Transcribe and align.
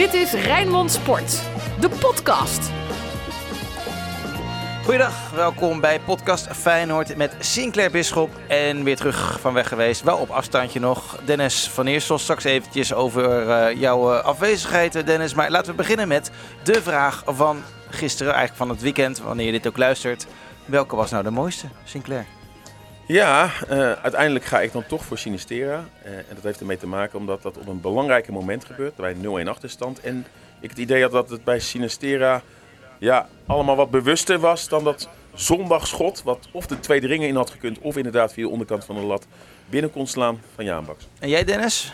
Dit 0.00 0.14
is 0.14 0.32
Rijnmond 0.32 0.90
Sport, 0.90 1.42
de 1.80 1.88
podcast. 1.88 2.70
Goedendag, 4.82 5.30
welkom 5.30 5.80
bij 5.80 6.00
podcast 6.00 6.46
Feyenoord 6.46 7.16
met 7.16 7.34
Sinclair 7.38 7.90
Bisschop. 7.90 8.30
En 8.46 8.84
weer 8.84 8.96
terug 8.96 9.40
van 9.40 9.52
weg 9.52 9.68
geweest, 9.68 10.02
wel 10.02 10.16
op 10.16 10.30
afstandje 10.30 10.80
nog. 10.80 11.20
Dennis 11.24 11.68
van 11.68 11.86
Eersel, 11.86 12.18
straks 12.18 12.44
eventjes 12.44 12.94
over 12.94 13.46
uh, 13.46 13.80
jouw 13.80 14.14
uh, 14.14 14.24
afwezigheid 14.24 15.06
Dennis. 15.06 15.34
Maar 15.34 15.50
laten 15.50 15.70
we 15.70 15.76
beginnen 15.76 16.08
met 16.08 16.30
de 16.62 16.82
vraag 16.82 17.22
van 17.26 17.62
gisteren, 17.90 18.32
eigenlijk 18.32 18.62
van 18.62 18.68
het 18.68 18.82
weekend, 18.82 19.18
wanneer 19.18 19.46
je 19.46 19.52
dit 19.52 19.66
ook 19.66 19.78
luistert. 19.78 20.26
Welke 20.64 20.96
was 20.96 21.10
nou 21.10 21.22
de 21.22 21.30
mooiste, 21.30 21.66
Sinclair? 21.84 22.26
Ja, 23.10 23.50
uh, 23.70 23.92
uiteindelijk 23.92 24.44
ga 24.44 24.60
ik 24.60 24.72
dan 24.72 24.86
toch 24.86 25.04
voor 25.04 25.18
Sinistera. 25.18 25.88
Uh, 26.04 26.12
en 26.12 26.34
dat 26.34 26.42
heeft 26.42 26.60
ermee 26.60 26.76
te 26.76 26.86
maken 26.86 27.18
omdat 27.18 27.42
dat 27.42 27.58
op 27.58 27.68
een 27.68 27.80
belangrijke 27.80 28.32
moment 28.32 28.64
gebeurt, 28.64 28.96
bij 28.96 29.14
0-1 29.44 29.48
achterstand. 29.48 30.00
En 30.00 30.26
ik 30.60 30.70
het 30.70 30.78
idee 30.78 31.02
had 31.02 31.12
dat 31.12 31.30
het 31.30 31.44
bij 31.44 31.60
Sinistera 31.60 32.42
ja, 32.98 33.28
allemaal 33.46 33.76
wat 33.76 33.90
bewuster 33.90 34.38
was 34.38 34.68
dan 34.68 34.84
dat 34.84 35.08
zondagschot, 35.34 36.22
wat 36.22 36.48
of 36.52 36.66
de 36.66 36.80
tweede 36.80 37.06
ringen 37.06 37.28
in 37.28 37.36
had 37.36 37.50
gekund, 37.50 37.78
of 37.78 37.96
inderdaad 37.96 38.32
via 38.32 38.44
de 38.44 38.50
onderkant 38.50 38.84
van 38.84 38.94
de 38.94 39.02
lat 39.02 39.26
binnen 39.70 39.90
kon 39.90 40.06
slaan 40.06 40.40
van 40.54 40.64
Jaan 40.64 40.84
Baks. 40.84 41.08
En 41.18 41.28
jij 41.28 41.44
Dennis? 41.44 41.92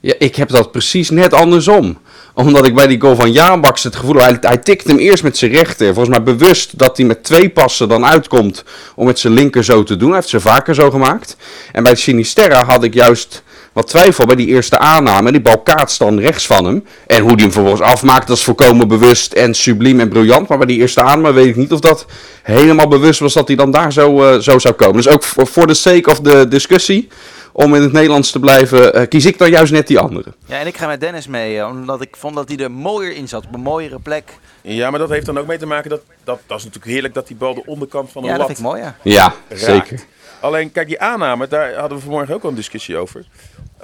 Ja, 0.00 0.14
ik 0.18 0.36
heb 0.36 0.48
dat 0.48 0.72
precies 0.72 1.10
net 1.10 1.32
andersom. 1.32 1.98
Omdat 2.34 2.66
ik 2.66 2.74
bij 2.74 2.86
die 2.86 3.00
goal 3.00 3.16
van 3.16 3.32
Jaanbaks 3.32 3.82
het 3.82 3.96
gevoel 3.96 4.16
hij, 4.16 4.36
hij 4.40 4.56
tikt 4.56 4.86
hem 4.86 4.98
eerst 4.98 5.22
met 5.22 5.36
zijn 5.36 5.52
rechter. 5.52 5.86
Volgens 5.86 6.16
mij 6.16 6.22
bewust 6.22 6.78
dat 6.78 6.96
hij 6.96 7.06
met 7.06 7.24
twee 7.24 7.50
passen 7.50 7.88
dan 7.88 8.04
uitkomt 8.04 8.64
om 8.94 9.06
met 9.06 9.18
zijn 9.18 9.32
linker 9.32 9.64
zo 9.64 9.82
te 9.82 9.96
doen. 9.96 10.08
Hij 10.08 10.16
heeft 10.16 10.28
ze 10.28 10.40
vaker 10.40 10.74
zo 10.74 10.90
gemaakt. 10.90 11.36
En 11.72 11.82
bij 11.82 11.94
Sinisterra 11.94 12.64
had 12.64 12.84
ik 12.84 12.94
juist 12.94 13.42
wat 13.72 13.86
twijfel 13.86 14.26
bij 14.26 14.36
die 14.36 14.46
eerste 14.46 14.78
aanname. 14.78 15.32
Die 15.32 15.40
bal 15.40 15.58
kaatst 15.58 15.98
dan 15.98 16.18
rechts 16.18 16.46
van 16.46 16.64
hem. 16.64 16.84
En 17.06 17.22
hoe 17.22 17.36
die 17.36 17.44
hem 17.44 17.52
vervolgens 17.52 17.82
afmaakt, 17.82 18.26
dat 18.26 18.36
is 18.36 18.44
volkomen 18.44 18.88
bewust 18.88 19.32
en 19.32 19.54
subliem 19.54 20.00
en 20.00 20.08
briljant. 20.08 20.48
Maar 20.48 20.58
bij 20.58 20.66
die 20.66 20.78
eerste 20.78 21.02
aanname 21.02 21.32
weet 21.32 21.46
ik 21.46 21.56
niet 21.56 21.72
of 21.72 21.80
dat 21.80 22.06
helemaal 22.42 22.88
bewust 22.88 23.20
was 23.20 23.32
dat 23.32 23.46
hij 23.46 23.56
dan 23.56 23.70
daar 23.70 23.92
zo, 23.92 24.34
uh, 24.34 24.38
zo 24.38 24.58
zou 24.58 24.74
komen. 24.74 24.96
Dus 24.96 25.08
ook 25.08 25.24
voor 25.24 25.66
de 25.66 25.74
sake 25.74 26.10
of 26.10 26.20
de 26.20 26.48
discussie 26.48 27.08
om 27.52 27.74
in 27.74 27.82
het 27.82 27.92
Nederlands 27.92 28.30
te 28.30 28.40
blijven, 28.40 28.98
uh, 28.98 29.08
kies 29.08 29.26
ik 29.26 29.38
dan 29.38 29.50
juist 29.50 29.72
net 29.72 29.86
die 29.86 29.98
andere. 29.98 30.32
Ja, 30.46 30.58
en 30.58 30.66
ik 30.66 30.76
ga 30.76 30.86
met 30.86 31.00
Dennis 31.00 31.26
mee, 31.26 31.66
omdat 31.66 32.00
ik 32.00 32.16
vond 32.16 32.34
dat 32.34 32.48
hij 32.48 32.56
er 32.56 32.70
mooier 32.70 33.16
in 33.16 33.28
zat, 33.28 33.46
op 33.46 33.54
een 33.54 33.60
mooiere 33.60 33.98
plek. 33.98 34.38
Ja, 34.60 34.90
maar 34.90 34.98
dat 34.98 35.08
heeft 35.08 35.26
dan 35.26 35.38
ook 35.38 35.46
mee 35.46 35.58
te 35.58 35.66
maken 35.66 35.90
dat, 35.90 36.00
dat, 36.24 36.40
dat 36.46 36.58
is 36.58 36.64
natuurlijk 36.64 36.92
heerlijk 36.92 37.14
dat 37.14 37.26
die 37.26 37.36
bal 37.36 37.54
de 37.54 37.62
onderkant 37.66 38.10
van 38.10 38.22
de 38.22 38.28
ja, 38.28 38.36
lat 38.36 38.48
dat 38.48 38.56
vind 38.56 38.68
ik 38.68 38.74
mooi, 38.74 38.82
ja. 38.82 38.96
Ja, 39.02 39.34
zeker. 39.56 40.00
Alleen, 40.42 40.72
kijk, 40.72 40.86
die 40.88 41.00
aanname, 41.00 41.48
daar 41.48 41.74
hadden 41.74 41.98
we 41.98 42.04
vanmorgen 42.04 42.34
ook 42.34 42.42
al 42.42 42.48
een 42.48 42.54
discussie 42.54 42.96
over. 42.96 43.24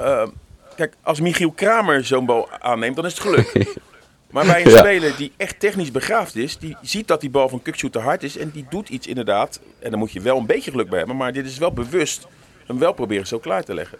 Uh, 0.00 0.26
kijk, 0.76 0.94
als 1.02 1.20
Michiel 1.20 1.50
Kramer 1.50 2.04
zo'n 2.04 2.26
bal 2.26 2.50
aanneemt, 2.50 2.96
dan 2.96 3.06
is 3.06 3.12
het 3.12 3.20
geluk. 3.20 3.52
maar 4.30 4.46
bij 4.46 4.64
een 4.64 4.70
ja. 4.70 4.78
speler 4.78 5.16
die 5.16 5.32
echt 5.36 5.60
technisch 5.60 5.90
begaafd 5.90 6.36
is, 6.36 6.58
die 6.58 6.76
ziet 6.82 7.08
dat 7.08 7.20
die 7.20 7.30
bal 7.30 7.48
van 7.48 7.62
Kukcu 7.62 7.90
te 7.90 7.98
hard 7.98 8.22
is 8.22 8.36
en 8.36 8.50
die 8.50 8.66
doet 8.70 8.88
iets 8.88 9.06
inderdaad. 9.06 9.60
En 9.78 9.90
dan 9.90 9.98
moet 9.98 10.12
je 10.12 10.20
wel 10.20 10.36
een 10.36 10.46
beetje 10.46 10.70
geluk 10.70 10.88
bij 10.88 10.98
hebben, 10.98 11.16
maar 11.16 11.32
dit 11.32 11.46
is 11.46 11.58
wel 11.58 11.72
bewust 11.72 12.26
hem 12.66 12.78
wel 12.78 12.92
proberen 12.92 13.26
zo 13.26 13.38
klaar 13.38 13.64
te 13.64 13.74
leggen. 13.74 13.98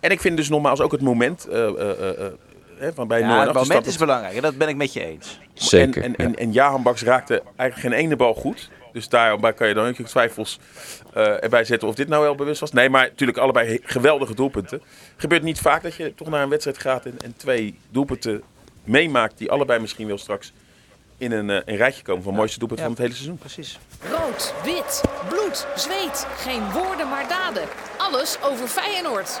En 0.00 0.10
ik 0.10 0.20
vind 0.20 0.36
dus 0.36 0.48
nogmaals 0.48 0.80
ook 0.80 0.92
het 0.92 1.00
moment 1.00 1.46
uh, 1.50 1.56
uh, 1.56 2.88
van 2.94 3.08
bij 3.08 3.20
ja, 3.20 3.46
het 3.46 3.54
moment 3.54 3.86
is 3.86 3.96
belangrijk 3.96 4.34
en 4.34 4.42
dat 4.42 4.56
ben 4.56 4.68
ik 4.68 4.76
met 4.76 4.92
je 4.92 5.04
eens. 5.04 5.38
Zeker. 5.54 6.02
En, 6.02 6.16
en, 6.16 6.26
en, 6.26 6.36
en 6.36 6.52
Jahan 6.52 6.82
Baks 6.82 7.02
raakte 7.02 7.42
eigenlijk 7.56 7.94
geen 7.94 8.04
ene 8.04 8.16
bal 8.16 8.34
goed. 8.34 8.70
Dus 8.92 9.08
daarbij 9.08 9.52
kan 9.52 9.68
je 9.68 9.74
dan 9.74 9.86
ook 9.86 9.94
twijfels 9.94 10.58
uh, 11.16 11.42
erbij 11.42 11.64
zetten 11.64 11.88
of 11.88 11.94
dit 11.94 12.08
nou 12.08 12.22
wel 12.22 12.34
bewust 12.34 12.60
was. 12.60 12.72
Nee, 12.72 12.90
maar 12.90 13.08
natuurlijk 13.08 13.38
allebei 13.38 13.80
geweldige 13.82 14.34
doelpunten. 14.34 14.82
Gebeurt 15.16 15.42
niet 15.42 15.60
vaak 15.60 15.82
dat 15.82 15.94
je 15.94 16.14
toch 16.14 16.28
naar 16.28 16.42
een 16.42 16.48
wedstrijd 16.48 16.78
gaat 16.78 17.04
en, 17.04 17.16
en 17.24 17.34
twee 17.36 17.78
doelpunten 17.90 18.42
meemaakt 18.84 19.38
die 19.38 19.50
allebei 19.50 19.80
misschien 19.80 20.06
wel 20.06 20.18
straks 20.18 20.52
in 21.18 21.32
een, 21.32 21.48
uh, 21.48 21.58
een 21.64 21.76
rijtje 21.76 22.02
komen 22.02 22.22
van 22.22 22.34
mooiste 22.34 22.58
doelpunt 22.58 22.80
ja, 22.80 22.86
van 22.86 22.94
het 22.94 23.02
hele 23.02 23.14
seizoen. 23.14 23.38
Precies. 23.38 23.78
Rood, 24.10 24.54
wit, 24.64 25.02
bloed, 25.28 25.66
zweet. 25.76 26.26
Geen 26.36 26.72
woorden 26.72 27.08
maar 27.08 27.28
daden. 27.28 27.62
Alles 27.96 28.38
over 28.42 28.68
Feyenoord. 28.68 29.40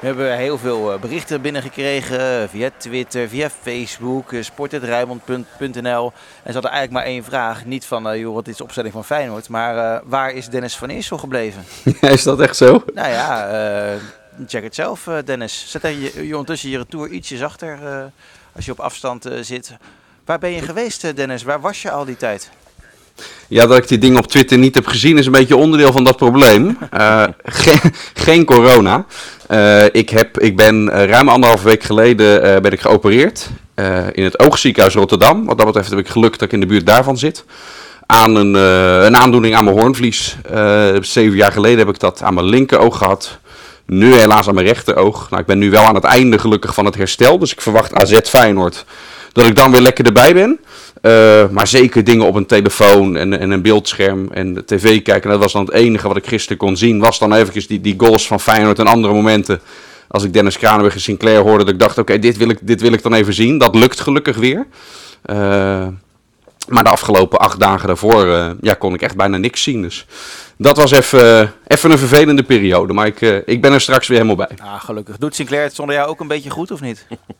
We 0.00 0.06
hebben 0.06 0.36
heel 0.36 0.58
veel 0.58 0.98
berichten 0.98 1.40
binnengekregen 1.40 2.48
via 2.48 2.70
Twitter, 2.76 3.28
via 3.28 3.50
Facebook, 3.50 4.32
sport.rijmond.nl. 4.40 6.12
En 6.42 6.46
ze 6.46 6.52
hadden 6.52 6.70
eigenlijk 6.70 6.90
maar 6.90 7.02
één 7.02 7.24
vraag. 7.24 7.64
Niet 7.64 7.84
van, 7.84 8.12
uh, 8.12 8.18
joh, 8.18 8.34
wat 8.34 8.48
is 8.48 8.56
de 8.56 8.62
opstelling 8.62 8.92
van 8.92 9.04
Feyenoord? 9.04 9.48
Maar 9.48 9.76
uh, 9.76 10.00
waar 10.04 10.32
is 10.32 10.48
Dennis 10.48 10.76
van 10.76 10.88
Eersel 10.88 11.18
gebleven? 11.18 11.64
is 12.00 12.22
dat 12.22 12.40
echt 12.40 12.56
zo? 12.56 12.84
Nou 12.94 13.08
ja, 13.08 13.50
uh, 13.92 14.00
check 14.46 14.62
het 14.62 14.74
zelf, 14.74 15.08
Dennis. 15.24 15.70
Zet 15.70 15.82
je, 15.82 16.26
je 16.26 16.32
ondertussen 16.32 16.70
je 16.70 16.78
retour 16.78 17.08
ietsjes 17.08 17.42
achter 17.42 17.78
als 18.52 18.64
je 18.64 18.72
op 18.72 18.80
afstand 18.80 19.28
zit. 19.40 19.76
Waar 20.24 20.38
ben 20.38 20.50
je 20.50 20.62
geweest, 20.62 21.16
Dennis? 21.16 21.42
Waar 21.42 21.60
was 21.60 21.82
je 21.82 21.90
al 21.90 22.04
die 22.04 22.16
tijd? 22.16 22.50
Ja, 23.48 23.66
dat 23.66 23.76
ik 23.76 23.88
die 23.88 23.98
dingen 23.98 24.18
op 24.18 24.26
Twitter 24.26 24.58
niet 24.58 24.74
heb 24.74 24.86
gezien 24.86 25.18
is 25.18 25.26
een 25.26 25.32
beetje 25.32 25.56
onderdeel 25.56 25.92
van 25.92 26.04
dat 26.04 26.16
probleem. 26.16 26.78
Uh, 26.96 27.24
geen, 28.14 28.44
corona. 28.44 29.06
Uh, 29.50 29.84
ik, 29.84 30.10
heb, 30.10 30.40
ik 30.40 30.56
ben 30.56 30.90
uh, 30.92 31.04
ruim 31.04 31.28
anderhalve 31.28 31.64
week 31.64 31.82
geleden 31.82 32.62
ben 32.62 32.72
ik 32.72 32.80
geopereerd 32.80 33.48
in 34.12 34.24
het 34.24 34.38
Oogziekenhuis 34.38 34.94
Rotterdam. 34.94 35.44
Wat 35.44 35.56
dat 35.56 35.66
betreft 35.66 35.90
heb 35.90 35.98
ik 35.98 36.08
geluk 36.08 36.32
dat 36.32 36.42
ik 36.42 36.52
in 36.52 36.60
de 36.60 36.66
buurt 36.66 36.86
daarvan 36.86 37.18
zit. 37.18 37.44
Aan 38.06 38.34
een, 38.36 38.54
een 39.04 39.16
aandoening 39.16 39.54
aan 39.54 39.64
mijn 39.64 39.78
hoornvlies. 39.78 40.36
zeven 41.00 41.36
jaar 41.36 41.52
geleden 41.52 41.78
heb 41.78 41.88
ik 41.88 41.98
dat 41.98 42.22
aan 42.22 42.34
mijn 42.34 42.46
linkeroog 42.46 42.98
gehad. 42.98 43.38
Nu 43.86 44.14
helaas 44.14 44.48
aan 44.48 44.54
mijn 44.54 44.66
rechteroog. 44.66 45.30
Nou, 45.30 45.40
ik 45.40 45.48
ben 45.48 45.58
nu 45.58 45.70
wel 45.70 45.84
aan 45.84 45.94
het 45.94 46.04
einde 46.04 46.38
gelukkig 46.38 46.74
van 46.74 46.84
het 46.84 46.94
herstel. 46.94 47.38
Dus 47.38 47.52
ik 47.52 47.60
verwacht 47.60 47.94
AZ 47.94 48.18
Feyenoord 48.22 48.84
dat 49.32 49.46
ik 49.46 49.56
dan 49.56 49.70
weer 49.70 49.80
lekker 49.80 50.04
erbij 50.06 50.34
ben. 50.34 50.60
Uh, 51.02 51.48
maar 51.50 51.66
zeker 51.66 52.04
dingen 52.04 52.26
op 52.26 52.34
een 52.34 52.46
telefoon 52.46 53.16
en, 53.16 53.38
en 53.38 53.50
een 53.50 53.62
beeldscherm 53.62 54.28
en 54.32 54.64
tv 54.66 55.02
kijken. 55.02 55.30
Dat 55.30 55.40
was 55.40 55.52
dan 55.52 55.64
het 55.64 55.74
enige 55.74 56.08
wat 56.08 56.16
ik 56.16 56.26
gisteren 56.26 56.56
kon 56.56 56.76
zien. 56.76 56.98
Was 56.98 57.18
dan 57.18 57.32
eventjes 57.32 57.66
die, 57.66 57.80
die 57.80 57.94
goals 57.96 58.26
van 58.26 58.40
Feyenoord 58.40 58.78
en 58.78 58.86
andere 58.86 59.14
momenten. 59.14 59.60
Als 60.08 60.24
ik 60.24 60.32
Dennis 60.32 60.58
Kranenberg 60.58 60.94
en 60.94 61.00
Sinclair 61.00 61.40
hoorde, 61.40 61.64
dat 61.64 61.72
ik 61.72 61.80
dacht, 61.80 61.98
oké, 61.98 62.18
dit, 62.18 62.36
wil 62.36 62.48
ik, 62.48 62.58
dit 62.60 62.80
wil 62.80 62.92
ik 62.92 63.02
dan 63.02 63.14
even 63.14 63.34
zien. 63.34 63.58
Dat 63.58 63.74
lukt 63.74 64.00
gelukkig 64.00 64.36
weer. 64.36 64.66
Uh, 65.26 65.86
maar 66.68 66.84
de 66.84 66.90
afgelopen 66.90 67.38
acht 67.38 67.60
dagen 67.60 67.86
daarvoor 67.86 68.26
uh, 68.26 68.50
ja, 68.60 68.74
kon 68.74 68.94
ik 68.94 69.02
echt 69.02 69.16
bijna 69.16 69.36
niks 69.36 69.62
zien. 69.62 69.82
Dus 69.82 70.06
dat 70.58 70.76
was 70.76 70.90
even, 70.90 71.52
even 71.66 71.90
een 71.90 71.98
vervelende 71.98 72.42
periode. 72.42 72.92
Maar 72.92 73.06
ik, 73.06 73.20
ik 73.46 73.60
ben 73.60 73.72
er 73.72 73.80
straks 73.80 74.08
weer 74.08 74.18
helemaal 74.18 74.46
bij. 74.46 74.56
Ah, 74.66 74.80
gelukkig. 74.80 75.16
Doet 75.18 75.34
Sinclair 75.34 75.62
het 75.62 75.74
zonder 75.74 75.94
jou 75.94 76.08
ook 76.08 76.20
een 76.20 76.28
beetje 76.28 76.50
goed 76.50 76.70
of 76.70 76.80
niet? 76.80 77.06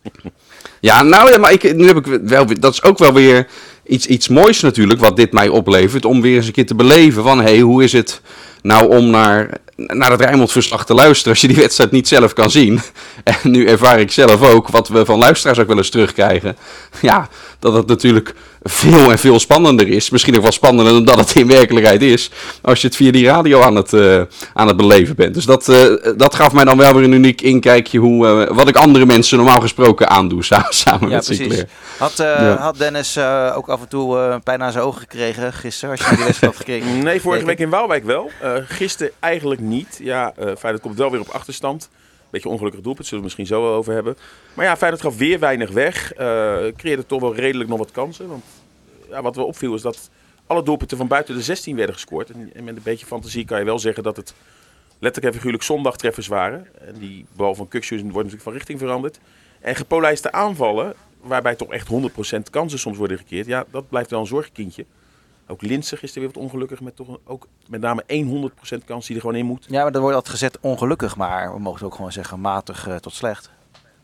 Ja, 0.81 1.03
nou 1.03 1.31
ja, 1.31 1.39
maar 1.39 1.53
ik, 1.53 1.75
nu 1.75 1.87
heb 1.87 1.97
ik 1.97 2.21
wel, 2.23 2.47
dat 2.61 2.73
is 2.73 2.83
ook 2.83 2.99
wel 2.99 3.13
weer 3.13 3.47
iets, 3.87 4.07
iets 4.07 4.29
moois 4.29 4.61
natuurlijk, 4.61 5.01
wat 5.01 5.17
dit 5.17 5.33
mij 5.33 5.49
oplevert, 5.49 6.05
om 6.05 6.21
weer 6.23 6.37
eens 6.37 6.47
een 6.47 6.53
keer 6.53 6.67
te 6.67 6.75
beleven 6.75 7.23
van, 7.23 7.39
hé, 7.39 7.45
hey, 7.45 7.61
hoe 7.61 7.85
is 7.85 7.93
het 7.93 8.21
nou 8.63 8.97
om 8.97 9.11
naar, 9.11 9.51
naar 9.77 10.11
het 10.11 10.21
Rijnmond-verslag 10.21 10.87
te 10.87 10.95
luisteren 10.95 11.33
als 11.33 11.41
je 11.41 11.49
die 11.49 11.57
wedstrijd 11.57 11.91
niet 11.91 12.09
zelf 12.09 12.33
kan 12.33 12.51
zien. 12.51 12.81
En 13.25 13.51
nu 13.51 13.67
ervaar 13.67 14.01
ik 14.01 14.13
zelf 14.13 14.43
ook, 14.43 14.69
wat 14.69 14.89
we 14.89 15.05
van 15.05 15.19
luisteraars 15.19 15.59
ook 15.59 15.67
wel 15.67 15.77
eens 15.77 15.91
terugkrijgen, 15.91 16.57
ja, 17.01 17.29
dat 17.59 17.73
het 17.73 17.87
natuurlijk 17.87 18.35
veel 18.69 19.11
en 19.11 19.19
veel 19.19 19.41
spannender 19.41 19.89
is. 19.89 20.11
Misschien 20.11 20.37
ook 20.37 20.43
wel 20.43 20.53
spannender 20.53 20.95
dan 20.95 21.05
dat 21.05 21.19
het 21.19 21.35
in 21.37 21.47
werkelijkheid 21.47 22.03
is. 22.03 22.31
Als 22.63 22.81
je 22.81 22.87
het 22.87 22.97
via 22.97 23.11
die 23.11 23.27
radio 23.27 23.63
aan 23.63 23.77
het, 23.77 23.93
uh, 23.93 24.23
aan 24.55 24.67
het 24.67 24.77
beleven 24.77 25.17
bent. 25.17 25.35
Dus 25.35 25.45
dat, 25.45 25.69
uh, 25.69 25.97
dat 26.17 26.35
gaf 26.35 26.53
mij 26.53 26.65
dan 26.65 26.79
wel 26.79 26.95
weer 26.95 27.05
een 27.05 27.13
uniek 27.13 27.41
inkijkje. 27.41 27.99
Hoe, 27.99 28.27
uh, 28.27 28.57
wat 28.57 28.69
ik 28.69 28.77
andere 28.77 29.07
mensen 29.07 29.37
normaal 29.37 29.61
gesproken 29.61 30.09
aandoe. 30.09 30.45
Samen, 30.47 30.75
samen 30.75 31.09
ja, 31.09 31.15
met 31.15 31.25
precies. 31.25 31.37
Sinclair. 31.37 31.69
Had, 31.99 32.17
ja. 32.17 32.57
had 32.57 32.79
Dennis 32.79 33.19
ook 33.55 33.69
af 33.69 33.81
en 33.81 33.89
toe 33.89 34.41
pijn 34.45 34.63
aan 34.63 34.73
zijn 34.73 34.85
ogen 34.85 35.01
gekregen 35.01 35.53
gisteren? 35.53 35.91
Als 35.91 36.09
je 36.09 36.17
die 36.17 36.25
wedstrijd 36.25 36.53
had 36.53 36.65
gekregen? 36.67 36.85
Nee, 37.07 37.21
vorige 37.21 37.45
week 37.45 37.59
in 37.59 37.71
Waalwijk 37.71 38.05
wel. 38.05 38.31
gisteren 38.69 39.13
eigenlijk 39.21 39.61
niet. 39.61 40.01
Ja, 40.03 40.33
Feyenoord 40.37 40.81
komt 40.81 40.99
wel 40.99 41.11
weer 41.11 41.21
op 41.21 41.29
achterstand. 41.29 41.89
Beetje 42.31 42.49
ongelukkig 42.49 42.81
doelpunt, 42.81 43.07
zullen 43.07 43.25
we 43.25 43.29
het 43.29 43.39
misschien 43.39 43.59
zo 43.59 43.69
wel 43.69 43.79
over 43.79 43.93
hebben. 43.93 44.17
Maar 44.55 44.65
ja, 44.65 44.77
Feyenoord 44.77 45.03
gaf 45.03 45.17
weer 45.17 45.39
weinig 45.39 45.71
weg. 45.71 46.13
Uh, 46.13 46.57
creëerde 46.77 47.07
toch 47.07 47.21
wel 47.21 47.35
redelijk 47.35 47.69
nog 47.71 47.79
wat 47.79 47.91
kansen. 47.91 48.29
Want 48.29 48.45
ja, 49.09 49.23
wat 49.23 49.37
we 49.37 49.43
opviel 49.43 49.75
is 49.75 49.83
dat 49.83 50.11
alle 50.47 50.63
doelpunten 50.63 50.97
van 50.97 51.07
buiten 51.07 51.35
de 51.35 51.43
16 51.43 51.77
werden 51.77 51.95
gescoord. 51.95 52.31
En, 52.31 52.65
met 52.65 52.77
een 52.77 52.83
beetje 52.83 53.07
fantasie 53.07 53.45
kan 53.45 53.59
je 53.59 53.65
wel 53.65 53.79
zeggen 53.79 54.03
dat 54.03 54.17
het 54.17 54.35
letterlijk 54.99 55.27
en 55.27 55.33
figuurlijk 55.33 55.63
zondagtreffers 55.63 56.27
waren. 56.27 56.67
En 56.81 56.95
die 56.99 57.27
bal 57.37 57.55
van 57.55 57.69
Kukshu 57.69 57.97
wordt 57.97 58.15
natuurlijk 58.15 58.43
van 58.43 58.53
richting 58.53 58.79
veranderd. 58.79 59.19
En 59.61 59.77
gepolijste 59.77 60.33
aanvallen, 60.33 60.95
waarbij 61.21 61.55
toch 61.55 61.73
echt 61.73 61.89
100% 62.37 62.51
kansen 62.51 62.79
soms 62.79 62.97
worden 62.97 63.19
gekeerd. 63.19 63.47
Ja, 63.47 63.65
dat 63.71 63.89
blijft 63.89 64.11
wel 64.11 64.21
een 64.21 64.27
zorgkindje. 64.27 64.85
Ook 65.49 65.63
Linse 65.63 65.97
gisteren 65.97 66.23
weer 66.23 66.35
wat 66.35 66.43
ongelukkig 66.45 66.81
met 66.81 66.97
toch 66.97 67.19
ook 67.25 67.47
met 67.69 67.81
name 67.81 68.05
100% 68.75 68.85
kans 68.85 69.07
die 69.07 69.15
er 69.15 69.21
gewoon 69.21 69.37
in 69.37 69.47
moet. 69.47 69.67
Ja, 69.69 69.83
maar 69.83 69.93
dan 69.93 70.01
wordt 70.01 70.17
dat 70.17 70.29
gezet 70.29 70.59
ongelukkig, 70.61 71.17
maar 71.17 71.53
we 71.53 71.59
mogen 71.59 71.87
ook 71.87 71.95
gewoon 71.95 72.13
zeggen 72.13 72.41
matig 72.41 72.89
uh, 72.89 72.97
tot 72.97 73.13
slecht. 73.15 73.51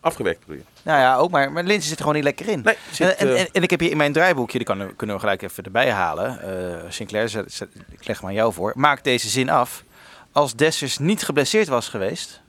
Afgewerkt 0.02 0.40
bedoel 0.40 0.56
je? 0.56 0.62
Nou 0.82 1.00
ja, 1.00 1.16
ook 1.16 1.30
maar, 1.30 1.52
maar 1.52 1.64
Linse 1.64 1.88
zit 1.88 1.96
er 1.96 2.00
gewoon 2.00 2.14
niet 2.14 2.24
lekker 2.24 2.48
in. 2.48 2.60
Nee, 2.64 2.76
zit, 2.90 3.14
en, 3.16 3.28
en, 3.28 3.36
en, 3.36 3.48
en, 3.52 3.62
ik 3.62 3.70
heb 3.70 3.80
hier 3.80 3.90
in 3.90 3.96
mijn 3.96 4.12
draaiboekje, 4.12 4.58
die 4.58 4.66
kan, 4.66 4.96
kunnen 4.96 5.16
we 5.16 5.22
gelijk 5.22 5.42
even 5.42 5.64
erbij 5.64 5.90
halen. 5.90 6.40
Uh, 6.84 6.90
Sinclair, 6.90 7.28
zet, 7.28 7.52
zet, 7.52 7.68
ik 7.90 8.06
leg 8.06 8.20
maar 8.20 8.30
aan 8.30 8.36
jou 8.36 8.52
voor. 8.52 8.72
Maak 8.76 9.04
deze 9.04 9.28
zin 9.28 9.50
af. 9.50 9.84
Als 10.32 10.54
Dessers 10.54 10.98
niet 10.98 11.22
geblesseerd 11.22 11.68
was 11.68 11.88
geweest... 11.88 12.40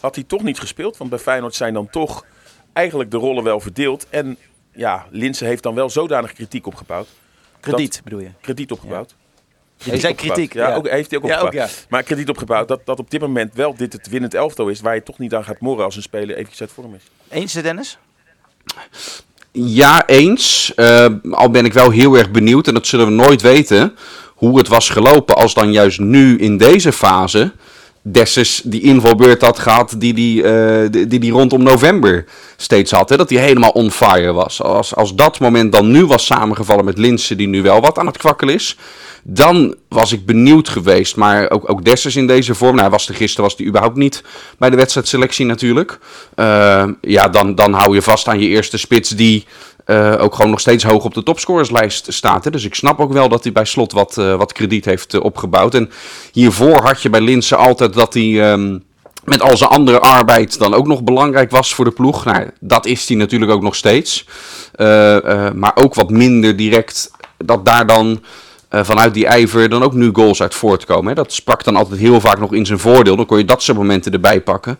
Had 0.00 0.14
hij 0.14 0.24
toch 0.24 0.42
niet 0.42 0.60
gespeeld, 0.60 0.96
want 0.96 1.10
bij 1.10 1.18
Feyenoord 1.18 1.54
zijn 1.54 1.74
dan 1.74 1.90
toch 1.90 2.24
eigenlijk 2.72 3.10
de 3.10 3.16
rollen 3.16 3.44
wel 3.44 3.60
verdeeld. 3.60 4.08
En 4.08 4.36
ja, 4.72 5.06
Linse 5.10 5.44
heeft 5.44 5.62
dan 5.62 5.74
wel 5.74 5.90
zodanig 5.90 6.32
kritiek 6.32 6.66
opgebouwd. 6.66 7.08
Krediet 7.60 8.00
bedoel 8.04 8.20
je? 8.20 8.30
Krediet 8.40 8.72
opgebouwd. 8.72 9.14
Zei 9.84 9.94
opgebouwd. 9.96 10.16
kritiek. 10.16 10.52
Ja, 10.54 10.74
Ook, 10.74 10.88
heeft 10.88 11.10
hij 11.10 11.18
ook 11.20 11.26
Ja, 11.26 11.32
opgebouwd. 11.42 11.64
ook, 11.70 11.70
ja. 11.70 11.86
Maar 11.88 12.02
krediet 12.02 12.28
opgebouwd 12.28 12.68
dat, 12.68 12.80
dat 12.84 12.98
op 12.98 13.10
dit 13.10 13.20
moment 13.20 13.54
wel 13.54 13.74
dit 13.76 13.92
het 13.92 14.08
winnend 14.08 14.34
elftal 14.34 14.68
is. 14.68 14.80
Waar 14.80 14.94
je 14.94 15.02
toch 15.02 15.18
niet 15.18 15.34
aan 15.34 15.44
gaat 15.44 15.60
morren 15.60 15.84
als 15.84 15.96
een 15.96 16.02
speler 16.02 16.36
eventjes 16.36 16.60
uit 16.60 16.70
vorm 16.74 16.94
is. 16.94 17.02
Eens, 17.28 17.52
Dennis? 17.52 17.98
Ja, 19.52 20.06
eens. 20.06 20.72
Eh, 20.74 21.06
al 21.30 21.50
ben 21.50 21.64
ik 21.64 21.72
wel 21.72 21.90
heel 21.90 22.14
erg 22.18 22.30
benieuwd, 22.30 22.66
en 22.68 22.74
dat 22.74 22.86
zullen 22.86 23.06
we 23.06 23.12
nooit 23.12 23.42
weten, 23.42 23.96
hoe 24.34 24.58
het 24.58 24.68
was 24.68 24.88
gelopen 24.88 25.34
als 25.36 25.54
dan 25.54 25.72
juist 25.72 25.98
nu 25.98 26.38
in 26.38 26.56
deze 26.56 26.92
fase 26.92 27.52
Dessus 28.02 28.60
die 28.64 28.80
invalbeurt 28.80 29.42
had 29.42 29.58
gehad 29.58 29.94
die 29.98 30.14
die, 30.14 30.42
eh, 30.42 30.90
die, 30.90 31.18
die 31.18 31.32
rondom 31.32 31.62
november 31.62 32.24
steeds 32.56 32.90
had. 32.90 33.08
Hè? 33.08 33.16
Dat 33.16 33.30
hij 33.30 33.38
helemaal 33.38 33.70
on 33.70 33.90
fire 33.90 34.32
was. 34.32 34.62
Als, 34.62 34.94
als 34.94 35.14
dat 35.14 35.40
moment 35.40 35.72
dan 35.72 35.90
nu 35.90 36.06
was 36.06 36.26
samengevallen 36.26 36.84
met 36.84 36.98
Linsen, 36.98 37.36
die 37.36 37.48
nu 37.48 37.62
wel 37.62 37.80
wat 37.80 37.98
aan 37.98 38.06
het 38.06 38.18
kwakkelen 38.18 38.54
is, 38.54 38.76
dan 39.22 39.74
was 39.88 40.12
ik 40.12 40.26
benieuwd 40.26 40.68
geweest. 40.68 41.16
Maar 41.16 41.50
ook, 41.50 41.70
ook 41.70 41.84
Dessus 41.84 42.16
in 42.16 42.26
deze 42.26 42.54
vorm, 42.54 42.70
nou, 42.70 42.80
hij 42.80 42.90
was 42.90 43.08
er 43.08 43.14
gisteren 43.14 43.44
was 43.44 43.54
hij 43.56 43.66
überhaupt 43.66 43.96
niet 43.96 44.22
bij 44.58 44.70
de 44.70 44.76
wedstrijdselectie 44.76 45.46
natuurlijk. 45.46 45.98
Eh, 46.34 46.88
ja, 47.00 47.28
dan, 47.28 47.54
dan 47.54 47.72
hou 47.72 47.94
je 47.94 48.02
vast 48.02 48.28
aan 48.28 48.40
je 48.40 48.48
eerste 48.48 48.78
spits 48.78 49.10
die 49.10 49.46
eh, 49.90 50.14
ook 50.18 50.34
gewoon 50.34 50.50
nog 50.50 50.60
steeds 50.60 50.84
hoog 50.84 51.04
op 51.04 51.14
de 51.14 51.22
topscorerslijst 51.22 52.12
staat. 52.12 52.44
Hè? 52.44 52.50
Dus 52.50 52.64
ik 52.64 52.74
snap 52.74 53.00
ook 53.00 53.12
wel 53.12 53.28
dat 53.28 53.42
hij 53.42 53.52
bij 53.52 53.64
slot 53.64 53.92
wat, 53.92 54.18
eh, 54.18 54.34
wat 54.34 54.52
krediet 54.52 54.84
heeft 54.84 55.14
eh, 55.14 55.22
opgebouwd. 55.22 55.74
En 55.74 55.90
hiervoor 56.32 56.82
had 56.82 57.02
je 57.02 57.10
bij 57.10 57.20
Linsen 57.20 57.58
altijd 57.58 57.94
dat 57.94 58.14
hij. 58.14 58.50
ehm, 58.52 58.78
met 59.24 59.42
al 59.42 59.56
zijn 59.56 59.70
andere 59.70 60.00
arbeid 60.00 60.58
dan 60.58 60.74
ook 60.74 60.86
nog 60.86 61.02
belangrijk 61.02 61.50
was 61.50 61.74
voor 61.74 61.84
de 61.84 61.90
ploeg. 61.90 62.24
Nou, 62.24 62.50
dat 62.60 62.86
is 62.86 63.08
hij 63.08 63.16
natuurlijk 63.16 63.52
ook 63.52 63.62
nog 63.62 63.74
steeds. 63.74 64.26
Maar 65.54 65.72
ook 65.74 65.94
wat 65.94 66.10
minder 66.10 66.56
direct 66.56 67.10
dat 67.36 67.64
daar 67.64 67.86
dan 67.86 68.20
vanuit 68.70 69.14
die 69.14 69.26
ijver 69.26 69.68
dan 69.68 69.82
ook 69.82 69.94
nu 69.94 70.10
goals 70.12 70.42
uit 70.42 70.54
voortkomen. 70.54 71.08
Hè. 71.08 71.14
Dat 71.14 71.32
sprak 71.32 71.64
dan 71.64 71.76
altijd 71.76 72.00
heel 72.00 72.20
vaak 72.20 72.38
nog 72.38 72.52
in 72.52 72.66
zijn 72.66 72.78
voordeel. 72.78 73.16
Dan 73.16 73.26
kon 73.26 73.38
je 73.38 73.44
dat 73.44 73.62
soort 73.62 73.78
momenten 73.78 74.12
erbij 74.12 74.40
pakken. 74.40 74.78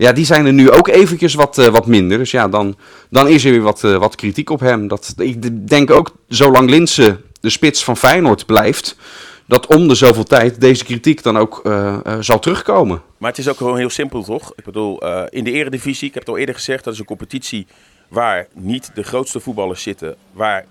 Ja, 0.00 0.12
die 0.12 0.24
zijn 0.24 0.46
er 0.46 0.52
nu 0.52 0.70
ook 0.70 0.88
eventjes 0.88 1.34
wat, 1.34 1.58
eh, 1.58 1.66
wat 1.66 1.86
minder. 1.86 2.18
Dus 2.18 2.30
ja, 2.30 2.48
dan, 2.48 2.76
dan 3.10 3.28
is 3.28 3.44
er 3.44 3.50
weer 3.50 3.60
wat, 3.60 3.84
eh, 3.84 3.96
wat 3.96 4.14
kritiek 4.14 4.50
op 4.50 4.60
hem. 4.60 4.88
Dat, 4.88 5.14
ik 5.16 5.68
denk 5.68 5.90
ook, 5.90 6.14
zolang 6.28 6.70
Linse 6.70 7.20
de 7.40 7.50
spits 7.50 7.84
van 7.84 7.96
Feyenoord 7.96 8.46
blijft... 8.46 8.96
dat 9.46 9.66
om 9.66 9.88
de 9.88 9.94
zoveel 9.94 10.24
tijd 10.24 10.60
deze 10.60 10.84
kritiek 10.84 11.22
dan 11.22 11.38
ook 11.38 11.60
eh, 11.64 11.98
zal 12.20 12.38
terugkomen. 12.38 13.02
Maar 13.18 13.30
het 13.30 13.38
is 13.38 13.48
ook 13.48 13.56
gewoon 13.56 13.76
heel 13.76 13.90
simpel, 13.90 14.22
toch? 14.22 14.52
Ik 14.56 14.64
bedoel, 14.64 15.02
in 15.28 15.44
de 15.44 15.52
eredivisie, 15.52 16.08
ik 16.08 16.14
heb 16.14 16.22
het 16.22 16.32
al 16.32 16.38
eerder 16.38 16.54
gezegd, 16.54 16.84
dat 16.84 16.92
is 16.92 16.98
een 16.98 17.04
competitie 17.04 17.66
waar 18.08 18.46
niet 18.54 18.90
de 18.94 19.02
grootste 19.02 19.40
voetballers 19.40 19.82
zitten, 19.82 20.16
waar 20.32 20.64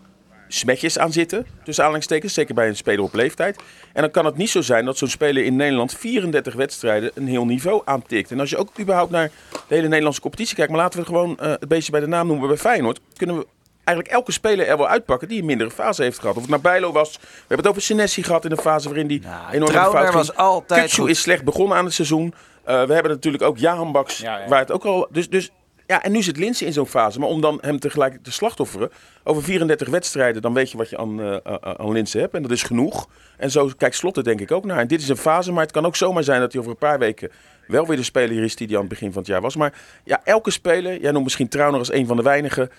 smetjes 0.47 0.99
aan 0.99 1.11
zitten, 1.11 1.45
tussen 1.63 1.83
aanhalingstekens, 1.83 2.33
zeker 2.33 2.55
bij 2.55 2.67
een 2.67 2.75
speler 2.75 3.03
op 3.03 3.13
leeftijd. 3.13 3.59
En 3.93 4.01
dan 4.01 4.11
kan 4.11 4.25
het 4.25 4.37
niet 4.37 4.49
zo 4.49 4.61
zijn 4.61 4.85
dat 4.85 4.97
zo'n 4.97 5.07
speler 5.07 5.43
in 5.43 5.55
Nederland 5.55 5.93
34 5.93 6.53
wedstrijden 6.53 7.11
een 7.13 7.27
heel 7.27 7.45
niveau 7.45 7.81
aantikt. 7.85 8.31
En 8.31 8.39
als 8.39 8.49
je 8.49 8.57
ook 8.57 8.69
überhaupt 8.79 9.11
naar 9.11 9.31
de 9.51 9.75
hele 9.75 9.87
Nederlandse 9.87 10.21
competitie 10.21 10.55
kijkt, 10.55 10.71
maar 10.71 10.79
laten 10.81 10.99
we 10.99 11.05
gewoon 11.05 11.37
eh, 11.39 11.49
het 11.49 11.67
beestje 11.67 11.91
bij 11.91 12.01
de 12.01 12.07
naam 12.07 12.27
noemen 12.27 12.47
bij 12.47 12.57
Feyenoord, 12.57 12.99
kunnen 13.17 13.37
we 13.37 13.47
eigenlijk 13.83 14.17
elke 14.17 14.31
speler 14.31 14.67
er 14.67 14.77
wel 14.77 14.87
uitpakken 14.87 15.27
die 15.27 15.39
een 15.39 15.45
mindere 15.45 15.71
fase 15.71 16.03
heeft 16.03 16.19
gehad. 16.19 16.35
Of 16.35 16.41
het 16.41 16.51
naar 16.51 16.61
Bijlo 16.61 16.91
was, 16.91 17.11
we 17.21 17.27
hebben 17.37 17.57
het 17.57 17.67
over 17.67 17.81
Senesi 17.81 18.23
gehad 18.23 18.45
in 18.45 18.51
een 18.51 18.57
fase 18.57 18.87
waarin 18.87 19.07
die 19.07 19.21
Nou, 19.21 19.51
enorm 19.51 19.71
fout 19.71 19.97
ging. 19.97 20.13
was 20.13 20.35
altijd 20.35 20.81
Kutsu 20.81 21.01
goed. 21.01 21.09
is 21.09 21.21
slecht 21.21 21.43
begonnen 21.43 21.77
aan 21.77 21.85
het 21.85 21.93
seizoen. 21.93 22.33
Eh, 22.63 22.83
we 22.83 22.93
hebben 22.93 23.11
natuurlijk 23.11 23.43
ook 23.43 23.57
Jahan 23.57 23.91
Baks, 23.91 24.17
Ja, 24.17 24.37
ja. 24.37 24.47
waar 24.47 24.59
het 24.59 24.71
ook 24.71 24.85
al... 24.85 25.07
Dus, 25.11 25.29
dus, 25.29 25.49
ja, 25.89 26.03
en 26.03 26.11
nu 26.11 26.23
zit 26.23 26.37
Linse 26.37 26.65
in 26.65 26.73
zo'n 26.73 26.87
fase. 26.87 27.19
Maar 27.19 27.29
om 27.29 27.41
dan 27.41 27.57
hem 27.61 27.79
tegelijk 27.79 28.23
te 28.23 28.31
slachtofferen... 28.31 28.89
over 29.23 29.43
34 29.43 29.89
wedstrijden, 29.89 30.41
dan 30.41 30.53
weet 30.53 30.71
je 30.71 30.77
wat 30.77 30.89
je 30.89 30.97
aan, 30.97 31.21
eh, 31.21 31.55
aan 31.61 31.91
Linse 31.91 32.19
hebt. 32.19 32.33
En 32.33 32.41
dat 32.41 32.51
is 32.51 32.63
genoeg. 32.63 33.09
En 33.37 33.51
zo 33.51 33.71
kijkt 33.77 33.95
Slot 33.95 34.17
er 34.17 34.23
denk 34.23 34.41
ik 34.41 34.51
ook 34.51 34.65
naar. 34.65 34.79
En 34.79 34.87
dit 34.87 35.01
is 35.01 35.09
een 35.09 35.17
fase, 35.17 35.51
maar 35.51 35.63
het 35.63 35.71
kan 35.71 35.85
ook 35.85 35.95
zomaar 35.95 36.23
zijn... 36.23 36.39
dat 36.39 36.51
hij 36.51 36.61
over 36.61 36.73
een 36.73 36.79
paar 36.79 36.99
weken 36.99 37.31
wel 37.67 37.87
weer 37.87 37.97
de 37.97 38.03
speler 38.03 38.43
is 38.43 38.55
die 38.55 38.67
hij 38.67 38.75
aan 38.75 38.81
het 38.81 38.89
begin 38.89 39.11
van 39.11 39.21
het 39.21 39.31
jaar 39.31 39.41
was. 39.41 39.55
Maar 39.55 39.73
ja, 40.03 40.21
elke 40.23 40.51
speler, 40.51 41.01
jij 41.01 41.11
noemt 41.11 41.23
misschien 41.23 41.49
Trauner 41.49 41.79
als 41.79 41.91
een 41.91 42.07
van 42.07 42.17
de 42.17 42.23
weinigen... 42.23 42.69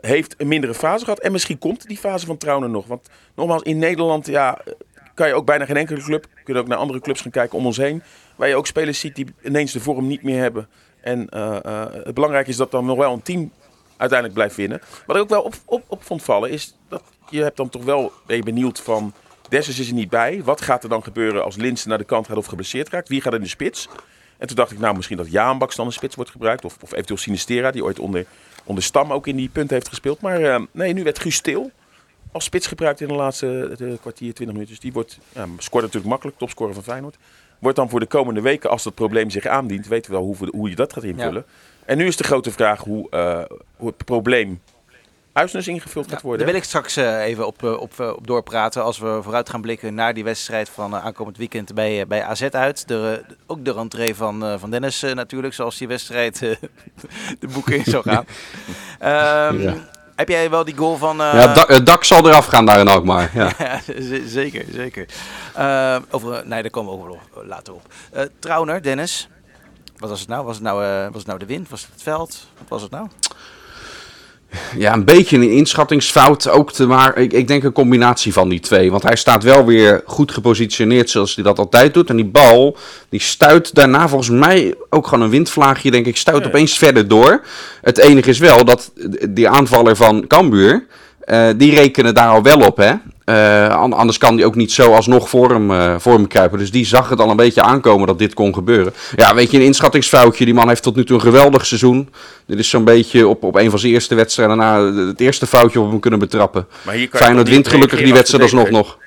heeft 0.00 0.34
een 0.38 0.48
mindere 0.48 0.74
fase 0.74 1.04
gehad. 1.04 1.20
En 1.20 1.32
misschien 1.32 1.58
komt 1.58 1.88
die 1.88 1.98
fase 1.98 2.26
van 2.26 2.36
Trauner 2.36 2.70
nog. 2.70 2.86
Want 2.86 3.08
nogmaals, 3.34 3.62
in 3.62 3.78
Nederland... 3.78 4.26
ja 4.26 4.58
kan 5.14 5.28
je 5.28 5.34
ook 5.34 5.46
bijna 5.46 5.64
geen 5.64 5.76
enkele 5.76 6.00
club. 6.00 6.26
Kun 6.44 6.54
je 6.54 6.60
ook 6.60 6.68
naar 6.68 6.78
andere 6.78 7.00
clubs 7.00 7.20
gaan 7.20 7.30
kijken 7.30 7.58
om 7.58 7.66
ons 7.66 7.76
heen. 7.76 8.02
Waar 8.36 8.48
je 8.48 8.56
ook 8.56 8.66
spelers 8.66 9.00
ziet 9.00 9.16
die 9.16 9.26
ineens 9.42 9.72
de 9.72 9.80
vorm 9.80 10.06
niet 10.06 10.22
meer 10.22 10.40
hebben. 10.40 10.68
En 11.02 11.28
eh, 11.28 11.64
eh, 11.64 11.92
het 11.92 12.14
belangrijke 12.14 12.50
is 12.50 12.56
dat 12.56 12.70
dan 12.70 12.84
nog 12.84 12.96
wel 12.98 13.12
een 13.12 13.22
team 13.22 13.52
uiteindelijk 13.96 14.38
blijft 14.38 14.56
winnen. 14.56 14.80
Wat 15.06 15.16
ik 15.16 15.22
ook 15.22 15.28
wel 15.28 15.42
op, 15.42 15.54
op, 15.64 15.84
op 15.86 16.02
vond 16.02 16.22
vallen 16.22 16.50
is 16.50 16.76
dat 16.88 17.02
je 17.30 17.42
hebt 17.42 17.56
dan 17.56 17.68
toch 17.68 17.84
wel 17.84 18.12
ben 18.26 18.44
benieuwd 18.44 18.80
van... 18.80 19.14
Dessus 19.48 19.78
is 19.78 19.88
er 19.88 19.94
niet 19.94 20.10
bij. 20.10 20.42
Wat 20.44 20.60
gaat 20.60 20.82
er 20.82 20.88
dan 20.88 21.02
gebeuren 21.02 21.44
als 21.44 21.56
Linsen 21.56 21.88
naar 21.88 21.98
de 21.98 22.04
kant 22.04 22.26
gaat 22.26 22.36
of 22.36 22.46
geblesseerd 22.46 22.88
raakt? 22.88 23.08
Wie 23.08 23.20
gaat 23.20 23.34
in 23.34 23.40
de 23.40 23.48
spits? 23.48 23.88
En 24.38 24.46
toen 24.46 24.56
dacht 24.56 24.70
ik, 24.70 24.78
nou 24.78 24.96
misschien 24.96 25.16
dat 25.16 25.30
Jaanbaks 25.30 25.76
dan 25.76 25.86
een 25.86 25.92
spits 25.92 26.14
wordt 26.14 26.30
gebruikt. 26.30 26.64
Of, 26.64 26.76
of 26.82 26.92
eventueel 26.92 27.18
Sinistera, 27.18 27.70
die 27.70 27.84
ooit 27.84 27.98
onder, 27.98 28.26
onder 28.64 28.82
Stam 28.82 29.12
ook 29.12 29.26
in 29.26 29.36
die 29.36 29.48
punten 29.48 29.74
heeft 29.74 29.88
gespeeld. 29.88 30.20
Maar 30.20 30.42
eh, 30.42 30.62
nee, 30.70 30.92
nu 30.92 31.02
werd 31.02 31.18
Guus 31.18 31.34
Stil 31.34 31.70
als 32.32 32.44
spits 32.44 32.66
gebruikt 32.66 33.00
in 33.00 33.08
de 33.08 33.14
laatste 33.14 33.76
kwartier, 34.00 34.34
20 34.34 34.46
minuten. 34.46 34.68
Dus 34.68 34.80
die 34.80 34.92
wordt, 34.92 35.18
scoort 35.58 35.82
natuurlijk 35.82 36.10
makkelijk, 36.10 36.38
topscorer 36.38 36.74
van 36.74 36.82
Feyenoord. 36.82 37.16
Wordt 37.60 37.76
dan 37.76 37.88
voor 37.88 38.00
de 38.00 38.06
komende 38.06 38.40
weken, 38.40 38.70
als 38.70 38.82
dat 38.82 38.94
probleem 38.94 39.30
zich 39.30 39.46
aandient, 39.46 39.86
weten 39.86 40.10
we 40.10 40.16
wel 40.16 40.26
hoe, 40.26 40.36
hoe 40.50 40.68
je 40.68 40.76
dat 40.76 40.92
gaat 40.92 41.04
invullen. 41.04 41.44
En 41.84 41.96
nu 41.96 42.06
is 42.06 42.16
de 42.16 42.24
grote 42.24 42.50
vraag 42.50 42.80
hoe, 42.80 43.10
eh, 43.10 43.42
hoe 43.76 43.88
het 43.88 44.04
probleem 44.04 44.60
Uisnes 45.32 45.68
ingevuld 45.68 46.04
gaat 46.04 46.12
Daar 46.12 46.22
worden. 46.22 46.46
wil 46.46 46.54
ik 46.54 46.64
straks 46.64 46.96
eh, 46.96 47.24
even 47.24 47.46
op, 47.46 47.64
eh, 47.64 47.80
op, 47.80 48.00
op 48.00 48.26
doorpraten 48.26 48.82
als 48.82 48.98
we 48.98 49.18
vooruit 49.22 49.50
gaan 49.50 49.60
blikken 49.60 49.94
naar 49.94 50.14
die 50.14 50.24
wedstrijd 50.24 50.68
van 50.68 50.96
aankomend 50.96 51.36
weekend 51.36 51.74
bij, 51.74 52.06
bij 52.06 52.22
AZ 52.22 52.42
uit. 52.42 52.88
De, 52.88 53.22
ook 53.46 53.64
de 53.64 53.72
rentree 53.72 54.14
van, 54.14 54.58
van 54.58 54.70
Dennis 54.70 55.00
natuurlijk, 55.14 55.54
zoals 55.54 55.78
die 55.78 55.88
wedstrijd 55.88 56.38
de 57.40 57.48
boeken 57.52 57.76
in 57.76 57.84
zou 57.84 58.02
gaan. 58.02 58.24
Ehm, 58.98 59.60
Ja. 59.60 59.74
Heb 60.20 60.28
jij 60.28 60.50
wel 60.50 60.64
die 60.64 60.76
goal 60.76 60.96
van... 60.96 61.20
eh, 61.20 61.32
ja, 61.32 61.46
het 61.46 61.54
dak, 61.54 61.68
het 61.68 61.86
dak 61.86 62.04
zal 62.04 62.28
eraf 62.28 62.46
gaan 62.46 62.66
daar 62.66 62.78
in 62.78 62.88
Alkmaar. 62.88 63.30
Ja. 63.34 63.52
Ja, 63.58 63.80
zeker, 64.26 64.64
zeker. 64.72 65.06
Eh, 65.54 65.96
over, 66.10 66.46
nee, 66.46 66.62
daar 66.62 66.70
komen 66.70 66.92
we 66.92 66.98
ook 66.98 67.04
wel 67.06 67.18
op, 67.34 67.44
later 67.46 67.74
op. 67.74 67.82
Eh 68.12 68.24
Trauner, 68.38 68.82
Dennis. 68.82 69.28
Wat 69.96 70.10
was 70.10 70.20
het 70.20 70.28
nou? 70.28 70.44
Was 70.44 70.54
het 70.54 70.64
nou, 70.64 70.84
eh, 70.84 71.04
was 71.04 71.16
het 71.16 71.26
nou 71.26 71.38
de 71.38 71.46
wind? 71.46 71.68
Was 71.68 71.80
het 71.80 71.90
het 71.90 72.02
veld? 72.02 72.46
Wat 72.58 72.68
was 72.68 72.82
het 72.82 72.90
nou? 72.90 73.08
Ja, 74.76 74.92
een 74.92 75.04
beetje 75.04 75.36
een 75.36 75.50
inschattingsfout 75.50 76.48
ook 76.48 76.72
te 76.72 76.86
maken. 76.86 77.22
Ik, 77.22 77.32
ik 77.32 77.48
denk 77.48 77.62
een 77.64 77.72
combinatie 77.72 78.32
van 78.32 78.48
die 78.48 78.60
twee. 78.60 78.90
Want 78.90 79.02
hij 79.02 79.16
staat 79.16 79.42
wel 79.42 79.64
weer 79.64 80.02
goed 80.06 80.32
gepositioneerd 80.32 81.10
zoals 81.10 81.34
hij 81.34 81.44
dat 81.44 81.58
altijd 81.58 81.94
doet. 81.94 82.08
En 82.10 82.16
die 82.16 82.24
bal, 82.24 82.76
die 83.08 83.20
stuit 83.20 83.74
daarna 83.74 84.08
volgens 84.08 84.30
mij 84.30 84.74
ook 84.90 85.06
gewoon 85.06 85.24
een 85.24 85.30
windvlaagje, 85.30 85.90
denk 85.90 86.06
ik, 86.06 86.16
stuit 86.16 86.42
Ja. 86.42 86.48
opeens 86.48 86.78
verder 86.78 87.08
door. 87.08 87.40
Het 87.80 87.98
enige 87.98 88.30
is 88.30 88.38
wel 88.38 88.64
dat 88.64 88.92
die 89.28 89.48
aanvaller 89.48 89.96
van 89.96 90.26
Cambuur, 90.26 90.86
eh, 91.30 91.48
die 91.56 91.74
rekenen 91.74 92.14
daar 92.14 92.28
al 92.28 92.42
wel 92.42 92.60
op, 92.60 92.76
hè. 92.76 92.92
Eh, 93.24 93.68
an- 93.76 93.92
anders 93.92 94.18
kan 94.18 94.36
die 94.36 94.44
ook 94.44 94.54
niet 94.54 94.72
zo 94.72 94.92
alsnog 94.94 95.28
voor 95.28 95.50
hem, 95.50 96.00
voor 96.00 96.12
hem 96.12 96.26
kruipen. 96.26 96.58
Dus 96.58 96.70
die 96.70 96.86
zag 96.86 97.08
het 97.08 97.20
al 97.20 97.30
een 97.30 97.36
beetje 97.36 97.62
aankomen 97.62 98.06
dat 98.06 98.18
dit 98.18 98.34
kon 98.34 98.54
gebeuren. 98.54 98.92
Ja, 99.16 99.34
weet 99.34 99.50
je, 99.50 99.56
een 99.56 99.64
inschattingsfoutje. 99.64 100.44
Die 100.44 100.54
man 100.54 100.68
heeft 100.68 100.82
tot 100.82 100.96
nu 100.96 101.04
toe 101.04 101.14
een 101.16 101.22
geweldig 101.22 101.66
seizoen. 101.66 102.08
Dit 102.46 102.58
is 102.58 102.68
zo'n 102.70 102.84
beetje 102.84 103.28
op, 103.28 103.42
op 103.44 103.54
een 103.56 103.70
van 103.70 103.78
zijn 103.78 103.92
eerste 103.92 104.14
wedstrijden 104.14 104.56
na 104.56 104.82
het 105.06 105.20
eerste 105.20 105.46
foutje 105.46 105.80
op 105.80 105.90
hem 105.90 106.00
kunnen 106.00 106.18
betrappen. 106.20 106.66
Maar 106.82 106.94
hier 106.94 107.08
kan 107.08 107.20
Feyenoord 107.20 107.48
wint 107.48 107.68
gelukkig 107.68 107.98
die 108.02 108.12
wedstrijd 108.12 108.42
als 108.42 108.52
alsnog 108.52 108.70
nog. 108.70 108.98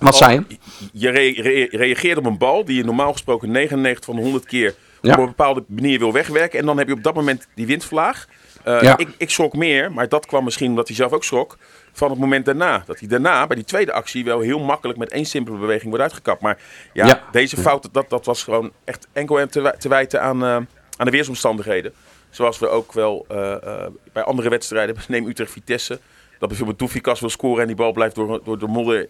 Wat 0.00 0.16
zei 0.16 0.32
je? 0.48 0.56
Je 0.92 1.10
re- 1.10 1.42
re- 1.42 1.68
reageert 1.70 2.18
op 2.18 2.26
een 2.26 2.38
bal 2.38 2.64
die 2.64 2.76
je 2.76 2.84
normaal 2.84 3.12
gesproken 3.12 3.50
99 3.50 4.04
van 4.04 4.16
de 4.16 4.20
100 4.22 4.44
keer 4.46 4.74
Ja. 5.02 5.12
op 5.12 5.18
een 5.18 5.26
bepaalde 5.26 5.64
manier 5.68 5.98
wil 5.98 6.12
wegwerken. 6.12 6.58
En 6.58 6.66
dan 6.66 6.78
heb 6.78 6.86
je 6.88 6.92
op 6.92 7.02
dat 7.02 7.14
moment 7.14 7.46
die 7.54 7.66
windvlaag. 7.66 8.26
Eh, 8.66 8.80
Ja. 8.82 8.96
ik, 8.98 9.08
ik 9.18 9.30
schrok 9.30 9.52
meer, 9.56 9.92
maar 9.92 10.08
dat 10.08 10.26
kwam 10.26 10.44
misschien 10.44 10.68
omdat 10.70 10.86
hij 10.86 10.96
zelf 10.96 11.12
ook 11.12 11.24
schrok. 11.24 11.56
Van 11.92 12.10
het 12.10 12.18
moment 12.18 12.44
daarna. 12.44 12.82
Dat 12.86 12.98
hij 12.98 13.08
daarna 13.08 13.46
bij 13.46 13.56
die 13.56 13.64
tweede 13.64 13.92
actie 13.92 14.24
wel 14.24 14.40
heel 14.40 14.58
makkelijk 14.58 14.98
met 14.98 15.10
één 15.10 15.24
simpele 15.24 15.56
beweging 15.58 15.88
wordt 15.88 16.02
uitgekapt. 16.02 16.40
Maar 16.42 16.58
ja, 16.92 17.06
Ja. 17.06 17.22
deze 17.32 17.56
fout, 17.56 17.88
dat, 17.92 18.10
dat 18.10 18.24
was 18.24 18.42
gewoon 18.42 18.72
echt 18.84 19.06
enkel 19.12 19.40
en 19.40 19.50
te, 19.50 19.74
te 19.78 19.88
wijten 19.88 20.22
aan, 20.22 20.42
eh, 20.44 20.54
aan 20.96 21.04
de 21.04 21.10
weersomstandigheden. 21.10 21.92
Zoals 22.30 22.58
we 22.58 22.68
ook 22.68 22.92
wel 22.92 23.26
eh, 23.28 23.86
bij 24.12 24.22
andere 24.22 24.48
wedstrijden, 24.48 24.96
neem 25.08 25.26
Utrecht 25.26 25.50
Vitesse. 25.52 25.98
Dat 26.38 26.48
bijvoorbeeld 26.48 26.78
Doefikas 26.78 27.20
wil 27.20 27.30
scoren 27.30 27.60
en 27.60 27.66
die 27.66 27.76
bal 27.76 27.92
blijft 27.92 28.14
door, 28.14 28.40
door 28.44 28.58
de 28.58 28.66
modder 28.66 29.08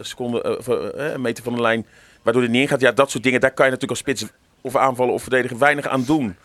seconde, 0.00 0.58
of, 0.58 0.66
een 0.66 1.20
meter 1.20 1.44
van 1.44 1.54
de 1.54 1.60
lijn. 1.60 1.86
Waardoor 2.22 2.42
hij 2.42 2.50
niet 2.52 2.60
ingaat. 2.62 2.80
Ja, 2.80 2.92
dat 2.92 3.10
soort 3.10 3.22
dingen, 3.24 3.40
daar 3.40 3.50
kan 3.54 3.64
je 3.66 3.72
natuurlijk 3.72 4.00
als 4.00 4.16
spits 4.16 4.32
of 4.60 4.76
aanvallen 4.76 5.14
of 5.14 5.22
verdedigen 5.22 5.58
weinig 5.58 5.86
aan 5.86 6.04
doen. 6.04 6.36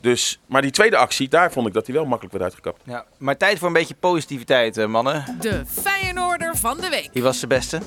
Dus, 0.00 0.40
maar 0.46 0.62
die 0.62 0.70
tweede 0.70 0.96
actie, 0.96 1.28
daar 1.28 1.52
vond 1.52 1.66
ik 1.66 1.72
dat 1.72 1.86
hij 1.86 1.94
wel 1.94 2.04
makkelijk 2.04 2.32
werd 2.32 2.44
uitgekapt. 2.44 2.82
Ja, 2.84 3.04
maar 3.18 3.36
tijd 3.36 3.58
voor 3.58 3.66
een 3.66 3.72
beetje 3.72 3.94
positiviteit, 3.94 4.76
eh, 4.76 4.86
mannen. 4.86 5.36
De 5.40 5.62
Feyenoorder 5.66 6.56
van 6.56 6.80
de 6.80 6.88
week. 6.88 7.10
Wie 7.12 7.22
was 7.22 7.40
de 7.40 7.46
beste? 7.46 7.80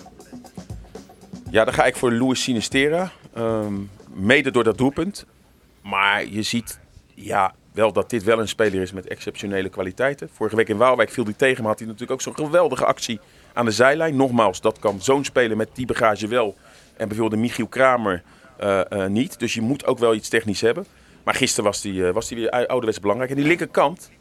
Ja, 1.50 1.64
dan 1.64 1.74
ga 1.74 1.86
ik 1.86 1.96
voor 1.96 2.14
Luis 2.14 2.44
Sinistera. 2.44 3.12
Ehm, 3.34 3.74
mede 4.14 4.52
door 4.52 4.64
dat 4.64 4.78
doelpunt. 4.78 5.26
Maar 5.82 6.26
je 6.26 6.42
ziet, 6.42 6.80
ja, 7.14 7.54
wel 7.72 7.94
dat 7.94 8.10
dit 8.10 8.24
wel 8.24 8.40
een 8.40 8.48
speler 8.48 8.82
is 8.82 8.92
met 8.92 9.08
exceptionele 9.08 9.70
kwaliteiten. 9.70 10.30
Vorige 10.34 10.56
week 10.56 10.70
in 10.70 10.78
Waalwijk 10.78 11.10
viel 11.10 11.24
hij 11.24 11.34
tegen, 11.34 11.62
maar 11.62 11.72
had 11.72 11.80
hij 11.80 11.88
natuurlijk 11.88 12.12
ook 12.12 12.22
zo'n 12.22 12.46
geweldige 12.46 12.86
actie 12.86 13.20
aan 13.54 13.66
de 13.66 13.72
zijlijn. 13.72 14.16
Nogmaals, 14.16 14.62
dat 14.62 14.80
kan 14.80 15.02
zo'n 15.02 15.24
speler 15.24 15.58
met 15.58 15.70
die 15.74 15.86
bagage 15.86 16.28
wel. 16.28 16.56
En 16.98 17.08
bijvoorbeeld 17.08 17.42
Michiel 17.42 17.68
Kramer 17.68 18.24
uh, 18.64 18.82
uh, 18.90 19.06
niet. 19.06 19.40
Dus 19.40 19.54
je 19.54 19.62
moet 19.62 19.86
ook 19.86 20.00
wel 20.00 20.14
iets 20.14 20.30
technisch 20.30 20.62
hebben. 20.62 20.86
Maar 21.24 21.34
gisteren 21.36 21.64
was 21.66 21.84
hij 21.84 21.92
uh, 21.92 22.14
was 22.14 22.28
die 22.28 22.38
weer 22.38 22.50
ouderwets 22.50 23.00
belangrijk. 23.00 23.32
En 23.32 23.38
die 23.38 23.46
linkerkant 23.46 24.12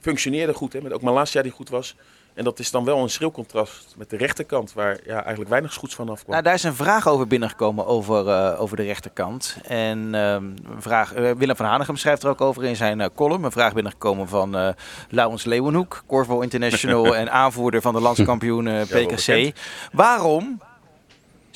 functioneerde 0.00 0.54
goed. 0.54 0.72
Hè, 0.72 0.80
met 0.80 0.92
ook 0.92 1.02
Malasia 1.02 1.42
die 1.42 1.52
goed 1.52 1.68
was. 1.68 1.96
En 2.34 2.44
dat 2.44 2.58
is 2.58 2.70
dan 2.70 2.84
wel 2.84 2.98
een 2.98 3.10
schril 3.10 3.30
contrast 3.30 3.94
met 3.96 4.10
de 4.10 4.16
rechterkant, 4.16 4.72
waar 4.72 4.98
ja, 5.04 5.20
eigenlijk 5.20 5.50
weinig 5.50 5.74
goeds 5.74 5.94
van 5.94 6.08
afkwam. 6.08 6.30
Nou, 6.30 6.42
daar 6.42 6.54
is 6.54 6.62
een 6.62 6.74
vraag 6.74 7.08
over 7.08 7.26
binnengekomen 7.26 7.86
over, 7.86 8.26
uh, 8.26 8.60
over 8.60 8.76
de 8.76 8.82
rechterkant. 8.82 9.56
En 9.62 9.98
uh, 10.14 10.32
een 10.32 10.58
vraag, 10.78 11.16
uh, 11.16 11.30
Willem 11.30 11.56
van 11.56 11.66
Hanegem 11.66 11.96
schrijft 11.96 12.22
er 12.22 12.28
ook 12.28 12.40
over 12.40 12.64
in 12.64 12.76
zijn 12.76 13.12
column. 13.14 13.44
Een 13.44 13.50
vraag 13.50 13.72
binnengekomen 13.72 14.28
van 14.28 14.74
Laurens 15.08 15.44
Leeuwenhoek, 15.44 16.02
Corvo 16.06 16.40
International 16.40 17.16
en 17.16 17.30
aanvoerder 17.30 17.80
van 17.80 17.94
de 17.94 18.00
landskampioen 18.00 18.84
PKC. 18.86 19.52
Waarom 19.92 20.60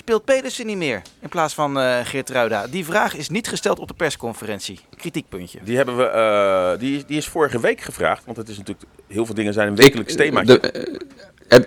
speelt 0.04 0.24
Pedersen 0.24 0.66
niet 0.66 0.76
meer 0.76 1.02
in 1.20 1.28
plaats 1.28 1.54
van 1.54 1.78
uh, 1.78 1.96
Geert 2.04 2.30
Ruida? 2.30 2.66
Die 2.70 2.84
vraag 2.84 3.16
is 3.16 3.28
niet 3.28 3.48
gesteld 3.48 3.78
op 3.78 3.88
de 3.88 3.94
persconferentie. 3.94 4.80
Kritiekpuntje. 4.96 5.58
Die, 5.62 5.76
hebben 5.76 5.96
we, 5.96 6.10
uh, 6.14 6.80
die, 6.80 7.04
die 7.06 7.16
is 7.16 7.26
vorige 7.26 7.60
week 7.60 7.80
gevraagd. 7.80 8.22
Want 8.24 8.36
het 8.36 8.48
is 8.48 8.56
natuurlijk, 8.56 8.86
heel 9.08 9.26
veel 9.26 9.34
dingen 9.34 9.52
zijn 9.52 9.68
een 9.68 9.76
wekelijks 9.76 10.14
thema. 10.14 10.42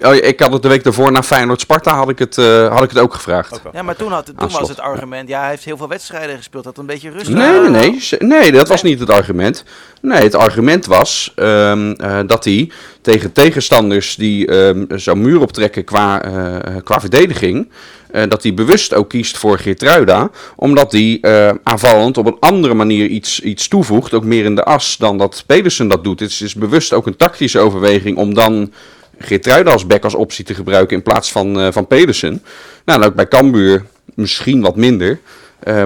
Oh, 0.01 0.15
ik 0.15 0.39
had 0.39 0.53
het 0.53 0.62
de 0.62 0.67
week 0.67 0.84
daarvoor 0.84 1.12
na 1.12 1.24
Feyenoord-Sparta 1.24 1.96
had 1.96 2.10
ik 2.10 2.20
het, 2.20 2.38
uh, 2.38 2.74
had 2.74 2.84
ik 2.84 2.89
het 2.89 3.00
ook 3.00 3.13
gevraagd. 3.13 3.53
Okay. 3.53 3.72
Ja, 3.74 3.82
maar 3.82 3.96
toen, 3.96 4.12
had, 4.12 4.25
toen 4.25 4.50
was 4.50 4.70
het 4.70 4.79
argument, 4.79 5.29
ja, 5.29 5.39
hij 5.39 5.50
heeft 5.50 5.63
heel 5.63 5.77
veel 5.77 5.88
wedstrijden 5.88 6.38
gespeeld, 6.38 6.63
dat 6.63 6.77
een 6.77 6.86
beetje 6.86 7.10
rustig. 7.10 7.36
Nee, 7.36 7.60
nee, 7.60 7.70
nee, 7.70 8.20
nee, 8.20 8.51
dat 8.51 8.67
was 8.67 8.84
niet 8.84 9.00
het 9.00 9.10
argument. 9.10 9.63
Nee, 10.01 10.24
het 10.24 10.36
argument 10.36 10.86
was 10.86 11.34
um, 11.36 12.01
uh, 12.01 12.20
dat 12.25 12.44
hij 12.44 12.72
tegen 13.01 13.32
tegenstanders 13.32 14.15
die 14.15 14.51
um, 14.53 14.88
zo'n 14.96 15.22
muur 15.22 15.41
optrekken 15.41 15.84
qua, 15.84 16.25
uh, 16.25 16.75
qua 16.84 17.00
verdediging, 17.00 17.70
dat 18.12 18.44
hij 18.44 18.54
bewust 18.54 18.94
ook 18.94 19.10
kiest 19.10 19.38
voor 19.38 19.60
Geertruida, 19.60 20.30
omdat 20.56 20.92
hij 20.92 21.20
aanvallend 21.64 22.18
op 22.18 22.26
een 22.26 22.38
andere 22.40 22.74
manier 22.74 23.08
iets, 23.08 23.40
iets 23.40 23.68
toevoegt, 23.68 24.14
ook 24.14 24.24
meer 24.24 24.46
in 24.46 24.56
de 24.56 24.64
as 24.64 24.98
dan 24.98 25.18
dat 25.18 25.44
Pedersen 25.46 25.88
dat 25.88 26.04
doet. 26.04 26.20
Het 26.20 26.42
is, 26.42 26.56
bewust 26.56 26.94
ook 26.94 27.08
een 27.08 27.16
tactische 27.16 27.60
overweging 27.60 28.18
om 28.18 28.34
dan 28.34 28.72
Geertruida 29.20 29.72
als 29.72 29.88
back 29.88 30.04
als 30.04 30.16
optie 30.16 30.46
te 30.46 30.54
gebruiken 30.54 30.98
in 30.98 31.04
plaats 31.04 31.32
van, 31.32 31.60
uh, 31.60 31.68
van 31.72 31.88
Pedersen. 31.88 32.44
Nou, 32.86 33.04
ook 33.04 33.16
bij 33.16 33.28
Cambuur 33.28 33.86
misschien 34.16 34.62
wat 34.62 34.76
minder. 34.76 35.20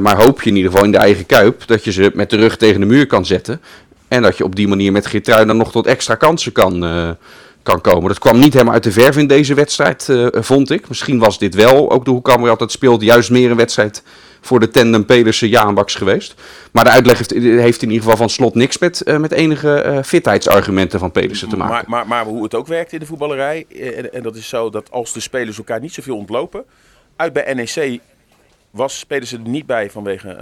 Maar 0.01 0.21
hoop 0.21 0.41
je 0.41 0.49
in 0.49 0.55
ieder 0.55 0.71
geval 0.71 0.85
in 0.85 0.91
de 0.91 0.97
eigen 0.97 1.25
kuip 1.25 1.63
dat 1.65 1.83
je 1.83 1.91
ze 1.91 2.11
met 2.13 2.29
de 2.29 2.35
rug 2.35 2.57
tegen 2.57 2.79
de 2.79 2.85
muur 2.85 3.07
kan 3.07 3.25
zetten. 3.25 3.61
En 4.07 4.21
dat 4.21 4.37
je 4.37 4.43
op 4.43 4.55
die 4.55 4.67
manier 4.67 4.91
met 4.91 5.05
Geertruida 5.05 5.53
nog 5.53 5.71
tot 5.71 5.87
extra 5.87 6.15
kansen 6.15 6.51
kan, 6.51 6.83
kan 7.63 7.81
komen. 7.81 8.07
Dat 8.07 8.19
kwam 8.19 8.39
niet 8.39 8.53
helemaal 8.53 8.73
uit 8.73 8.83
de 8.83 8.91
verf 8.91 9.17
in 9.17 9.27
deze 9.27 9.53
wedstrijd, 9.53 10.09
vond 10.31 10.71
ik. 10.71 10.87
Misschien 10.87 11.19
was 11.19 11.39
dit 11.39 11.55
wel, 11.55 11.91
ook 11.91 12.05
de 12.05 12.11
hoe 12.11 12.49
altijd 12.49 12.71
speelt, 12.71 13.01
juist 13.01 13.29
meer 13.29 13.51
een 13.51 13.57
wedstrijd 13.57 14.03
voor 14.41 14.59
de 14.59 14.69
tandem 14.69 15.05
Pedersen 15.05 15.47
Jaanbaks 15.47 15.95
geweest. 15.95 16.35
Maar 16.71 16.83
de 16.83 16.89
uitleg 16.89 17.17
heeft, 17.17 17.31
heeft, 17.31 17.81
in 17.81 17.87
ieder 17.87 18.03
geval 18.03 18.17
van 18.17 18.29
slot 18.29 18.55
niks 18.55 18.77
met, 18.77 19.01
uh, 19.05 19.17
met 19.17 19.31
enige 19.31 19.83
uh, 19.85 20.03
fitheidsargumenten 20.03 20.99
van 20.99 21.11
Pedersen 21.11 21.49
te 21.49 21.57
maken. 21.57 21.73
Maar, 21.75 21.85
maar, 21.87 22.07
maar, 22.07 22.25
hoe 22.25 22.43
het 22.43 22.55
ook 22.55 22.67
werkt 22.67 22.93
in 22.93 22.99
de 22.99 23.05
voetballerij, 23.05 23.65
en, 23.95 24.13
en, 24.13 24.23
dat 24.23 24.35
is 24.35 24.49
zo 24.49 24.69
dat 24.69 24.91
als 24.91 25.13
de 25.13 25.19
spelers 25.19 25.57
elkaar 25.57 25.79
niet 25.79 25.93
zoveel 25.93 26.17
ontlopen, 26.17 26.65
uit 27.15 27.33
bij 27.33 27.53
NEC 27.53 27.99
was 28.71 29.05
Pedersen 29.05 29.43
er 29.43 29.49
niet 29.49 29.65
bij 29.65 29.89
vanwege 29.89 30.37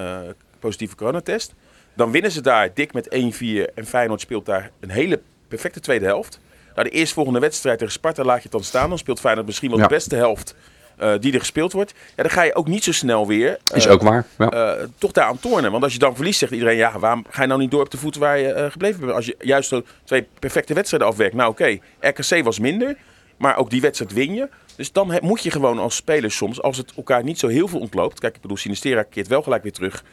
positieve 0.59 0.95
coronatest. 0.95 1.53
Dan 1.93 2.11
winnen 2.11 2.31
ze 2.31 2.41
daar 2.41 2.73
dik 2.73 2.93
met 2.93 3.05
1-4 3.05 3.73
en 3.75 3.85
Feyenoord 3.85 4.21
speelt 4.21 4.45
daar 4.45 4.71
een 4.79 4.89
hele 4.89 5.21
perfecte 5.47 5.79
tweede 5.79 6.05
helft. 6.05 6.39
Nou, 6.75 6.89
de 6.89 6.95
eerstvolgende 6.95 7.39
wedstrijd 7.39 7.77
tegen 7.77 7.93
Sparta 7.93 8.23
laat 8.23 8.37
je 8.37 8.43
het 8.43 8.51
dan 8.51 8.63
staan. 8.63 8.89
Dan 8.89 8.97
speelt 8.97 9.19
Feyenoord 9.19 9.45
misschien 9.45 9.69
wel 9.69 9.79
ja. 9.79 9.87
de 9.87 9.93
beste 9.93 10.15
helft 10.15 10.55
uh, 11.01 11.13
die 11.19 11.33
er 11.33 11.39
gespeeld 11.39 11.71
wordt. 11.71 11.93
Ja, 12.15 12.23
dan 12.23 12.31
ga 12.31 12.43
je 12.43 12.55
ook 12.55 12.67
niet 12.67 12.83
zo 12.83 12.91
snel 12.91 13.27
weer. 13.27 13.49
Uh, 13.49 13.77
is 13.77 13.87
ook 13.87 14.01
waar. 14.01 14.25
Ja. 14.37 14.77
Uh, 14.77 14.83
toch 14.97 15.11
daar 15.11 15.25
aan 15.25 15.39
tornen. 15.39 15.71
Want 15.71 15.83
als 15.83 15.93
je 15.93 15.99
dan 15.99 16.15
verliest, 16.15 16.39
zegt 16.39 16.51
iedereen: 16.51 16.77
ja, 16.77 16.99
waarom 16.99 17.25
ga 17.29 17.41
je 17.41 17.47
nou 17.47 17.59
niet 17.59 17.71
door 17.71 17.81
op 17.81 17.91
de 17.91 17.97
voet 17.97 18.15
waar 18.15 18.39
je 18.39 18.67
gebleven 18.71 18.99
bent? 18.99 19.11
Als 19.11 19.25
je 19.25 19.35
juist 19.39 19.69
zo 19.69 19.83
twee 20.03 20.27
perfecte 20.39 20.73
wedstrijden 20.73 21.09
afwerkt. 21.09 21.35
Nou, 21.35 21.49
oké, 21.49 21.79
okay, 21.99 22.11
RKC 22.11 22.43
was 22.43 22.59
minder. 22.59 22.97
Maar 23.37 23.57
ook 23.57 23.69
die 23.69 23.81
wedstrijd 23.81 24.13
win 24.13 24.33
je. 24.33 24.49
Dus 24.75 24.91
dan 24.91 25.11
he, 25.11 25.17
moet 25.21 25.43
je 25.43 25.51
gewoon 25.51 25.79
als 25.79 25.95
speler 25.95 26.31
soms, 26.31 26.61
als 26.61 26.77
het 26.77 26.93
elkaar 26.95 27.23
niet 27.23 27.39
zo 27.39 27.47
heel 27.47 27.67
veel 27.67 27.79
ontloopt. 27.79 28.19
Kijk, 28.19 28.35
ik 28.35 28.41
bedoel, 28.41 28.57
Sinistera 28.57 29.03
keert 29.03 29.27
wel 29.27 29.41
gelijk 29.41 29.63
weer 29.63 29.71
terug. 29.71 30.03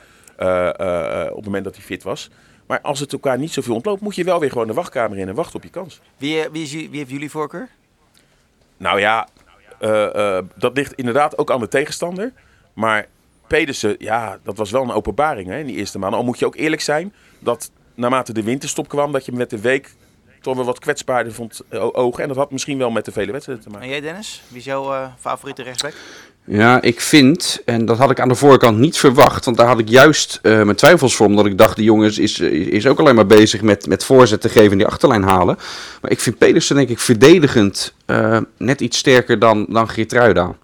op 1.30 1.36
het 1.36 1.44
moment 1.44 1.64
dat 1.64 1.74
hij 1.74 1.84
fit 1.84 2.02
was. 2.02 2.30
Maar 2.66 2.80
als 2.80 3.00
het 3.00 3.12
elkaar 3.12 3.38
niet 3.38 3.52
zoveel 3.52 3.74
ontloopt, 3.74 4.00
moet 4.00 4.14
je 4.14 4.24
wel 4.24 4.40
weer 4.40 4.50
gewoon 4.50 4.66
de 4.66 4.72
wachtkamer 4.72 5.18
in 5.18 5.28
en 5.28 5.34
wachten 5.34 5.56
op 5.56 5.62
je 5.62 5.70
kans. 5.70 6.00
Wie, 6.16 6.48
wie, 6.52 6.62
is, 6.62 6.72
wie 6.72 6.88
heeft 6.92 7.10
jullie 7.10 7.30
voorkeur? 7.30 7.68
Nou 8.76 9.00
ja, 9.00 9.28
uh, 9.80 10.08
uh, 10.16 10.38
dat 10.56 10.76
ligt 10.76 10.92
inderdaad 10.92 11.38
ook 11.38 11.50
aan 11.50 11.60
de 11.60 11.68
tegenstander. 11.68 12.32
Maar 12.72 13.06
Pedersen, 13.46 13.96
ja, 13.98 14.38
dat 14.42 14.56
was 14.56 14.70
wel 14.70 14.82
een 14.82 14.90
openbaring 14.90 15.48
hè, 15.48 15.58
in 15.58 15.66
die 15.66 15.76
eerste 15.76 15.98
maanden. 15.98 16.18
Al 16.18 16.24
moet 16.24 16.38
je 16.38 16.46
ook 16.46 16.56
eerlijk 16.56 16.82
zijn 16.82 17.14
dat 17.38 17.70
naarmate 17.94 18.32
de 18.32 18.42
winterstop 18.42 18.88
kwam, 18.88 19.12
dat 19.12 19.24
je 19.24 19.32
met 19.32 19.50
de 19.50 19.60
week 19.60 19.94
toch 20.40 20.56
wel 20.56 20.64
wat 20.64 20.78
kwetsbaarder 20.78 21.32
vond 21.32 21.62
ogen. 21.70 22.22
En 22.22 22.28
dat 22.28 22.36
had 22.36 22.50
misschien 22.50 22.78
wel 22.78 22.90
met 22.90 23.04
de 23.04 23.12
vele 23.12 23.32
wedstrijden 23.32 23.64
te 23.64 23.70
maken. 23.70 23.86
En 23.86 23.92
jij 23.92 24.02
Dennis, 24.02 24.42
wie 24.48 24.58
is 24.58 24.64
jouw 24.64 25.12
favoriete 25.18 25.62
rechtsback? 25.62 25.94
Ja, 26.48 26.82
ik 26.82 27.00
vind, 27.00 27.62
en 27.64 27.84
dat 27.84 27.98
had 27.98 28.10
ik 28.10 28.20
aan 28.20 28.28
de 28.28 28.34
voorkant 28.34 28.78
niet 28.78 28.98
verwacht, 28.98 29.44
want 29.44 29.56
daar 29.56 29.66
had 29.66 29.78
ik 29.78 29.88
juist 29.88 30.38
uh, 30.42 30.62
mijn 30.62 30.76
twijfels 30.76 31.16
voor, 31.16 31.26
omdat 31.26 31.46
ik 31.46 31.58
dacht, 31.58 31.76
die 31.76 31.84
jongens 31.84 32.18
is, 32.18 32.40
is 32.40 32.86
ook 32.86 32.98
alleen 32.98 33.14
maar 33.14 33.26
bezig 33.26 33.62
met, 33.62 33.86
met 33.86 34.04
voorzet 34.04 34.40
te 34.40 34.48
geven 34.48 34.70
en 34.70 34.78
die 34.78 34.86
achterlijn 34.86 35.22
halen. 35.22 35.58
Maar 36.00 36.10
ik 36.10 36.20
vind 36.20 36.38
Pedersen 36.38 36.76
denk 36.76 36.88
ik 36.88 36.98
verdedigend 36.98 37.94
uh, 38.06 38.38
net 38.56 38.80
iets 38.80 38.98
sterker 38.98 39.38
dan, 39.38 39.66
dan 39.68 39.88
Geertruida 39.88 40.56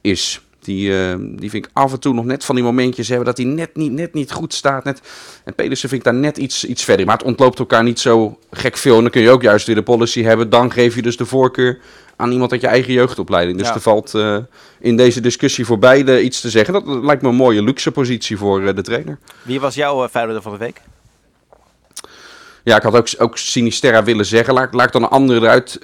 is. 0.00 0.38
Die, 0.60 0.90
die 1.18 1.50
vind 1.50 1.64
ik 1.64 1.70
af 1.72 1.92
en 1.92 2.00
toe 2.00 2.14
nog 2.14 2.24
net 2.24 2.44
van 2.44 2.54
die 2.54 2.64
momentjes 2.64 3.08
hebben 3.08 3.26
dat 3.26 3.36
hij 3.36 3.46
net 3.46 3.76
niet, 3.76 3.92
net 3.92 4.14
niet 4.14 4.32
goed 4.32 4.54
staat. 4.54 4.84
Net. 4.84 5.00
En 5.44 5.54
Pedersen 5.54 5.88
vind 5.88 6.00
ik 6.00 6.12
daar 6.12 6.20
net 6.20 6.36
iets, 6.36 6.64
iets 6.64 6.84
verder. 6.84 7.06
Maar 7.06 7.16
het 7.16 7.26
ontloopt 7.26 7.58
elkaar 7.58 7.82
niet 7.82 8.00
zo 8.00 8.38
gek 8.50 8.76
veel. 8.76 8.96
En 8.96 9.02
dan 9.02 9.10
kun 9.10 9.22
je 9.22 9.30
ook 9.30 9.42
juist 9.42 9.66
weer 9.66 9.76
de 9.76 9.82
policy 9.82 10.22
hebben. 10.22 10.50
Dan 10.50 10.72
geef 10.72 10.94
je 10.94 11.02
dus 11.02 11.16
de 11.16 11.26
voorkeur 11.26 11.78
aan 12.16 12.30
iemand 12.30 12.52
uit 12.52 12.60
je 12.60 12.66
eigen 12.66 12.92
jeugdopleiding. 12.92 13.58
Dus 13.58 13.68
ja. 13.68 13.74
er 13.74 13.80
valt 13.80 14.14
uh, 14.14 14.36
in 14.80 14.96
deze 14.96 15.20
discussie 15.20 15.66
voor 15.66 15.78
beide 15.78 16.22
iets 16.22 16.40
te 16.40 16.50
zeggen. 16.50 16.74
Dat 16.74 16.86
lijkt 16.86 17.22
me 17.22 17.28
een 17.28 17.34
mooie 17.34 17.62
luxe 17.62 17.90
positie 17.90 18.38
voor 18.38 18.60
uh, 18.60 18.74
de 18.74 18.82
trainer. 18.82 19.18
Wie 19.42 19.60
was 19.60 19.74
jouw 19.74 20.04
uh, 20.04 20.40
van 20.40 20.52
de 20.52 20.58
week? 20.58 20.80
Ja, 22.62 22.76
ik 22.76 22.82
had 22.82 22.96
ook, 22.96 23.08
ook 23.18 23.38
Sinisterra 23.38 24.04
willen 24.04 24.26
zeggen. 24.26 24.54
Laat, 24.54 24.74
laat 24.74 24.86
ik 24.86 24.92
dan 24.92 25.02
een 25.02 25.08
andere 25.08 25.40
eruit 25.40 25.78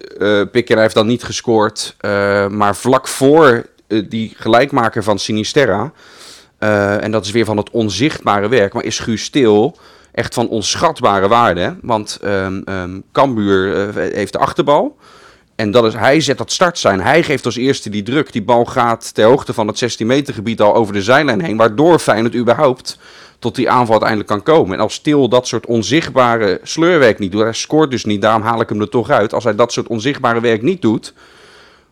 pikken. 0.50 0.74
Hij 0.74 0.82
heeft 0.82 0.94
dan 0.94 1.06
niet 1.06 1.22
gescoord. 1.22 1.96
maar 2.50 2.76
vlak 2.76 3.08
voor 3.08 3.66
die 4.08 4.34
gelijkmaker 4.36 5.02
van 5.02 5.18
Sinisterra... 5.18 5.92
en 6.98 7.10
dat 7.10 7.24
is 7.24 7.30
weer 7.30 7.44
van 7.44 7.56
het 7.56 7.70
onzichtbare 7.70 8.48
werk... 8.48 8.72
maar 8.72 8.84
is 8.84 8.98
Guus 8.98 9.24
Stil 9.24 9.76
echt 10.12 10.34
van 10.34 10.48
onschatbare 10.48 11.28
waarde. 11.28 11.76
Want 11.82 12.18
um, 12.24 12.62
um, 12.68 13.02
Cambuur 13.12 13.92
heeft 13.94 14.32
de 14.32 14.38
achterbal... 14.38 14.96
En 15.60 15.70
dat 15.70 15.84
is, 15.84 15.94
hij 15.94 16.20
zet 16.20 16.38
dat 16.38 16.52
start 16.52 16.78
zijn. 16.78 17.00
Hij 17.00 17.22
geeft 17.22 17.44
als 17.44 17.56
eerste 17.56 17.90
die 17.90 18.02
druk. 18.02 18.32
Die 18.32 18.42
bal 18.42 18.64
gaat 18.64 19.14
ter 19.14 19.24
hoogte 19.24 19.52
van 19.52 19.66
het 19.66 19.78
16 19.78 20.06
meter 20.06 20.34
gebied 20.34 20.60
al 20.60 20.74
over 20.74 20.92
de 20.92 21.02
zijlijn 21.02 21.44
heen. 21.44 21.56
Waardoor 21.56 21.98
Feyenoord 21.98 22.34
überhaupt 22.34 22.98
tot 23.38 23.54
die 23.54 23.70
aanval 23.70 23.90
uiteindelijk 23.90 24.28
kan 24.28 24.42
komen. 24.42 24.74
En 24.74 24.82
als 24.82 24.94
Stil 24.94 25.28
dat 25.28 25.46
soort 25.46 25.66
onzichtbare 25.66 26.60
sleurwerk 26.62 27.18
niet 27.18 27.32
doet. 27.32 27.42
Hij 27.42 27.52
scoort 27.52 27.90
dus 27.90 28.04
niet, 28.04 28.22
daarom 28.22 28.42
haal 28.42 28.60
ik 28.60 28.68
hem 28.68 28.80
er 28.80 28.88
toch 28.88 29.10
uit. 29.10 29.34
Als 29.34 29.44
hij 29.44 29.54
dat 29.54 29.72
soort 29.72 29.86
onzichtbare 29.86 30.40
werk 30.40 30.62
niet 30.62 30.82
doet... 30.82 31.14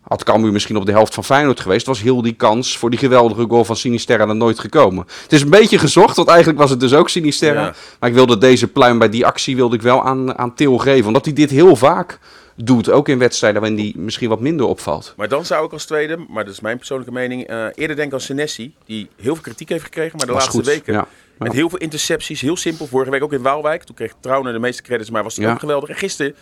Had 0.03 0.25
Cambuur 0.25 0.53
misschien 0.53 0.77
op 0.77 0.87
de 0.87 0.93
helft 0.93 1.15
van 1.15 1.25
Feyenoord 1.25 1.61
geweest. 1.61 1.87
Was 1.87 2.03
heel 2.03 2.23
die 2.23 2.33
kans 2.33 2.79
voor 2.79 2.91
die 2.91 2.99
geweldige 2.99 3.45
goal 3.49 3.65
van 3.65 3.77
Sinisterra 3.77 4.29
er 4.29 4.37
nooit 4.37 4.59
gekomen. 4.59 5.07
Het 5.23 5.33
is 5.33 5.43
een 5.43 5.51
beetje 5.51 5.79
gezocht, 5.79 6.17
want 6.17 6.29
eigenlijk 6.29 6.59
was 6.59 6.71
het 6.71 6.81
dus 6.81 6.95
ook 6.95 7.09
Sinisterra. 7.09 7.63
Ja. 7.63 7.75
Maar 8.01 8.09
ik 8.09 8.15
wilde 8.15 8.39
deze 8.39 8.67
pluim 8.67 8.99
bij 8.99 9.09
die 9.09 9.27
actie 9.27 9.57
wilde 9.57 9.77
ik 9.77 9.83
wel 9.83 10.05
aan, 10.05 10.39
aan 10.39 10.55
Til 10.55 10.79
geven. 10.79 11.07
Omdat 11.07 11.25
hij 11.25 11.35
dit 11.35 11.51
heel 11.51 11.77
vaak 11.77 12.19
doet. 12.65 12.91
Ook 12.91 13.09
in 13.09 13.19
wedstrijden 13.19 13.61
waarin 13.61 13.79
die 13.79 13.99
misschien 13.99 14.29
wat 14.29 14.41
minder 14.41 14.67
opvalt. 14.67 15.15
Maar 15.17 15.29
dan 15.29 15.45
zou 15.47 15.67
ik 15.67 15.73
als 15.73 15.85
tweede, 15.87 16.17
maar 16.29 16.45
dat 16.45 16.53
is 16.53 16.61
mijn 16.61 16.77
persoonlijke 16.77 17.13
mening, 17.13 17.51
uh, 17.51 17.67
eerder 17.75 17.97
denken 17.97 18.15
aan 18.15 18.21
Senesi. 18.21 18.75
Die 18.85 19.09
heel 19.17 19.35
veel 19.35 19.43
kritiek 19.43 19.69
heeft 19.69 19.85
gekregen, 19.85 20.17
maar 20.19 20.27
de 20.27 20.33
was 20.33 20.43
laatste 20.43 20.63
goed. 20.63 20.67
weken 20.75 20.93
Ja. 20.93 21.09
met 21.39 21.53
heel 21.53 21.69
veel 21.69 21.79
intercepties. 21.79 22.41
Heel 22.41 22.57
simpel. 22.57 22.87
Vorige 22.87 23.11
week 23.11 23.23
ook 23.23 23.33
in 23.33 23.43
Waalwijk. 23.43 23.83
Toen 23.83 23.95
kreeg 23.95 24.13
Trauner 24.21 24.53
de 24.53 24.59
meeste 24.59 24.83
credits, 24.83 25.11
maar 25.11 25.23
was 25.23 25.37
hij 25.37 25.45
Ja. 25.47 25.53
ook 25.53 25.59
geweldig. 25.61 25.89
En 25.89 25.97
gisteren 25.97 26.35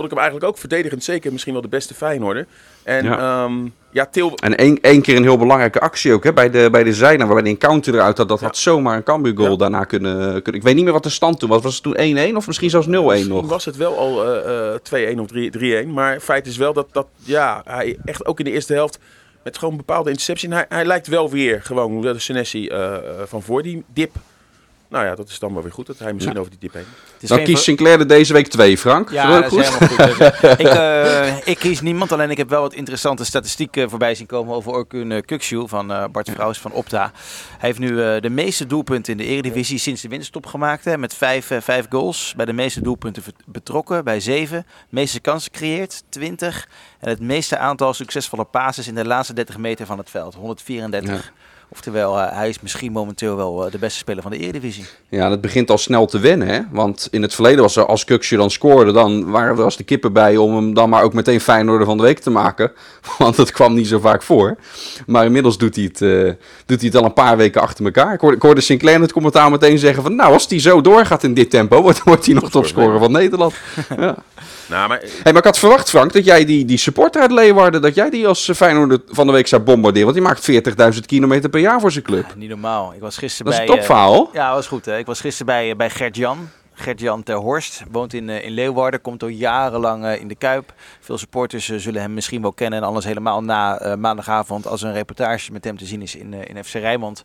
vond 0.00 0.12
ik 0.12 0.18
hem 0.18 0.26
eigenlijk 0.28 0.52
ook 0.52 0.58
verdedigend. 0.60 1.04
Zeker 1.04 1.32
misschien 1.32 1.52
wel 1.52 1.62
de 1.62 1.68
beste 1.68 1.94
Feyenoorder. 1.94 2.46
En 2.82 3.04
Ja. 3.04 3.18
ja, 3.18 3.50
ja 3.90 4.06
Til... 4.06 4.32
En 4.34 4.56
één, 4.56 4.78
één 4.80 5.02
keer 5.02 5.16
een 5.16 5.22
heel 5.22 5.38
belangrijke 5.38 5.80
actie 5.80 6.12
ook 6.12 6.24
hè, 6.24 6.32
bij 6.32 6.50
de, 6.50 6.68
bij 6.70 6.84
de 6.84 6.96
waarbij 7.00 7.42
die 7.42 7.52
een 7.52 7.58
counter 7.58 7.94
eruit 7.94 8.18
had. 8.18 8.28
Dat 8.28 8.40
had 8.40 8.56
zomaar 8.56 8.96
een 8.96 9.02
Cambuur 9.02 9.36
goal 9.36 9.50
Ja. 9.50 9.56
daarna 9.56 9.84
kunnen, 9.84 10.42
kunnen. 10.42 10.60
Ik 10.60 10.62
weet 10.62 10.74
niet 10.74 10.84
meer 10.84 10.92
wat 10.92 11.02
de 11.02 11.08
stand 11.08 11.38
toen 11.38 11.48
was. 11.48 11.62
Was 11.62 11.74
het 11.74 11.82
toen 11.82 12.32
1-1 12.32 12.36
of 12.36 12.46
misschien 12.46 12.70
zelfs 12.70 12.86
0-1 12.86 12.90
Misschien 12.90 13.28
nog? 13.28 13.48
was 13.48 13.64
het 13.64 13.76
wel 13.76 13.98
al 13.98 14.24
eh, 14.26 14.74
eh, 14.74 15.14
2-1 15.16 15.20
of 15.20 15.26
3 15.26 15.84
3-1. 15.84 15.88
Maar 15.88 16.20
feit 16.20 16.46
is 16.46 16.56
wel 16.56 16.72
dat, 16.72 16.86
dat 16.92 17.06
ja, 17.16 17.62
hij 17.64 17.98
echt 18.04 18.26
ook 18.26 18.38
in 18.38 18.44
de 18.44 18.50
eerste 18.50 18.72
helft 18.72 18.98
met 19.44 19.58
gewoon 19.58 19.76
bepaalde 19.76 20.10
interceptie. 20.10 20.48
en 20.48 20.54
Hij, 20.54 20.66
hij 20.68 20.84
lijkt 20.84 21.06
wel 21.06 21.30
weer 21.30 21.62
gewoon 21.62 22.00
de 22.00 22.18
Senesi 22.18 22.68
eh, 22.68 22.94
eh, 22.94 23.00
van 23.26 23.42
voor 23.42 23.62
die 23.62 23.84
dip 23.92 24.14
Nou 24.90 25.04
ja, 25.04 25.14
dat 25.14 25.28
is 25.28 25.38
dan 25.38 25.52
wel 25.54 25.62
weer 25.62 25.72
goed 25.72 25.86
dat 25.86 25.98
hij 25.98 26.12
misschien 26.12 26.38
over 26.38 26.50
die 26.50 26.58
dip 26.60 26.72
heen. 26.72 26.84
Het 27.12 27.22
is 27.22 27.28
Dan 27.28 27.38
kiest 27.38 27.50
ver- 27.52 27.62
Sinclair 27.62 27.98
er 28.00 28.06
deze 28.06 28.32
week 28.32 28.46
twee, 28.48 28.78
Frank. 28.78 29.10
Ja, 29.10 29.28
Wel 29.28 29.40
dat 29.42 29.52
is 29.52 29.68
goed? 29.68 29.78
helemaal 29.78 30.08
goed. 30.08 30.18
Dus, 30.18 30.40
eh, 30.40 30.50
ik, 30.58 30.66
eh, 30.66 31.46
ik 31.52 31.58
kies 31.58 31.80
niemand, 31.80 32.12
alleen 32.12 32.30
ik 32.30 32.36
heb 32.36 32.48
wel 32.48 32.60
wat 32.60 32.74
interessante 32.74 33.24
statistieken 33.24 33.90
voorbij 33.90 34.14
zien 34.14 34.26
komen 34.26 34.54
over 34.54 34.72
Orkun 34.72 35.10
uh, 35.10 35.20
Kukcu 35.24 35.68
van 35.68 35.92
eh, 35.92 36.04
Bart 36.12 36.30
Vrouws 36.30 36.58
van 36.58 36.72
Opta. 36.72 37.12
Hij 37.58 37.68
heeft 37.68 37.78
nu 37.78 38.02
eh, 38.02 38.20
de 38.20 38.30
meeste 38.30 38.66
doelpunten 38.66 39.12
in 39.12 39.18
de 39.18 39.24
Eredivisie 39.24 39.78
sinds 39.78 40.02
de 40.02 40.08
winterstop 40.08 40.46
gemaakt, 40.46 40.84
hè, 40.84 40.98
met 40.98 41.14
vijf, 41.14 41.50
eh, 41.50 41.60
vijf 41.60 41.86
goals. 41.88 42.34
Bij 42.36 42.46
de 42.46 42.52
meeste 42.52 42.80
doelpunten 42.80 43.22
betrokken, 43.46 44.04
bij 44.04 44.20
zeven. 44.20 44.66
meeste 44.88 45.20
kansen 45.20 45.52
gecreëerd, 45.52 46.02
20. 46.08 46.68
En 47.00 47.08
het 47.08 47.20
meeste 47.20 47.58
aantal 47.58 47.94
succesvolle 47.94 48.44
passes 48.44 48.88
in 48.88 48.94
de 48.94 49.06
laatste 49.06 49.32
30 49.34 49.56
meter 49.58 49.86
van 49.86 49.98
het 49.98 50.10
veld, 50.10 50.34
134. 50.34 51.32
Oftewel, 51.72 52.18
eh, 52.18 52.36
hij 52.36 52.48
is 52.48 52.60
misschien 52.60 52.92
momenteel 52.92 53.36
wel 53.36 53.66
eh, 53.66 53.72
de 53.72 53.78
beste 53.78 53.98
speler 53.98 54.22
van 54.22 54.30
de 54.30 54.38
Eredivisie. 54.38 54.84
Ja, 55.08 55.28
dat 55.28 55.40
begint 55.40 55.70
al 55.70 55.78
snel 55.78 56.06
te 56.06 56.18
wennen. 56.18 56.48
Hè? 56.48 56.60
Want 56.70 57.08
in 57.10 57.22
het 57.22 57.34
verleden 57.34 57.60
was 57.60 57.76
er, 57.76 57.86
als 57.86 58.04
Kuksje 58.04 58.36
dan 58.36 58.50
scoorde, 58.50 58.92
dan 58.92 59.30
waren 59.30 59.56
er 59.56 59.64
als 59.64 59.76
de 59.76 59.84
kippen 59.84 60.12
bij 60.12 60.36
om 60.36 60.54
hem 60.54 60.74
dan 60.74 60.88
maar 60.88 61.02
ook 61.02 61.12
meteen 61.12 61.40
Feyenoorder 61.40 61.86
van 61.86 61.96
de 61.96 62.02
week 62.02 62.18
te 62.18 62.30
maken. 62.30 62.72
Want 63.18 63.36
dat 63.36 63.50
kwam 63.50 63.74
niet 63.74 63.86
zo 63.86 63.98
vaak 63.98 64.22
voor. 64.22 64.56
Maar 65.06 65.24
inmiddels 65.24 65.58
doet 65.58 65.74
hij 65.74 65.84
het, 65.84 66.02
eh, 66.02 66.32
doet 66.66 66.80
hij 66.80 66.88
het 66.88 66.96
al 66.96 67.04
een 67.04 67.12
paar 67.12 67.36
weken 67.36 67.60
achter 67.60 67.84
elkaar. 67.84 68.14
Ik 68.14 68.20
hoorde, 68.20 68.36
ik 68.36 68.42
hoorde 68.42 68.60
Sinclair 68.60 68.96
in 68.96 69.02
het 69.02 69.12
commentaar 69.12 69.50
meteen 69.50 69.78
zeggen 69.78 70.02
van, 70.02 70.14
nou, 70.14 70.32
als 70.32 70.46
hij 70.48 70.60
zo 70.60 70.80
doorgaat 70.80 71.22
in 71.22 71.34
dit 71.34 71.50
tempo, 71.50 71.82
wordt, 71.82 72.02
wordt 72.02 72.26
hij 72.26 72.34
nog 72.34 72.50
topscorer 72.50 72.98
van 72.98 73.12
Nederland. 73.12 73.54
ja. 73.96 74.16
Nou, 74.68 74.88
maar 74.88 75.00
Hey, 75.00 75.32
maar 75.32 75.36
ik 75.36 75.44
had 75.44 75.58
verwacht, 75.58 75.88
Frank, 75.90 76.12
dat 76.12 76.24
jij 76.24 76.44
die, 76.44 76.64
die 76.64 76.78
supporter 76.78 77.22
uit 77.22 77.30
Leeuwarden, 77.30 77.82
dat 77.82 77.94
jij 77.94 78.10
die 78.10 78.26
als 78.26 78.50
Feyenoorder 78.54 79.00
van 79.08 79.26
de 79.26 79.32
week 79.32 79.46
zou 79.46 79.62
bombarderen. 79.62 80.14
Want 80.14 80.18
die 80.18 80.26
maakt 80.26 80.94
40.000 80.94 81.00
kilometer 81.06 81.50
per 81.50 81.59
jaar 81.60 81.80
voor 81.80 81.90
zijn 81.92 82.04
club. 82.04 82.26
Ja, 82.28 82.34
niet 82.36 82.48
normaal. 82.48 82.94
Ik 82.94 83.00
was 83.00 83.16
gisteren 83.18 83.52
Dat 83.52 83.54
is 83.54 83.68
een 83.68 83.74
bij... 83.76 83.84
eh. 83.86 84.30
Ja, 84.32 84.52
was 84.54 84.66
goed. 84.66 84.84
Hè. 84.84 84.98
Ik 84.98 85.06
was 85.06 85.20
gisteren 85.20 85.46
bij, 85.46 85.76
bij 85.76 85.90
Gert-Jan. 85.90 86.48
Gert-Jan 86.72 87.22
ter 87.22 87.36
Horst 87.36 87.82
woont 87.90 88.12
in, 88.14 88.28
eh, 88.30 88.44
in 88.44 88.50
Leeuwarden, 88.52 89.00
komt 89.00 89.22
al 89.22 89.28
jarenlang 89.28 90.04
eh, 90.04 90.20
in 90.20 90.28
de 90.28 90.34
Kuip. 90.34 90.72
Veel 91.00 91.18
supporters 91.18 91.68
eh, 91.70 91.78
zullen 91.78 92.00
hem 92.00 92.14
misschien 92.14 92.42
wel 92.42 92.52
kennen 92.52 92.78
en 92.78 92.84
alles 92.86 93.04
helemaal 93.04 93.42
na 93.42 93.78
eh, 93.78 93.94
maandagavond 93.94 94.66
als 94.66 94.82
een 94.82 94.92
reportage 94.92 95.52
met 95.52 95.64
hem 95.64 95.76
te 95.78 95.84
zien 95.86 96.02
is 96.02 96.16
in, 96.16 96.34
eh, 96.34 96.56
in 96.56 96.64
FC 96.64 96.72
Rijnmond. 96.72 97.22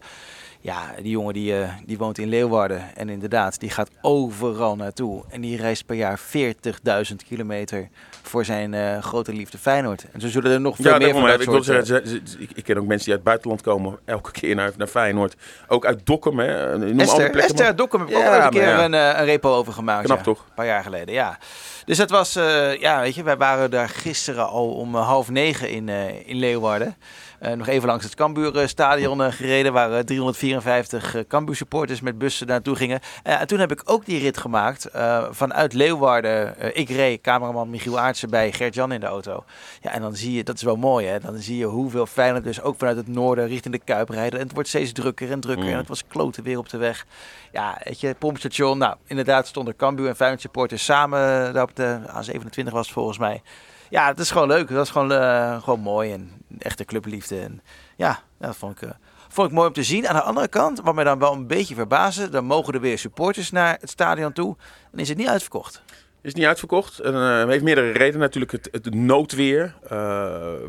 Ja, 0.65 0.81
die 1.01 1.10
jongen 1.12 1.34
die, 1.34 1.60
eh, 1.62 1.69
die 1.86 1.98
woont 1.98 2.17
in 2.17 2.27
Leeuwarden 2.29 2.95
en 2.95 3.10
inderdaad, 3.10 3.60
die 3.60 3.69
gaat 3.69 3.89
overal 4.01 4.75
naartoe. 4.75 5.24
En 5.29 5.41
die 5.41 5.57
reist 5.57 5.86
per 5.86 5.95
jaar 5.95 6.19
40.000 6.19 7.24
kilometer 7.27 7.88
voor 8.24 8.45
zijn 8.45 8.74
eh, 8.74 9.01
grote 9.01 9.34
liefde 9.34 9.57
Feyenoord. 9.57 10.05
En 10.12 10.22
zo 10.22 10.27
zullen 10.27 10.51
er 10.51 10.62
nog 10.62 10.75
veel 10.75 10.91
ja, 10.91 10.98
meer 10.98 11.12
van 11.13 11.25
dat 11.25 11.41
ik, 11.41 11.50
wil 11.50 11.63
zeggen, 11.63 11.86
ze- 11.86 12.01
ze- 12.24 12.48
ik, 12.55 12.63
ken 12.63 12.77
ook 12.77 12.86
mensen 12.86 13.05
die 13.05 13.13
uit 13.13 13.24
het 13.24 13.24
buitenland 13.24 13.62
komen, 13.62 14.00
elke 14.05 14.31
keer 14.31 14.55
naar, 14.55 14.72
naar 14.77 14.88
Feyenoord. 14.88 15.36
Ook 15.67 15.86
uit 15.86 16.05
Dokkum, 16.05 16.39
hè. 16.39 16.77
Noem 16.77 17.00
Esther, 17.00 17.17
plekken 17.29 17.41
Esther 17.43 17.65
uit 17.65 17.77
Dokkum 17.77 18.00
heb 18.00 18.10
ik 18.10 18.15
ook 18.15 18.22
Ja, 18.22 18.27
wel 18.29 18.36
eens 18.36 18.45
een 18.45 18.51
keer 18.51 18.62
ja. 18.67 18.84
een, 18.84 18.93
eh, 18.93 19.19
een 19.19 19.25
repo 19.25 19.53
over 19.55 19.74
gemaakt. 19.74 20.05
Knap 20.05 20.24
toch? 20.24 20.39
Een 20.39 20.53
paar 20.55 20.65
jaar 20.65 20.84
geleden, 20.84 21.13
ja. 21.13 21.38
Dus 21.86 21.98
het 21.98 22.10
was, 22.10 22.34
ja, 22.79 23.00
weet 23.01 23.15
je, 23.15 23.24
wij 23.24 23.38
waren 23.38 23.72
daar 23.72 23.89
gisteren 23.89 24.48
al 24.50 24.72
om 24.74 24.95
half 24.95 25.29
negen 25.29 25.69
in, 25.69 25.89
in 26.25 26.36
Leeuwarden. 26.38 26.95
Eh, 27.39 27.53
nog 27.53 27.67
even 27.67 27.87
langs 27.87 28.03
het 28.03 28.15
Cambuurstadion 28.15 29.23
eh, 29.23 29.31
gereden, 29.31 29.73
waar 29.73 29.93
eh, 29.93 29.99
354 29.99 31.15
uh, 31.15 31.21
Cambuur 31.27 31.55
supporters 31.55 32.01
met 32.01 32.17
bussen 32.17 32.47
naartoe 32.47 32.75
gingen. 32.75 32.99
Eh, 33.23 33.41
en 33.41 33.47
toen 33.47 33.59
heb 33.59 33.71
ik 33.71 33.81
ook 33.85 34.05
die 34.05 34.19
rit 34.19 34.37
gemaakt 34.37 34.89
vanuit 35.31 35.73
Leeuwarden. 35.73 36.55
Ik 36.77 36.89
reed 36.89 37.21
cameraman 37.21 37.69
Michiel 37.69 37.99
Aartsen 37.99 38.29
bij 38.29 38.51
Gert-Jan 38.51 38.91
in 38.91 38.99
de 38.99 39.05
auto. 39.05 39.43
Ja, 39.81 39.91
en 39.91 40.01
dan 40.01 40.15
zie 40.15 40.33
je, 40.33 40.43
dat 40.43 40.55
is 40.55 40.63
wel 40.63 40.75
mooi 40.75 41.07
hè, 41.07 41.19
dan 41.19 41.37
zie 41.37 41.57
je 41.57 41.65
hoeveel 41.65 42.05
Feyenoord 42.05 42.43
dus 42.43 42.61
ook 42.61 42.77
vanuit 42.77 42.97
het 42.97 43.07
noorden 43.07 43.47
richting 43.47 43.73
de 43.73 43.81
Kuip 43.83 44.09
rijden. 44.09 44.39
En 44.39 44.45
het 44.45 44.53
wordt 44.53 44.69
steeds 44.69 44.91
drukker 44.91 45.31
en 45.31 45.39
drukker 45.39 45.65
Mm. 45.65 45.71
en 45.71 45.77
het 45.77 45.87
was 45.87 46.03
kloten 46.07 46.43
weer 46.43 46.57
op 46.57 46.69
de 46.69 46.77
weg. 46.77 47.05
Ja, 47.51 47.77
weet 47.83 47.99
je, 47.99 48.15
pompstation. 48.19 48.77
Nou, 48.77 48.95
inderdaad 49.07 49.47
stonden 49.47 49.75
Cambuur 49.75 50.07
en 50.07 50.15
Feyenoord 50.15 50.41
supporters 50.41 50.85
samen 50.85 51.53
daar 51.53 51.63
op 51.63 51.75
de 51.75 51.99
A27 52.07 52.71
was 52.71 52.85
het 52.85 52.93
volgens 52.95 53.17
mij. 53.17 53.41
Ja, 53.89 54.07
het 54.07 54.19
is 54.19 54.31
gewoon 54.31 54.48
leuk. 54.48 54.69
Dat 54.69 54.85
is 54.85 54.91
gewoon, 54.91 55.11
eh, 55.11 55.63
gewoon 55.63 55.79
mooi 55.79 56.11
en 56.11 56.31
echte 56.59 56.85
clubliefde. 56.85 57.39
En 57.39 57.61
ja, 57.95 58.19
dat 58.39 58.55
vond 58.55 58.81
ik, 58.81 58.89
eh, 58.89 58.95
vond 59.29 59.48
ik 59.48 59.53
mooi 59.53 59.67
om 59.67 59.74
te 59.74 59.83
zien. 59.83 60.07
Aan 60.07 60.15
de 60.15 60.21
andere 60.21 60.48
kant, 60.48 60.81
wat 60.81 60.95
mij 60.95 61.03
dan 61.03 61.19
wel 61.19 61.33
een 61.33 61.48
beetje 61.48 61.75
verbaasde, 61.75 62.29
dan 62.29 62.45
mogen 62.45 62.74
er 62.74 62.81
weer 62.81 62.98
supporters 62.98 63.51
naar 63.51 63.77
het 63.79 63.89
stadion 63.89 64.33
toe. 64.33 64.55
En 64.91 65.00
is 65.00 65.09
het 65.09 65.17
niet 65.17 65.27
uitverkocht. 65.27 65.81
Is 66.21 66.33
niet 66.33 66.45
uitverkocht. 66.45 67.00
En, 67.00 67.13
eh, 67.13 67.48
heeft 67.48 67.63
meerdere 67.63 67.91
redenen. 67.91 68.19
Natuurlijk 68.19 68.51
het, 68.51 68.67
het 68.71 68.93
noodweer. 68.93 69.75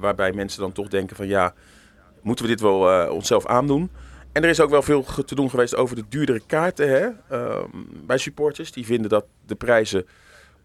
waarbij 0.00 0.32
mensen 0.32 0.60
dan 0.60 0.72
toch 0.72 0.88
denken 0.88 1.16
van 1.16 1.26
ja, 1.26 1.54
moeten 2.22 2.44
we 2.44 2.50
dit 2.50 2.60
wel 2.60 3.10
onszelf 3.10 3.46
aandoen? 3.46 3.90
En 4.36 4.42
er 4.42 4.48
is 4.48 4.60
ook 4.60 4.70
wel 4.70 4.82
veel 4.82 5.04
te 5.24 5.34
doen 5.34 5.50
geweest 5.50 5.76
over 5.76 5.96
de 5.96 6.04
duurdere 6.08 6.40
kaarten 6.46 6.88
hè? 6.88 7.08
ehm, 7.28 7.68
bij 8.06 8.18
supporters. 8.18 8.72
Die 8.72 8.86
vinden 8.86 9.10
dat 9.10 9.24
de 9.46 9.54
prijzen 9.54 10.06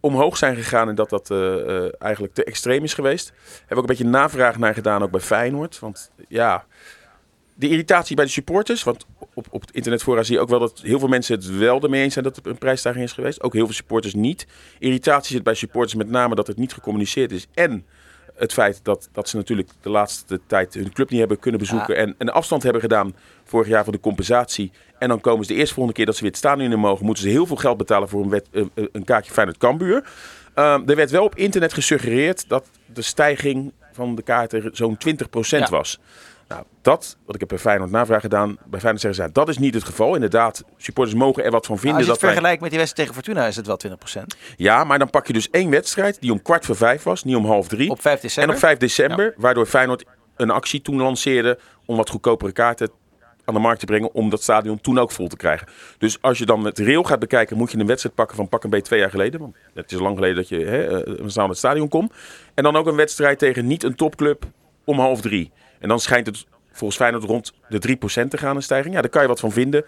omhoog 0.01 0.37
zijn 0.37 0.55
gegaan 0.55 0.89
en 0.89 0.95
dat 0.95 1.09
dat 1.09 1.31
eh, 1.31 1.85
eh, 1.85 1.91
eigenlijk 1.99 2.33
te 2.33 2.43
extreem 2.43 2.83
is 2.83 2.93
geweest. 2.93 3.31
Hebben 3.49 3.67
we 3.67 3.75
ook 3.75 3.81
een 3.81 3.85
beetje 3.85 4.05
navraag 4.05 4.57
naar 4.57 4.73
gedaan, 4.73 5.03
ook 5.03 5.11
bij 5.11 5.19
Feyenoord. 5.19 5.79
Want 5.79 6.11
ja, 6.27 6.65
de 7.55 7.69
irritatie 7.69 8.15
bij 8.15 8.25
de 8.25 8.31
supporters. 8.31 8.83
Want 8.83 9.05
op, 9.33 9.47
op 9.49 9.61
het 9.61 9.71
internetfora 9.71 10.23
zie 10.23 10.35
je 10.35 10.41
ook 10.41 10.49
wel 10.49 10.59
dat 10.59 10.81
heel 10.83 10.99
veel 10.99 11.07
mensen 11.07 11.35
het 11.35 11.57
wel 11.57 11.81
ermee 11.81 12.03
eens 12.03 12.13
zijn 12.13 12.25
dat 12.25 12.37
er 12.37 12.47
een 12.47 12.57
prijsstijging 12.57 13.05
is 13.05 13.11
geweest. 13.11 13.43
Ook 13.43 13.53
heel 13.53 13.65
veel 13.65 13.75
supporters 13.75 14.13
niet. 14.13 14.47
Irritatie 14.79 15.35
zit 15.35 15.43
bij 15.43 15.53
supporters 15.53 15.95
met 15.95 16.09
name 16.09 16.35
dat 16.35 16.47
het 16.47 16.57
niet 16.57 16.73
gecommuniceerd 16.73 17.31
is. 17.31 17.47
En 17.53 17.85
het 18.41 18.53
feit 18.53 18.79
dat, 18.83 19.09
dat 19.11 19.29
ze 19.29 19.35
natuurlijk 19.35 19.69
de 19.81 19.89
laatste 19.89 20.39
tijd 20.47 20.73
hun 20.73 20.93
club 20.93 21.09
niet 21.09 21.19
hebben 21.19 21.39
kunnen 21.39 21.59
bezoeken. 21.59 21.95
En 21.95 22.15
een 22.17 22.29
afstand 22.29 22.63
hebben 22.63 22.81
gedaan 22.81 23.15
vorig 23.43 23.67
jaar 23.67 23.83
voor 23.83 23.93
de 23.93 23.99
compensatie. 23.99 24.71
En 24.99 25.07
dan 25.07 25.21
komen 25.21 25.45
ze 25.45 25.53
de 25.53 25.57
eerste 25.59 25.73
volgende 25.73 25.97
keer 25.97 26.05
dat 26.05 26.15
ze 26.15 26.21
weer 26.21 26.29
het 26.29 26.39
stadion 26.39 26.71
in 26.71 26.79
mogen. 26.79 27.05
Moeten 27.05 27.23
ze 27.23 27.29
heel 27.29 27.45
veel 27.45 27.55
geld 27.55 27.77
betalen 27.77 28.09
voor 28.09 28.23
een, 28.23 28.29
wet, 28.29 28.47
eh, 28.51 28.61
eh, 28.73 28.85
een 28.91 29.03
kaartje 29.03 29.31
Feyenoord 29.31 29.57
Cambuur. 29.57 30.03
Ehm, 30.53 30.89
er 30.89 30.95
werd 30.95 31.11
wel 31.11 31.23
op 31.23 31.35
internet 31.35 31.73
gesuggereerd 31.73 32.49
dat 32.49 32.65
de 32.85 33.01
stijging 33.01 33.71
van 33.93 34.15
de 34.15 34.21
kaarten 34.21 34.69
zo'n 34.73 34.97
20% 34.97 35.69
Ja. 35.69 35.69
was. 35.69 35.99
Nou, 36.51 36.63
dat, 36.81 37.17
wat 37.25 37.33
ik 37.33 37.39
heb 37.39 37.49
bij 37.49 37.57
Feyenoord 37.57 37.91
navraag 37.91 38.21
gedaan, 38.21 38.57
bij 38.65 38.79
Feyenoord 38.79 39.01
zeggen 39.01 39.23
ze, 39.23 39.31
dat 39.31 39.49
is 39.49 39.57
niet 39.57 39.73
het 39.73 39.83
geval. 39.83 40.15
Inderdaad, 40.15 40.63
supporters 40.77 41.17
mogen 41.17 41.43
er 41.43 41.51
wat 41.51 41.65
van 41.65 41.77
vinden. 41.77 41.97
Als 41.97 42.05
je 42.05 42.11
dat 42.11 42.15
het 42.15 42.25
wij- 42.25 42.31
vergelijkt 42.33 42.61
met 42.61 42.69
die 42.71 42.79
wedstrijd 42.79 43.09
tegen 43.09 43.23
Fortuna 43.23 43.47
is 43.47 43.55
het 43.55 43.67
wel 43.67 43.77
20%. 43.77 44.35
Ja, 44.57 44.83
maar 44.83 44.99
dan 44.99 45.09
pak 45.09 45.27
je 45.27 45.33
dus 45.33 45.49
één 45.49 45.69
wedstrijd 45.69 46.21
die 46.21 46.31
om 46.31 46.41
kwart 46.41 46.65
voor 46.65 46.75
vijf 46.75 47.03
was, 47.03 47.23
niet 47.23 47.35
om 47.35 47.45
half 47.45 47.67
drie. 47.67 47.89
Op 47.89 48.01
5 48.01 48.15
en 48.15 48.21
december. 48.21 48.53
op 48.55 48.59
5 48.61 48.77
december, 48.77 49.33
waardoor 49.37 49.65
Feyenoord 49.65 50.05
een 50.35 50.49
actie 50.49 50.81
toen 50.81 51.01
lanceerde 51.01 51.59
om 51.85 51.95
wat 51.97 52.09
goedkopere 52.09 52.51
kaarten 52.51 52.89
aan 53.45 53.53
de 53.53 53.59
markt 53.59 53.79
te 53.79 53.85
brengen 53.85 54.13
om 54.13 54.29
dat 54.29 54.41
stadion 54.43 54.81
toen 54.81 54.99
ook 54.99 55.11
vol 55.11 55.27
te 55.27 55.35
krijgen. 55.37 55.67
Dus 55.97 56.21
als 56.21 56.37
je 56.37 56.45
dan 56.45 56.65
het 56.65 56.79
rail 56.79 57.03
gaat 57.03 57.19
bekijken, 57.19 57.57
moet 57.57 57.71
je 57.71 57.77
een 57.77 57.87
wedstrijd 57.87 58.15
pakken 58.15 58.35
van 58.35 58.49
pak 58.49 58.63
een 58.63 58.69
beetje 58.69 58.85
twee 58.85 58.99
jaar 58.99 59.09
geleden. 59.09 59.39
Want 59.39 59.55
het 59.73 59.91
is 59.91 59.99
lang 59.99 60.15
geleden 60.15 60.35
dat 60.35 60.49
je 60.49 60.57
hè, 60.65 61.03
eh, 61.03 61.35
naar 61.35 61.47
het 61.47 61.57
stadion 61.57 61.87
komt. 61.87 62.13
En 62.53 62.63
dan 62.63 62.75
ook 62.75 62.87
een 62.87 62.95
wedstrijd 62.95 63.39
tegen 63.39 63.67
niet 63.67 63.83
een 63.83 63.95
topclub 63.95 64.43
om 64.83 64.99
half 64.99 65.21
drie. 65.21 65.51
En 65.81 65.87
dan 65.87 65.99
schijnt 65.99 66.25
het 66.25 66.45
volgens 66.71 66.99
Feyenoord 66.99 67.23
rond 67.23 67.53
de 67.67 67.97
3% 68.25 68.27
te 68.27 68.37
gaan 68.37 68.55
een 68.55 68.63
stijging. 68.63 68.93
Ja, 68.93 69.01
daar 69.01 69.09
kan 69.09 69.21
je 69.21 69.27
wat 69.27 69.39
van 69.39 69.51
vinden. 69.51 69.85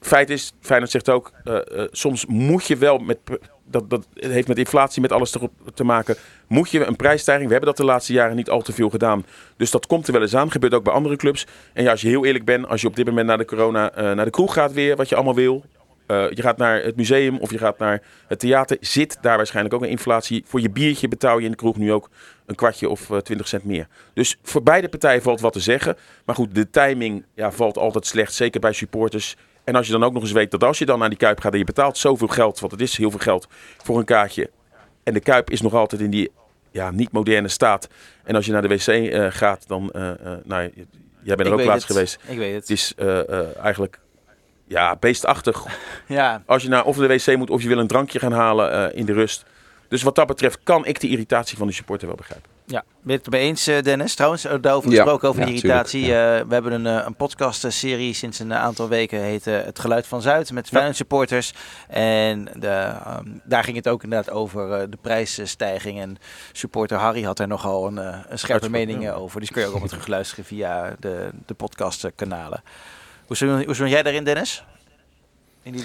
Feit 0.00 0.30
is, 0.30 0.52
Feyenoord 0.60 0.90
zegt 0.90 1.08
ook, 1.08 1.32
eh, 1.44 1.56
eh, 1.56 1.88
soms 1.90 2.26
moet 2.26 2.66
je 2.66 2.76
wel 2.76 2.98
met, 2.98 3.18
dat, 3.64 3.90
dat 3.90 4.06
heeft 4.14 4.48
met 4.48 4.58
inflatie, 4.58 5.02
met 5.02 5.12
alles 5.12 5.34
erop 5.34 5.52
te 5.74 5.84
maken, 5.84 6.16
moet 6.46 6.70
je 6.70 6.84
een 6.84 6.96
prijsstijging. 6.96 7.46
We 7.46 7.52
hebben 7.52 7.74
dat 7.74 7.86
de 7.86 7.92
laatste 7.92 8.12
jaren 8.12 8.36
niet 8.36 8.50
al 8.50 8.62
te 8.62 8.72
veel 8.72 8.90
gedaan. 8.90 9.24
Dus 9.56 9.70
dat 9.70 9.86
komt 9.86 10.06
er 10.06 10.12
wel 10.12 10.22
eens 10.22 10.36
aan, 10.36 10.50
gebeurt 10.50 10.74
ook 10.74 10.84
bij 10.84 10.92
andere 10.92 11.16
clubs. 11.16 11.46
En 11.72 11.82
ja, 11.82 11.90
als 11.90 12.00
je 12.00 12.08
heel 12.08 12.24
eerlijk 12.24 12.44
bent, 12.44 12.68
als 12.68 12.80
je 12.80 12.86
op 12.86 12.96
dit 12.96 13.06
moment 13.06 13.26
naar 13.26 13.38
de 13.38 13.44
corona, 13.44 13.92
eh, 13.92 14.12
naar 14.12 14.24
de 14.24 14.30
kroeg 14.30 14.52
gaat 14.52 14.72
weer, 14.72 14.96
wat 14.96 15.08
je 15.08 15.14
allemaal 15.14 15.34
wil. 15.34 15.64
Eh, 16.06 16.30
je 16.30 16.42
gaat 16.42 16.56
naar 16.56 16.82
het 16.82 16.96
museum 16.96 17.38
of 17.38 17.50
je 17.50 17.58
gaat 17.58 17.78
naar 17.78 18.02
het 18.26 18.38
theater, 18.38 18.76
zit 18.80 19.18
daar 19.20 19.36
waarschijnlijk 19.36 19.74
ook 19.74 19.82
een 19.82 19.88
inflatie. 19.88 20.44
Voor 20.46 20.60
je 20.60 20.70
biertje 20.70 21.08
betaal 21.08 21.38
je 21.38 21.44
in 21.44 21.50
de 21.50 21.56
kroeg 21.56 21.76
nu 21.76 21.92
ook 21.92 22.10
een 22.46 22.54
kwartje 22.54 22.88
of 22.88 23.10
eh, 23.10 23.18
20 23.18 23.48
cent 23.48 23.64
meer. 23.64 23.86
Dus 24.14 24.36
voor 24.42 24.62
beide 24.62 24.88
partijen 24.88 25.22
valt 25.22 25.40
wat 25.40 25.52
te 25.52 25.60
zeggen. 25.60 25.96
Maar 26.24 26.34
goed, 26.34 26.54
de 26.54 26.70
timing 26.70 27.24
ja, 27.34 27.52
valt 27.52 27.76
altijd 27.78 28.06
slecht, 28.06 28.34
zeker 28.34 28.60
bij 28.60 28.72
supporters. 28.72 29.36
En 29.64 29.74
als 29.74 29.86
je 29.86 29.92
dan 29.92 30.04
ook 30.04 30.12
nog 30.12 30.22
eens 30.22 30.32
weet 30.32 30.50
dat 30.50 30.64
als 30.64 30.78
je 30.78 30.86
dan 30.86 30.98
naar 30.98 31.08
die 31.08 31.18
Kuip 31.18 31.40
gaat 31.40 31.52
en 31.52 31.58
je 31.58 31.64
betaalt 31.64 31.98
zoveel 31.98 32.28
geld, 32.28 32.60
want 32.60 32.72
het 32.72 32.80
is 32.80 32.96
heel 32.96 33.10
veel 33.10 33.18
geld 33.18 33.48
voor 33.82 33.98
een 33.98 34.04
kaartje. 34.04 34.50
En 35.02 35.14
de 35.14 35.20
Kuip 35.20 35.50
is 35.50 35.60
nog 35.60 35.74
altijd 35.74 36.00
in 36.00 36.10
die 36.10 36.30
ja, 36.70 36.90
niet 36.90 37.12
moderne 37.12 37.48
staat. 37.48 37.88
En 38.24 38.34
als 38.34 38.46
je 38.46 38.52
naar 38.52 38.62
de 38.62 38.68
wc 38.68 38.86
eh, 38.86 39.26
gaat, 39.30 39.68
dan, 39.68 39.90
nou, 40.44 40.70
jij 41.22 41.36
bent 41.36 41.48
er 41.48 41.52
ook 41.52 41.64
laatst 41.64 41.88
het. 41.88 41.96
geweest. 41.96 42.18
Ik 42.26 42.38
weet 42.38 42.54
Het 42.54 42.68
het. 42.68 42.70
is 42.70 42.94
eigenlijk 43.56 43.98
ja, 44.74 44.96
beestachtig. 45.00 45.64
Ja, 46.06 46.42
Als 46.46 46.62
je 46.62 46.68
naar 46.68 46.84
of 46.84 46.96
de 46.96 47.06
wc 47.06 47.36
moet 47.36 47.50
of 47.50 47.62
je 47.62 47.68
wil 47.68 47.78
een 47.78 47.86
drankje 47.86 48.18
gaan 48.18 48.32
halen 48.32 48.72
eh, 48.72 48.98
in 48.98 49.06
de 49.06 49.12
rust. 49.12 49.44
Dus 49.88 50.02
wat 50.02 50.14
dat 50.14 50.26
betreft 50.26 50.58
kan 50.62 50.86
ik 50.86 51.00
de 51.00 51.08
irritatie 51.08 51.58
van 51.58 51.66
de 51.66 51.72
supporter 51.72 52.06
wel 52.06 52.16
begrijpen. 52.16 52.50
Ja, 52.66 52.84
ben 53.02 53.12
je 53.14 53.20
het 53.22 53.30
mee 53.30 53.42
eens, 53.42 53.66
eh, 53.66 53.82
Dennis? 53.82 54.14
Trouwens, 54.14 54.44
eh, 54.44 54.54
daarover 54.60 54.90
Ja, 54.90 54.96
gesproken 54.96 55.28
over 55.28 55.40
ja, 55.40 55.46
die 55.46 55.54
irritatie. 55.54 56.02
Eh, 56.02 56.46
we 56.46 56.54
hebben 56.54 56.72
een, 56.72 56.84
een 56.84 57.14
podcastserie 57.14 58.14
sinds 58.14 58.38
een 58.38 58.54
aantal 58.54 58.88
weken, 58.88 59.20
heet 59.20 59.44
Het 59.44 59.78
Geluid 59.78 60.06
van 60.06 60.22
Zuid, 60.22 60.52
met 60.52 60.68
Feyenoord 60.68 60.96
supporters. 60.96 61.54
En 61.88 62.48
de, 62.54 62.68
ehm, 62.68 63.24
daar 63.44 63.64
ging 63.64 63.76
het 63.76 63.88
ook 63.88 64.02
inderdaad 64.02 64.34
over 64.34 64.72
eh, 64.72 64.86
de 64.90 64.98
prijsstijging. 65.00 66.00
En 66.00 66.16
supporter 66.52 66.98
Harry 66.98 67.22
had 67.22 67.38
er 67.38 67.48
nogal 67.48 67.86
een, 67.86 67.96
een 67.96 68.38
scherpe 68.38 68.52
Uitspraak, 68.52 68.70
mening 68.70 69.02
ja. 69.02 69.12
over. 69.12 69.40
Die 69.40 69.48
kun 69.48 69.60
je 69.60 69.66
ook 69.66 69.72
allemaal 69.72 69.90
terugluisteren 69.90 70.44
via 70.44 70.94
de, 70.98 71.30
de 71.46 71.54
podcastkanalen. 71.54 72.62
Hoe 73.26 73.36
stond, 73.36 73.64
hoe 73.64 73.74
stond 73.74 73.90
jij 73.90 74.02
daarin, 74.02 74.24
Dennis? 74.24 74.64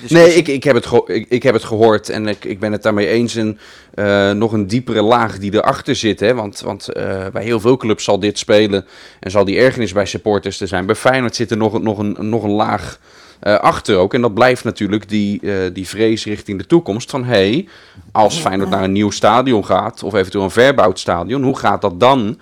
Nee, 0.10 0.34
ik, 0.36 0.48
ik, 0.48 0.64
heb 0.64 0.76
het 0.76 0.88
ik, 1.06 1.26
ik 1.30 1.44
heb 1.44 1.54
het 1.54 1.64
gehoord 1.64 2.10
en 2.10 2.28
ik, 2.28 2.46
ik 2.46 2.60
ben 2.60 2.72
het 2.72 2.84
daarmee 2.84 3.08
eens. 3.08 3.36
En 3.36 3.60
eh, 3.94 4.32
nog 4.32 4.52
een 4.52 4.68
diepere 4.68 5.02
laag 5.02 5.38
die 5.40 5.54
erachter 5.54 5.96
zit. 5.96 6.20
Hè? 6.20 6.34
Want, 6.34 6.60
want 6.60 6.88
eh, 6.88 7.28
bij 7.34 7.44
heel 7.44 7.60
veel 7.60 7.78
clubs 7.78 8.04
zal 8.04 8.20
dit 8.20 8.38
spelen 8.38 8.86
en 9.20 9.32
zal 9.32 9.46
die 9.46 9.58
ergernis 9.60 9.94
bij 9.94 10.06
supporters 10.06 10.62
er 10.62 10.68
zijn. 10.68 10.86
Bij 10.86 10.96
Feyenoord 10.96 11.36
zit 11.36 11.52
er 11.52 11.58
nog, 11.58 11.74
een- 11.74 11.84
nog, 11.84 11.98
een, 11.98 12.16
nog 12.20 12.44
een 12.44 12.50
laag 12.52 13.00
eh, 13.40 13.56
achter 13.60 13.96
ook. 13.98 14.14
En 14.14 14.22
dat 14.22 14.34
blijft 14.34 14.64
natuurlijk 14.64 15.10
die, 15.10 15.42
die 15.74 15.88
vrees 15.88 16.26
richting 16.26 16.60
de 16.60 16.66
toekomst. 16.66 17.10
Van 17.10 17.24
hé, 17.24 17.50
hey, 17.50 17.68
als 18.12 18.38
Feyenoord 18.38 18.70
naar 18.70 18.84
een 18.84 18.92
nieuw 18.92 19.12
stadion 19.12 19.66
gaat, 19.66 20.04
of 20.04 20.14
eventueel 20.14 20.44
een 20.44 20.52
verbouwd 20.52 21.00
stadion, 21.00 21.44
hoe 21.44 21.58
gaat 21.58 21.82
dat 21.82 22.00
dan 22.00 22.40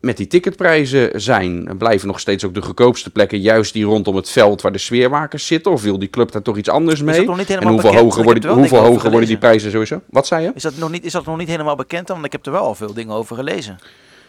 met 0.00 0.16
die 0.16 0.26
ticketprijzen 0.26 1.20
zijn? 1.20 1.76
Blijven 1.78 2.06
nog 2.06 2.20
steeds 2.20 2.44
ook 2.44 2.54
de 2.54 2.62
goedkoopste 2.62 3.10
plekken 3.10 3.40
juist 3.40 3.72
die 3.72 3.84
rondom 3.84 4.16
het 4.16 4.30
veld 4.30 4.62
waar 4.62 4.72
de 4.72 4.78
sfeermakers 4.78 5.46
zitten? 5.46 5.72
Of 5.72 5.82
wil 5.82 5.98
die 5.98 6.10
club 6.10 6.32
daar 6.32 6.42
toch 6.42 6.56
iets 6.56 6.68
anders 6.68 7.02
mee? 7.02 7.20
en 7.20 7.26
hoeveel 7.26 7.76
bekend? 7.76 7.94
hoger 7.94 8.24
worden, 8.24 8.52
hoeveel 8.52 8.78
hoger 8.78 9.10
worden 9.10 9.28
die 9.28 9.38
prijzen 9.38 9.70
sowieso? 9.70 10.00
Wat 10.10 10.26
zei 10.26 10.42
je? 10.42 10.50
Is 10.54 10.62
dat, 10.62 10.76
nog 10.76 10.90
niet, 10.90 11.04
is 11.04 11.12
dat 11.12 11.24
nog 11.24 11.38
niet 11.38 11.48
helemaal 11.48 11.76
bekend 11.76 12.06
dan? 12.06 12.16
Want 12.16 12.26
ik 12.26 12.32
heb 12.32 12.46
er 12.46 12.52
wel 12.52 12.62
al 12.62 12.74
veel 12.74 12.94
dingen 12.94 13.14
over 13.14 13.36
gelezen. 13.36 13.78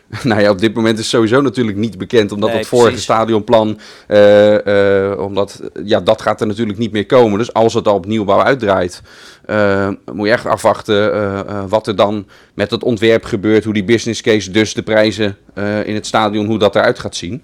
Nou 0.24 0.42
ja, 0.42 0.50
op 0.50 0.60
dit 0.60 0.74
moment 0.74 1.00
is 1.00 1.10
sowieso 1.10 1.42
natuurlijk 1.42 1.78
niet 1.78 1.98
bekend, 1.98 2.32
omdat 2.32 2.50
Nee, 2.50 2.58
het 2.58 2.68
vorige 2.68 2.88
precies. 2.88 3.06
stadionplan, 3.06 3.80
eh, 4.08 5.14
omdat, 5.18 5.62
ja, 5.84 6.00
dat 6.00 6.22
gaat 6.22 6.42
er 6.42 6.48
natuurlijk 6.48 6.78
niet 6.78 6.92
meer 6.92 7.06
komen. 7.06 7.38
Dus 7.38 7.54
als 7.54 7.74
het 7.74 7.88
al 7.88 7.96
op 7.96 8.06
nieuwbouw 8.06 8.42
uitdraait, 8.42 9.02
eh, 9.46 9.90
moet 10.14 10.28
je 10.28 10.34
echt 10.34 10.46
afwachten 10.46 11.68
wat 11.70 11.88
er 11.88 11.96
dan 11.96 12.28
met 12.54 12.72
het 12.72 12.84
ontwerp 12.84 13.24
gebeurt, 13.26 13.64
hoe 13.64 13.74
die 13.74 13.84
business 13.84 14.22
case, 14.22 14.52
dus 14.52 14.74
de 14.74 14.82
prijzen 14.82 15.38
in 15.86 15.96
het 15.96 16.06
stadion, 16.06 16.46
hoe 16.46 16.60
dat 16.60 16.76
eruit 16.76 17.00
gaat 17.00 17.16
zien. 17.16 17.44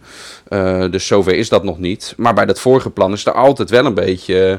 Dus 0.90 1.08
zover 1.08 1.34
is 1.36 1.50
dat 1.50 1.64
nog 1.64 1.80
niet. 1.80 2.14
Maar 2.18 2.34
bij 2.34 2.46
dat 2.46 2.60
vorige 2.60 2.90
plan 2.90 3.14
is 3.14 3.26
er 3.26 3.34
altijd 3.34 3.70
wel 3.70 3.86
een 3.86 3.94
beetje 3.94 4.46
eh, 4.46 4.58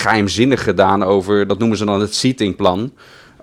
geheimzinnig 0.00 0.62
gedaan 0.64 1.02
over, 1.02 1.46
dat 1.46 1.58
noemen 1.58 1.76
ze 1.76 1.84
dan 1.84 2.00
het 2.00 2.14
seatingplan. 2.14 2.92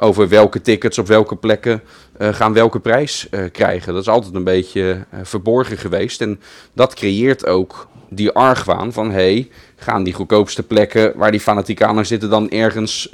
Over 0.03 0.29
welke 0.29 0.61
tickets 0.61 0.97
op 0.97 1.07
welke 1.07 1.35
plekken 1.35 1.81
eh, 2.17 2.33
gaan 2.33 2.53
welke 2.53 2.79
prijs 2.79 3.27
eh, 3.29 3.43
krijgen. 3.51 3.93
Dat 3.93 4.01
is 4.01 4.07
altijd 4.07 4.35
een 4.35 4.43
beetje 4.43 5.05
eh, 5.09 5.19
verborgen 5.23 5.77
geweest. 5.77 6.21
En 6.21 6.39
dat 6.73 6.93
creëert 6.93 7.45
ook 7.45 7.87
die 8.09 8.31
argwaan 8.31 8.93
van... 8.93 9.11
hey, 9.11 9.49
gaan 9.75 10.03
die 10.03 10.13
goedkoopste 10.13 10.63
plekken 10.63 11.13
waar 11.15 11.31
die 11.31 11.39
fanatiekanen 11.39 12.05
zitten... 12.05 12.29
dan 12.29 12.49
ergens 12.49 13.11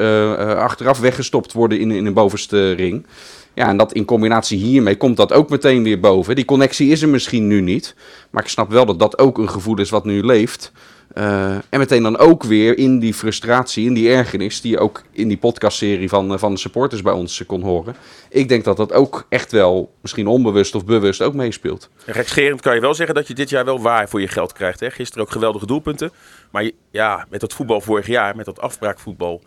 achteraf 0.57 0.99
weggestopt 0.99 1.53
worden 1.53 1.79
in, 1.79 1.91
in 1.91 2.05
een 2.05 2.13
bovenste 2.13 2.71
ring? 2.71 3.05
Ja, 3.53 3.67
en 3.67 3.77
dat 3.77 3.93
in 3.93 4.05
combinatie 4.05 4.57
hiermee 4.57 4.97
komt 4.97 5.17
dat 5.17 5.33
ook 5.33 5.49
meteen 5.49 5.83
weer 5.83 5.99
boven. 5.99 6.35
Die 6.35 6.45
connectie 6.45 6.91
is 6.91 7.01
er 7.01 7.09
misschien 7.09 7.47
nu 7.47 7.61
niet. 7.61 7.95
Maar 8.29 8.43
ik 8.43 8.49
snap 8.49 8.69
wel 8.69 8.85
dat 8.85 8.99
dat 8.99 9.19
ook 9.19 9.37
een 9.37 9.49
gevoel 9.49 9.79
is 9.79 9.89
wat 9.89 10.05
nu 10.05 10.23
leeft... 10.23 10.71
Eh, 11.13 11.51
en 11.51 11.79
meteen 11.79 12.03
dan 12.03 12.17
ook 12.17 12.43
weer 12.43 12.77
in 12.77 12.99
die 12.99 13.13
frustratie, 13.13 13.85
in 13.85 13.93
die 13.93 14.09
ergernis, 14.09 14.61
die 14.61 14.71
je 14.71 14.79
ook 14.79 15.03
in 15.11 15.27
die 15.27 15.37
podcastserie 15.37 16.09
van, 16.09 16.33
eh, 16.33 16.39
van 16.39 16.53
de 16.53 16.59
supporters 16.59 17.01
bij 17.01 17.13
ons 17.13 17.41
eh, 17.41 17.47
kon 17.47 17.61
horen. 17.61 17.95
Ik 18.29 18.49
denk 18.49 18.63
dat 18.63 18.77
dat 18.77 18.93
ook 18.93 19.25
echt 19.29 19.51
wel, 19.51 19.93
misschien 20.01 20.27
onbewust 20.27 20.75
of 20.75 20.85
bewust, 20.85 21.21
ook 21.21 21.33
meespeelt. 21.33 21.89
En 22.05 22.13
Gekscherend 22.13 22.61
kan 22.61 22.75
je 22.75 22.81
wel 22.81 22.93
zeggen 22.93 23.15
dat 23.15 23.27
je 23.27 23.33
dit 23.33 23.49
jaar 23.49 23.65
wel 23.65 23.81
waar 23.81 24.09
voor 24.09 24.21
je 24.21 24.27
geld 24.27 24.53
krijgt. 24.53 24.79
Hè? 24.79 24.91
Gisteren 24.91 25.23
ook 25.23 25.31
geweldige 25.31 25.65
doelpunten. 25.65 26.11
Maar 26.51 26.71
ja, 26.91 27.25
met 27.29 27.39
dat 27.39 27.53
voetbal 27.53 27.81
vorig 27.81 28.07
jaar, 28.07 28.35
met 28.35 28.45
dat 28.45 28.59
afbraakvoetbal. 28.59 29.41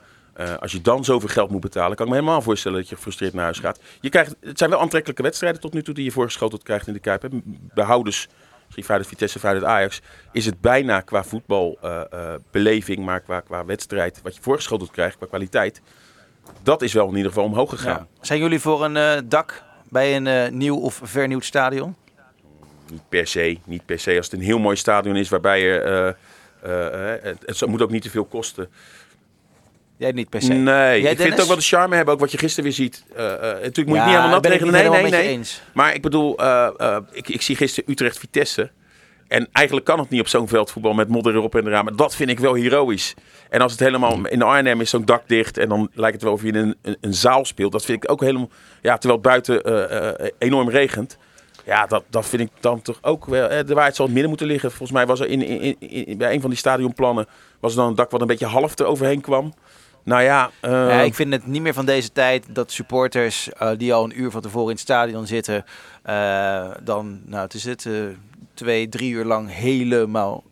als 0.61 0.73
je 0.73 0.81
dan 0.81 1.05
zoveel 1.05 1.29
geld 1.29 1.51
moet 1.51 1.61
betalen, 1.61 1.97
kan 1.97 2.07
ik 2.07 2.13
me 2.13 2.19
helemaal 2.19 2.43
voorstellen 2.43 2.79
dat 2.79 2.89
je 2.89 2.95
gefrustreerd 2.95 3.35
naar 3.35 3.45
huis 3.45 3.59
gaat. 3.59 3.81
Je 4.01 4.09
krijgt, 4.09 4.37
het 4.41 4.59
zijn 4.59 4.71
wel 4.71 4.81
aantrekkelijke 4.81 5.23
wedstrijden 5.23 5.61
tot 5.61 5.73
nu 5.73 5.83
toe 5.83 5.95
die 5.95 6.05
je 6.05 6.11
voorgeschoteld 6.11 6.63
krijgt 6.63 6.87
in 6.87 6.93
de 6.93 6.99
Kuip. 6.99 7.23
Hè? 7.23 7.29
Behouders, 7.75 8.29
misschien 8.71 8.85
Feyenoord 8.85 9.09
Vitesse, 9.09 9.39
Feyenoord 9.39 9.65
Ajax. 9.65 10.01
Is 10.33 10.47
het 10.47 10.61
bijna 10.61 11.01
qua 11.01 11.25
voetbalbeleving, 11.25 13.05
maar 13.05 13.21
qua, 13.21 13.41
qua 13.41 13.65
wedstrijd, 13.65 14.21
wat 14.23 14.35
je 14.35 14.43
voorgeschoteld 14.43 14.91
krijgt, 14.91 15.17
qua 15.17 15.27
kwaliteit. 15.27 15.81
Dat 16.63 16.83
is 16.83 16.93
wel 16.93 17.09
in 17.09 17.17
ieder 17.17 17.33
geval 17.33 17.45
omhoog 17.45 17.71
gegaan. 17.71 18.09
Ja. 18.13 18.25
Zijn 18.27 18.41
jullie 18.41 18.61
voor 18.61 18.85
een 18.85 18.97
eh, 18.97 19.19
dak 19.25 19.63
bij 19.89 20.17
een 20.17 20.27
eh, 20.27 20.51
nieuw 20.51 20.77
of 20.77 21.01
vernieuwd 21.03 21.45
stadion? 21.45 21.97
Niet 22.91 23.09
per 23.09 23.27
se, 23.27 23.59
niet 23.65 23.87
per 23.87 23.99
se. 23.99 24.17
Als 24.17 24.27
het 24.27 24.35
een 24.35 24.47
heel 24.47 24.59
mooi 24.59 24.77
stadion 24.77 25.17
is 25.17 25.29
waarbij 25.29 25.61
je... 25.61 25.81
eh, 25.81 26.09
eh, 26.63 27.15
eh, 27.15 27.23
het, 27.23 27.61
het 27.61 27.67
moet 27.67 27.83
ook 27.83 27.91
niet 27.91 28.03
te 28.03 28.11
veel 28.11 28.25
kosten. 28.25 28.69
Jij 30.01 30.13
niet 30.13 30.29
per 30.29 30.43
se. 30.43 30.53
Nee, 30.53 31.01
Jij, 31.03 31.11
ik 31.13 31.19
vind 31.19 31.33
het 31.33 31.41
ook 31.41 31.47
wel 31.47 31.57
de 31.57 31.63
charme 31.63 31.97
hebben, 31.97 32.15
ook 32.15 32.21
wat 32.21 32.31
je 32.33 32.39
gisteren 32.39 32.65
weer 32.65 32.73
ziet. 32.73 33.05
Eh, 33.17 33.33
eh, 33.35 33.41
natuurlijk 33.41 33.77
moet 33.77 33.87
je 33.87 33.95
Ja, 33.95 34.05
niet 34.05 34.15
helemaal 34.15 34.31
nat 34.31 34.43
niet 34.51 34.61
Nee, 34.71 34.89
nee, 35.03 35.11
nee. 35.11 35.29
eens. 35.29 35.63
Maar 35.75 35.95
ik 35.95 36.03
bedoel, 36.03 36.39
eh, 36.39 36.97
ik, 37.13 37.29
ik 37.29 37.43
zie 37.43 37.57
gisteren 37.57 37.91
Utrecht-Vitesse. 37.91 38.71
En 39.29 39.49
eigenlijk 39.53 39.87
kan 39.87 39.99
het 39.99 40.11
niet 40.11 40.21
op 40.21 40.29
zo'n 40.29 40.49
veld 40.49 40.71
voetbal 40.71 40.93
met 40.93 41.09
modder 41.09 41.35
erop 41.35 41.55
en 41.55 41.67
eraan. 41.67 41.85
Maar 41.85 41.97
dat 41.97 42.15
vind 42.17 42.31
ik 42.31 42.39
wel 42.41 42.55
heroïs. 42.55 43.15
En 43.51 43.61
als 43.61 43.73
het 43.73 43.81
helemaal 43.81 44.27
in 44.27 44.43
Arnhem 44.43 44.81
is 44.81 44.91
zo'n 44.91 45.05
dak 45.05 45.23
dicht 45.29 45.59
en 45.59 45.69
dan 45.69 45.91
lijkt 45.95 46.15
het 46.15 46.25
wel 46.25 46.33
of 46.33 46.43
je 46.43 46.49
in 46.49 46.55
een, 46.55 46.77
een, 46.83 46.97
een 47.01 47.15
zaal 47.15 47.45
speelt. 47.45 47.73
Dat 47.73 47.85
vind 47.85 48.05
ik 48.05 48.11
ook 48.11 48.21
helemaal, 48.21 48.49
ja, 48.83 48.99
terwijl 48.99 49.21
het 49.23 49.31
buiten 49.31 49.63
enorm 50.39 50.69
regent. 50.71 51.17
Ja, 51.65 51.87
dat, 51.87 52.05
dat 52.11 52.27
vind 52.29 52.43
ik 52.43 52.49
dan 52.61 52.83
toch 52.83 52.99
ook 53.03 53.25
wel. 53.27 53.49
eh, 53.49 53.67
De 53.67 53.75
waarheid 53.75 53.95
zal 53.97 54.05
het 54.05 54.13
midden 54.15 54.29
moeten 54.31 54.49
liggen. 54.49 54.69
Volgens 54.71 54.91
mij 54.93 55.07
was 55.07 55.21
er 55.21 55.27
in, 55.29 55.43
in, 55.43 55.77
in, 55.81 56.07
in- 56.07 56.19
bij 56.19 56.35
een 56.35 56.41
van 56.41 56.51
die 56.51 56.59
stadionplannen 56.59 57.27
was 57.61 57.73
er 57.73 57.79
dan 57.79 57.89
een 57.89 57.95
dak 57.95 58.11
wat 58.11 58.21
een 58.21 58.27
beetje 58.27 58.47
half 58.47 58.79
er 58.79 58.87
overheen 58.87 59.21
kwam. 59.21 59.55
Nou 60.03 60.23
ja, 60.23 60.51
eh, 60.61 60.71
Ja, 60.71 61.01
ik 61.01 61.15
vind 61.15 61.33
het 61.33 61.47
niet 61.47 61.63
meer 61.63 61.75
van 61.75 61.87
deze 61.87 62.13
tijd 62.13 62.55
dat 62.55 62.73
supporters 62.73 63.53
eh, 63.53 63.71
die 63.77 63.95
al 63.95 64.05
een 64.05 64.21
uur 64.21 64.31
van 64.31 64.41
tevoren 64.41 64.67
in 64.67 64.73
het 64.73 64.81
stadion 64.81 65.27
zitten, 65.27 65.65
eh, 66.03 66.71
dan, 66.83 67.21
nou 67.25 67.43
het 67.43 67.55
is 67.55 67.65
het, 67.65 67.89
twee, 68.55 68.89
drie 68.89 69.13
uur 69.13 69.25
lang 69.25 69.53
helemaal 69.53 70.45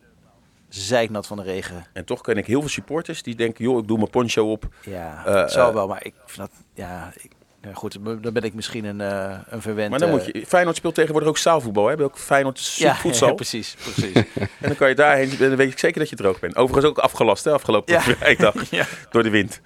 zeiknat 0.69 1.27
van 1.27 1.37
de 1.37 1.43
regen. 1.43 1.85
en 1.93 2.05
toch 2.05 2.21
ken 2.21 2.37
ik 2.37 2.45
heel 2.45 2.59
veel 2.59 2.69
supporters 2.69 3.23
die 3.23 3.35
denken, 3.35 3.63
joh, 3.63 3.77
ik 3.77 3.87
doe 3.87 3.97
mijn 3.97 4.09
poncho 4.09 4.51
op. 4.51 4.67
Ja, 4.81 5.21
het 5.25 5.51
zal 5.51 5.73
wel, 5.73 5.87
maar 5.87 6.05
ik 6.05 6.13
vind 6.25 6.37
dat, 6.37 6.51
ja, 6.73 7.11
ik, 7.15 7.31
ja, 7.61 7.73
goed, 7.73 7.97
dan 8.03 8.33
ben 8.33 8.43
ik 8.43 8.53
misschien 8.53 8.85
een, 8.85 9.01
eh 9.01 9.37
een 9.49 9.61
verwend... 9.61 9.89
Maar 9.89 9.99
dan 9.99 10.09
eh, 10.09 10.15
moet 10.15 10.25
je, 10.25 10.45
Feyenoord 10.47 10.75
speelt 10.75 10.95
tegenwoordig 10.95 11.29
ook 11.29 11.37
zaalvoetbal. 11.37 11.83
Hè? 11.83 11.89
Heb 11.89 11.99
je 11.99 12.05
ook 12.05 12.17
Feyenoord 12.17 12.73
ja, 12.75 12.95
voedsel. 12.95 13.27
ja, 13.27 13.33
precies, 13.33 13.75
precies. 13.81 14.13
en 14.15 14.49
dan 14.59 14.75
kan 14.75 14.89
je 14.89 14.95
daarheen, 14.95 15.31
dan 15.39 15.55
weet 15.55 15.71
ik 15.71 15.79
zeker 15.79 15.99
dat 15.99 16.09
je 16.09 16.15
droog 16.15 16.39
bent. 16.39 16.55
Overigens 16.55 16.85
ook 16.85 16.97
afgelast, 16.97 17.43
hè, 17.43 17.51
afgelopen 17.51 17.93
Ja. 17.93 18.01
vrijdag, 18.17 18.69
ja. 18.69 18.85
door 19.09 19.23
de 19.23 19.29
wind. 19.29 19.61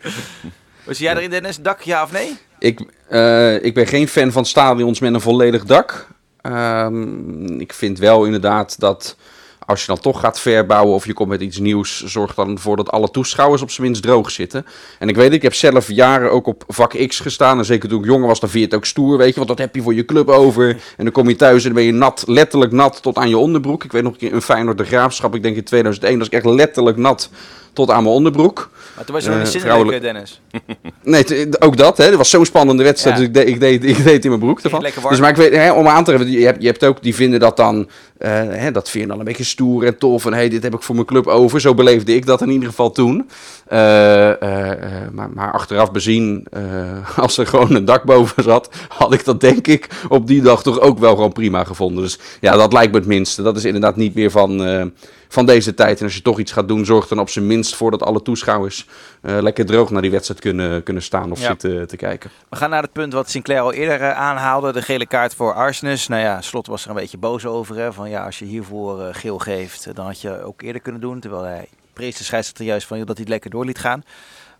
Was 0.84 0.98
jij 0.98 1.16
erin, 1.16 1.30
Dennis? 1.30 1.58
Dak, 1.58 1.82
ja 1.82 2.04
of 2.04 2.12
nee? 2.12 2.38
Ik, 2.60 2.86
eh, 3.10 3.64
ik 3.64 3.74
ben 3.74 3.88
geen 3.88 4.08
fan 4.08 4.32
van 4.32 4.46
stadions 4.46 5.00
met 5.00 5.14
een 5.14 5.22
volledig 5.22 5.64
dak. 5.64 6.08
Ehm, 6.42 7.60
ik 7.60 7.74
vind 7.74 8.00
wel 8.00 8.26
inderdaad 8.26 8.80
dat 8.80 9.18
als 9.66 9.82
je 9.82 9.88
dan 9.88 10.00
toch 10.00 10.20
gaat 10.20 10.40
verbouwen 10.40 10.94
of 10.94 11.06
je 11.06 11.14
komt 11.14 11.30
met 11.30 11.42
iets 11.42 11.60
nieuws, 11.60 12.04
zorg 12.06 12.34
dan 12.34 12.52
ervoor 12.52 12.76
dat 12.76 12.92
alle 12.92 13.12
toeschouwers 13.12 13.62
op 13.62 13.72
zijn 13.72 13.88
minst 13.88 14.02
droog 14.04 14.32
zitten. 14.32 14.66
En 15.00 15.10
ik 15.10 15.16
weet, 15.16 15.34
ik 15.34 15.42
heb 15.42 15.54
zelf 15.54 15.88
jaren 15.92 16.32
ook 16.32 16.48
op 16.48 16.64
vak 16.68 17.08
X 17.08 17.20
gestaan. 17.20 17.58
En 17.58 17.66
zeker 17.66 17.90
toen 17.90 18.00
ik 18.00 18.06
jonger 18.06 18.28
was, 18.28 18.40
dan 18.40 18.50
vind 18.50 18.62
je 18.64 18.70
het 18.70 18.78
ook 18.78 18.86
stoer, 18.86 19.18
weet 19.18 19.30
je. 19.30 19.36
Want 19.36 19.48
dat 19.48 19.58
heb 19.58 19.76
je 19.76 19.82
voor 19.82 19.94
je 19.94 20.06
club 20.06 20.30
over. 20.30 20.70
En 20.98 21.04
dan 21.04 21.12
kom 21.12 21.30
je 21.30 21.36
thuis 21.36 21.58
en 21.62 21.64
dan 21.64 21.74
ben 21.74 21.84
je 21.84 21.92
nat, 21.92 22.24
letterlijk 22.28 22.72
nat 22.72 23.02
tot 23.02 23.18
aan 23.18 23.30
je 23.30 23.38
onderbroek. 23.38 23.84
Ik 23.84 23.92
weet 23.92 24.04
nog 24.04 24.12
een 24.12 24.18
keer 24.20 24.34
een 24.34 24.42
Feyenoord 24.42 24.78
de 24.78 24.84
Graafschap, 24.86 25.36
ik 25.36 25.44
denk 25.44 25.56
in 25.56 25.64
2001, 25.64 26.18
was 26.18 26.28
ik 26.28 26.34
echt 26.34 26.46
letterlijk 26.46 26.98
nat 26.98 27.30
tot 27.74 27.90
aan 27.90 28.04
mijn 28.04 28.16
onderbroek. 28.16 28.70
Maar 28.96 29.06
toen 29.06 29.14
was 29.16 29.24
je 29.24 29.30
nog 29.30 29.38
Eh, 29.40 29.44
niet 29.44 29.54
zinnelijk, 29.54 29.80
vrouwelijk- 30.02 30.06
eh, 30.06 30.14
Dennis. 30.14 30.42
Nee, 31.04 31.50
t- 31.50 31.64
ook 31.64 31.78
dat. 31.78 31.98
Hè. 31.98 32.08
Dat 32.10 32.18
was 32.18 32.30
zo'n 32.30 32.46
spannende 32.46 32.84
wedstrijd. 32.84 33.16
Ja. 33.18 33.22
Dus 33.22 33.30
ik 33.30 33.34
deed, 33.34 33.48
ik, 33.54 33.60
deed, 33.60 33.98
ik 33.98 34.04
deed 34.04 34.24
in 34.24 34.30
mijn 34.30 34.42
broek 34.42 34.60
ervan. 34.60 34.80
Dus 35.10 35.20
maar 35.20 35.30
ik 35.30 35.36
weet, 35.36 35.54
hè, 35.54 35.72
om 35.72 35.88
aan 35.88 36.04
te 36.04 36.12
geven, 36.12 36.32
je 36.32 36.46
hebt, 36.46 36.62
je 36.62 36.68
hebt 36.68 36.86
ook, 36.86 37.02
die 37.04 37.16
vinden 37.16 37.40
dat 37.40 37.58
dan, 37.58 37.80
eh, 37.80 37.88
hè, 38.30 38.72
dat 38.72 38.90
vind 38.90 39.04
je 39.04 39.10
dan 39.10 39.20
een 39.20 39.26
beetje 39.26 39.44
stoer 39.44 39.86
en 39.86 39.98
tof. 39.98 40.26
En 40.26 40.34
hey, 40.34 40.50
dit 40.50 40.64
heb 40.64 40.74
ik 40.74 40.82
voor 40.82 40.96
mijn 40.96 41.08
club 41.08 41.28
over. 41.28 41.62
Zo 41.62 41.74
beleefde 41.74 42.16
ik 42.16 42.26
dat 42.26 42.42
in 42.42 42.50
ieder 42.50 42.70
geval 42.70 42.92
toen. 42.92 43.30
Eh, 43.68 44.42
eh, 44.42 44.72
eh, 44.72 45.12
maar, 45.12 45.30
maar 45.34 45.52
achteraf 45.52 45.92
bezien, 45.92 46.46
eh, 46.52 47.18
als 47.24 47.38
er 47.38 47.48
gewoon 47.48 47.76
een 47.76 47.86
dak 47.86 48.04
boven 48.04 48.44
zat, 48.44 48.70
had 48.88 49.14
ik 49.14 49.26
dat 49.26 49.42
denk 49.42 49.68
ik 49.68 49.90
op 50.10 50.28
die 50.28 50.42
dag 50.42 50.64
toch 50.64 50.80
ook 50.80 51.00
wel 51.00 51.16
gewoon 51.16 51.32
prima 51.32 51.64
gevonden. 51.64 52.04
Dus 52.04 52.20
ja, 52.40 52.56
dat 52.56 52.74
lijkt 52.74 52.92
me 52.92 52.98
het 52.98 53.08
minste. 53.08 53.42
Dat 53.42 53.58
is 53.58 53.66
inderdaad 53.66 53.96
niet 53.96 54.16
meer 54.16 54.32
van, 54.32 54.64
eh, 54.64 54.86
van 55.34 55.46
deze 55.46 55.74
tijd. 55.74 56.00
En 56.00 56.06
als 56.06 56.16
je 56.16 56.22
toch 56.22 56.40
iets 56.40 56.52
gaat 56.52 56.68
doen, 56.68 56.86
zorg 56.86 57.08
dan 57.08 57.20
op 57.20 57.30
zijn 57.30 57.48
minst 57.48 57.76
voor 57.76 57.92
dat 57.92 58.04
alle 58.04 58.22
toeschouwers 58.22 58.86
eh, 59.22 59.38
lekker 59.42 59.66
droog 59.66 59.90
naar 59.90 60.02
die 60.02 60.12
wedstrijd 60.12 60.40
kunnen, 60.40 60.84
kunnen 60.84 61.04
staan 61.04 61.32
of 61.32 61.40
Ja. 61.40 61.48
zitten 61.48 61.88
te 61.88 61.96
kijken. 61.96 62.30
We 62.50 62.56
gaan 62.56 62.70
naar 62.70 62.82
het 62.82 62.92
punt 62.92 63.14
wat 63.14 63.30
Sinclair 63.30 63.62
al 63.62 63.74
eerder 63.74 64.02
eh, 64.02 64.18
aanhaalde. 64.18 64.72
De 64.72 64.82
gele 64.82 65.06
kaart 65.08 65.36
voor 65.36 65.54
Arsenis. 65.54 66.08
Nou 66.08 66.22
ja, 66.22 66.42
Slot 66.42 66.68
was 66.68 66.84
er 66.84 66.90
een 66.90 66.96
beetje 66.96 67.18
boos 67.18 67.46
over. 67.46 67.76
Hè, 67.76 67.94
van 67.94 68.10
ja, 68.10 68.26
als 68.26 68.40
je 68.40 68.46
hiervoor 68.46 69.02
eh, 69.02 69.16
geel 69.16 69.38
geeft, 69.38 69.86
eh, 69.86 69.96
dan 69.96 70.06
had 70.06 70.22
je 70.22 70.44
ook 70.44 70.62
eerder 70.62 70.82
kunnen 70.82 71.02
doen. 71.02 71.20
Terwijl 71.20 71.44
hij 71.44 71.68
prees 71.94 72.18
de 72.18 72.24
scheidsrechter 72.24 72.66
juist 72.66 72.88
van 72.88 72.98
dat 72.98 73.08
hij 73.08 73.18
het 73.20 73.30
lekker 73.30 73.50
door 73.50 73.66
liet 73.66 73.80
gaan. 73.80 74.04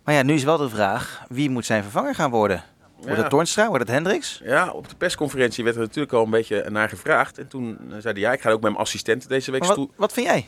Maar 0.04 0.14
ja, 0.14 0.22
nu 0.22 0.34
is 0.34 0.44
wel 0.44 0.56
de 0.56 0.68
vraag, 0.68 1.22
wie 1.28 1.50
moet 1.50 1.66
zijn 1.66 1.82
vervanger 1.82 2.14
gaan 2.14 2.30
worden? 2.30 2.64
Wordt 3.04 3.20
het 3.20 3.30
Toornstra? 3.30 3.68
Wordt 3.68 3.82
het 3.82 3.92
Hendricks? 3.92 4.40
Ja, 4.44 4.70
op 4.70 4.88
de 4.88 4.94
persconferentie 4.94 5.64
werd 5.64 5.76
er 5.76 5.82
natuurlijk 5.82 6.12
al 6.12 6.24
een 6.24 6.30
beetje 6.30 6.66
naar 6.70 6.88
gevraagd. 6.88 7.38
En 7.38 7.48
toen 7.48 7.78
eh, 7.90 7.96
zei 7.98 8.12
hij, 8.12 8.22
ja, 8.22 8.32
ik 8.32 8.40
ga 8.40 8.50
ook 8.50 8.60
met 8.60 8.70
mijn 8.70 8.82
assistenten 8.82 9.28
deze 9.28 9.50
week 9.50 9.64
wat, 9.64 9.74
toe. 9.74 9.88
wat 9.96 10.12
vind 10.12 10.26
jij? 10.26 10.46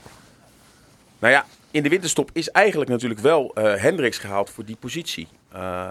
Nou 1.18 1.32
ja, 1.32 1.46
in 1.70 1.82
de 1.82 1.88
winterstop 1.88 2.30
is 2.32 2.50
eigenlijk 2.50 2.90
natuurlijk 2.90 3.20
wel 3.20 3.50
eh 3.54 3.74
Hendricks 3.74 4.18
gehaald 4.18 4.50
voor 4.50 4.64
die 4.64 4.76
positie. 4.76 5.28
Eh, 5.52 5.90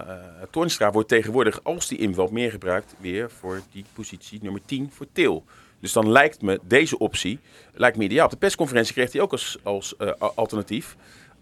Toornstra 0.49 0.91
wordt 0.91 1.09
tegenwoordig, 1.09 1.59
als 1.63 1.87
die 1.87 1.97
invalt, 1.97 2.31
meer 2.31 2.51
gebruikt 2.51 2.95
weer 2.99 3.31
voor 3.39 3.61
die 3.71 3.85
positie 3.93 4.39
nummer 4.41 4.61
10 4.65 4.91
voor 4.93 5.05
Til. 5.11 5.43
Dus 5.79 5.93
dan 5.93 6.11
lijkt 6.11 6.41
me 6.41 6.59
deze 6.63 6.97
optie 6.97 7.39
lijkt 7.73 7.97
me 7.97 8.03
ideaal. 8.03 8.25
Op 8.25 8.31
de 8.31 8.37
persconferentie 8.37 8.93
kreeg 8.93 9.11
hij 9.11 9.21
ook 9.21 9.31
als, 9.31 9.57
als 9.63 9.97
alternatief 10.35 10.95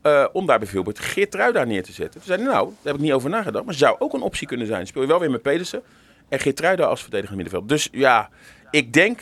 eh, 0.04 0.26
om 0.32 0.46
daar 0.46 0.60
bijvoorbeeld 0.60 1.00
Geertruida 1.00 1.64
neer 1.64 1.84
te 1.84 1.92
zetten. 1.92 2.14
Toen 2.14 2.28
zeiden 2.28 2.48
nou, 2.48 2.66
daar 2.66 2.76
heb 2.84 2.96
ik 2.96 3.02
niet 3.02 3.12
over 3.12 3.30
nagedacht. 3.30 3.66
Maar 3.66 3.74
zou 3.74 3.96
ook 4.00 4.14
een 4.14 4.22
optie 4.22 4.48
kunnen 4.48 4.68
zijn. 4.68 4.88
Speel 4.88 5.02
je 5.02 5.08
wel 5.08 5.20
weer 5.20 5.32
met 5.32 5.42
Pedersen 5.42 5.82
en 6.30 6.40
Geertruida 6.40 6.86
als 6.86 7.02
verdedigend 7.02 7.36
middenveld. 7.36 7.70
Dus 7.70 7.88
ja, 7.92 8.30
ik 8.72 8.94
denk 8.94 9.20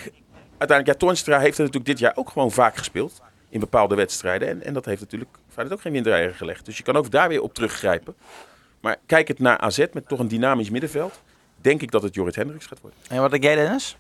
uiteindelijk, 0.58 0.88
ja, 0.88 1.06
Toornstra 1.06 1.40
heeft 1.40 1.58
er 1.58 1.64
natuurlijk 1.64 1.92
dit 1.92 2.00
jaar 2.00 2.16
ook 2.16 2.30
gewoon 2.30 2.52
vaak 2.52 2.78
gespeeld. 2.78 3.22
In 3.50 3.60
bepaalde 3.60 3.96
wedstrijden. 3.96 4.48
En, 4.48 4.64
en 4.64 4.74
dat 4.74 4.86
heeft 4.86 5.02
natuurlijk 5.02 5.30
Feyenoord 5.50 5.78
ook 5.78 5.82
geen 5.82 5.94
windeieren 5.94 6.36
gelegd. 6.36 6.66
Dus 6.66 6.78
je 6.78 6.84
kan 6.84 6.96
ook 6.96 7.12
daar 7.12 7.28
weer 7.28 7.42
op 7.42 7.54
teruggrijpen. 7.54 8.16
Maar 8.80 8.98
kijk 9.06 9.28
het 9.28 9.40
naar 9.40 9.58
AZ 9.58 9.86
met 9.94 10.08
toch 10.08 10.20
een 10.20 10.28
dynamisch 10.28 10.70
middenveld. 10.70 11.22
Denk 11.62 11.82
ik 11.82 11.92
dat 11.92 12.04
het 12.04 12.16
Jorrit 12.16 12.36
Hendricks 12.36 12.66
gaat 12.66 12.82
worden. 12.82 13.00
En 13.10 13.22
wat 13.22 13.32
denk 13.32 13.44
jij, 13.44 13.56
Dennis? 13.56 13.98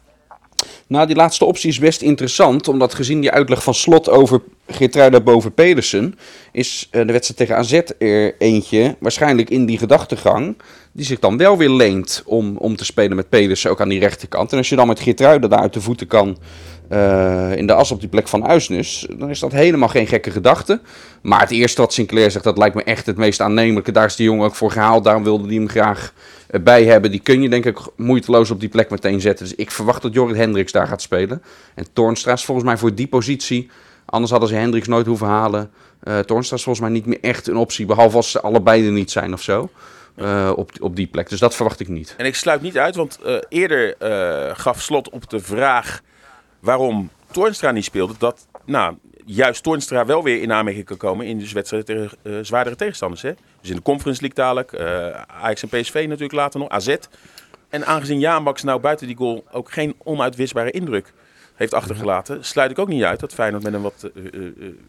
Nou, 0.87 1.07
die 1.07 1.15
laatste 1.15 1.45
optie 1.45 1.69
is 1.69 1.79
best 1.79 2.01
interessant, 2.01 2.67
omdat 2.67 2.93
gezien 2.93 3.21
die 3.21 3.31
uitleg 3.31 3.63
van 3.63 3.73
Slot 3.73 4.09
over 4.09 4.41
Geertruida 4.67 5.19
boven 5.19 5.53
Pedersen, 5.53 6.15
is 6.51 6.87
eh, 6.91 7.05
de 7.05 7.11
wedstrijd 7.11 7.39
tegen 7.39 7.55
AZ 7.55 7.81
er 7.99 8.35
eentje, 8.37 8.95
waarschijnlijk 8.99 9.49
in 9.49 9.65
die 9.65 9.77
gedachtegang, 9.77 10.55
die 10.91 11.05
zich 11.05 11.19
dan 11.19 11.37
wel 11.37 11.57
weer 11.57 11.69
leent 11.69 12.23
om, 12.25 12.57
om 12.57 12.75
te 12.75 12.85
spelen 12.85 13.15
met 13.15 13.29
Pedersen, 13.29 13.69
ook 13.69 13.81
aan 13.81 13.89
die 13.89 13.99
rechterkant. 13.99 14.51
En 14.51 14.57
als 14.57 14.69
je 14.69 14.75
dan 14.75 14.87
met 14.87 14.99
Geertruida 14.99 15.47
daar 15.47 15.59
uit 15.59 15.73
de 15.73 15.81
voeten 15.81 16.07
kan 16.07 16.37
uh, 16.91 17.55
in 17.55 17.67
de 17.67 17.73
as 17.73 17.91
op 17.91 17.99
die 17.99 18.09
plek 18.09 18.27
van 18.27 18.47
Uisnes, 18.47 19.07
dan 19.17 19.29
is 19.29 19.39
dat 19.39 19.51
helemaal 19.51 19.89
geen 19.89 20.07
gekke 20.07 20.31
gedachte. 20.31 20.81
Maar 21.21 21.39
het 21.39 21.51
eerste 21.51 21.81
wat 21.81 21.93
Sinclair 21.93 22.31
zegt, 22.31 22.43
dat 22.43 22.57
lijkt 22.57 22.75
me 22.75 22.83
echt 22.83 23.05
het 23.05 23.17
meest 23.17 23.41
aannemelijke. 23.41 23.91
Daar 23.91 24.05
is 24.05 24.15
die 24.15 24.25
jongen 24.25 24.45
ook 24.45 24.55
voor 24.55 24.71
gehaald, 24.71 25.03
daarom 25.03 25.23
wilde 25.23 25.47
hij 25.47 25.55
hem 25.55 25.69
graag 25.69 26.13
uh, 26.51 26.61
bij 26.61 26.83
hebben. 26.83 27.11
Die 27.11 27.19
kun 27.19 27.41
je 27.41 27.49
denk 27.49 27.65
ik 27.65 27.79
moeiteloos 27.95 28.51
op 28.51 28.59
die 28.59 28.69
plek 28.69 28.89
meteen 28.89 29.21
zetten. 29.21 29.45
Dus 29.45 29.55
ik 29.55 29.71
verwacht 29.71 30.01
dat 30.01 30.13
Jorrit 30.13 30.37
Hendricks 30.37 30.71
daar 30.71 30.87
gaat 30.87 31.01
spelen. 31.01 31.41
En 31.75 31.85
Toornstra 31.93 32.33
is 32.33 32.45
volgens 32.45 32.67
mij 32.67 32.77
voor 32.77 32.95
die 32.95 33.07
positie, 33.07 33.69
anders 34.05 34.31
hadden 34.31 34.49
ze 34.49 34.55
Hendricks 34.55 34.87
nooit 34.87 35.05
hoeven 35.05 35.27
halen. 35.27 35.71
Uh, 36.03 36.19
Toornstra 36.19 36.57
is 36.57 36.63
volgens 36.63 36.85
mij 36.85 36.93
niet 36.93 37.05
meer 37.05 37.19
echt 37.21 37.47
een 37.47 37.57
optie, 37.57 37.85
behalve 37.85 38.15
als 38.15 38.31
ze 38.31 38.41
allebei 38.41 38.85
er 38.85 38.91
niet 38.91 39.11
zijn 39.11 39.33
of 39.33 39.41
zo. 39.41 39.69
Uh, 40.21 40.51
op, 40.55 40.71
op 40.79 40.95
die 40.95 41.07
plek. 41.07 41.29
Dus 41.29 41.39
dat 41.39 41.55
verwacht 41.55 41.79
ik 41.79 41.87
niet. 41.87 42.13
En 42.17 42.25
ik 42.25 42.35
sluit 42.35 42.61
niet 42.61 42.77
uit, 42.77 42.95
want 42.95 43.19
uh, 43.25 43.37
eerder 43.49 43.95
uh, 43.99 44.55
gaf 44.55 44.81
Slot 44.81 45.09
op 45.09 45.29
de 45.29 45.39
vraag 45.39 46.01
waarom 46.59 47.09
Toornstra 47.31 47.71
niet 47.71 47.83
speelde, 47.83 48.13
dat 48.17 48.47
nou, 48.65 48.97
juist 49.25 49.63
Toornstra 49.63 50.05
wel 50.05 50.23
weer 50.23 50.41
in 50.41 50.51
aanmerking 50.51 50.85
kan 50.85 50.97
komen 50.97 51.25
in 51.25 51.39
dus 51.39 51.51
wedstrijden 51.51 51.95
tegen 51.95 52.45
zwaardere 52.45 52.75
tegenstanders. 52.75 53.21
Hè? 53.21 53.31
Dus 53.61 53.69
in 53.69 53.75
de 53.75 53.81
Conference 53.81 54.21
League 54.21 54.45
dadelijk, 54.45 54.75
Ajax 55.27 55.61
en 55.61 55.69
PSV 55.69 56.05
natuurlijk 56.07 56.33
later 56.33 56.59
nog, 56.59 56.69
AZ. 56.69 56.95
En 57.69 57.85
aangezien 57.85 58.19
Jaanbaks 58.19 58.63
nou 58.63 58.79
buiten 58.79 59.07
die 59.07 59.15
goal 59.15 59.43
ook 59.51 59.71
geen 59.71 59.95
onuitwisbare 60.03 60.71
indruk 60.71 61.13
heeft 61.55 61.73
achtergelaten, 61.73 62.45
sluit 62.45 62.71
ik 62.71 62.79
ook 62.79 62.87
niet 62.87 63.03
uit 63.03 63.19
dat 63.19 63.33
Feyenoord 63.33 63.63
met 63.63 63.73
een 63.73 63.81
wat 63.81 64.09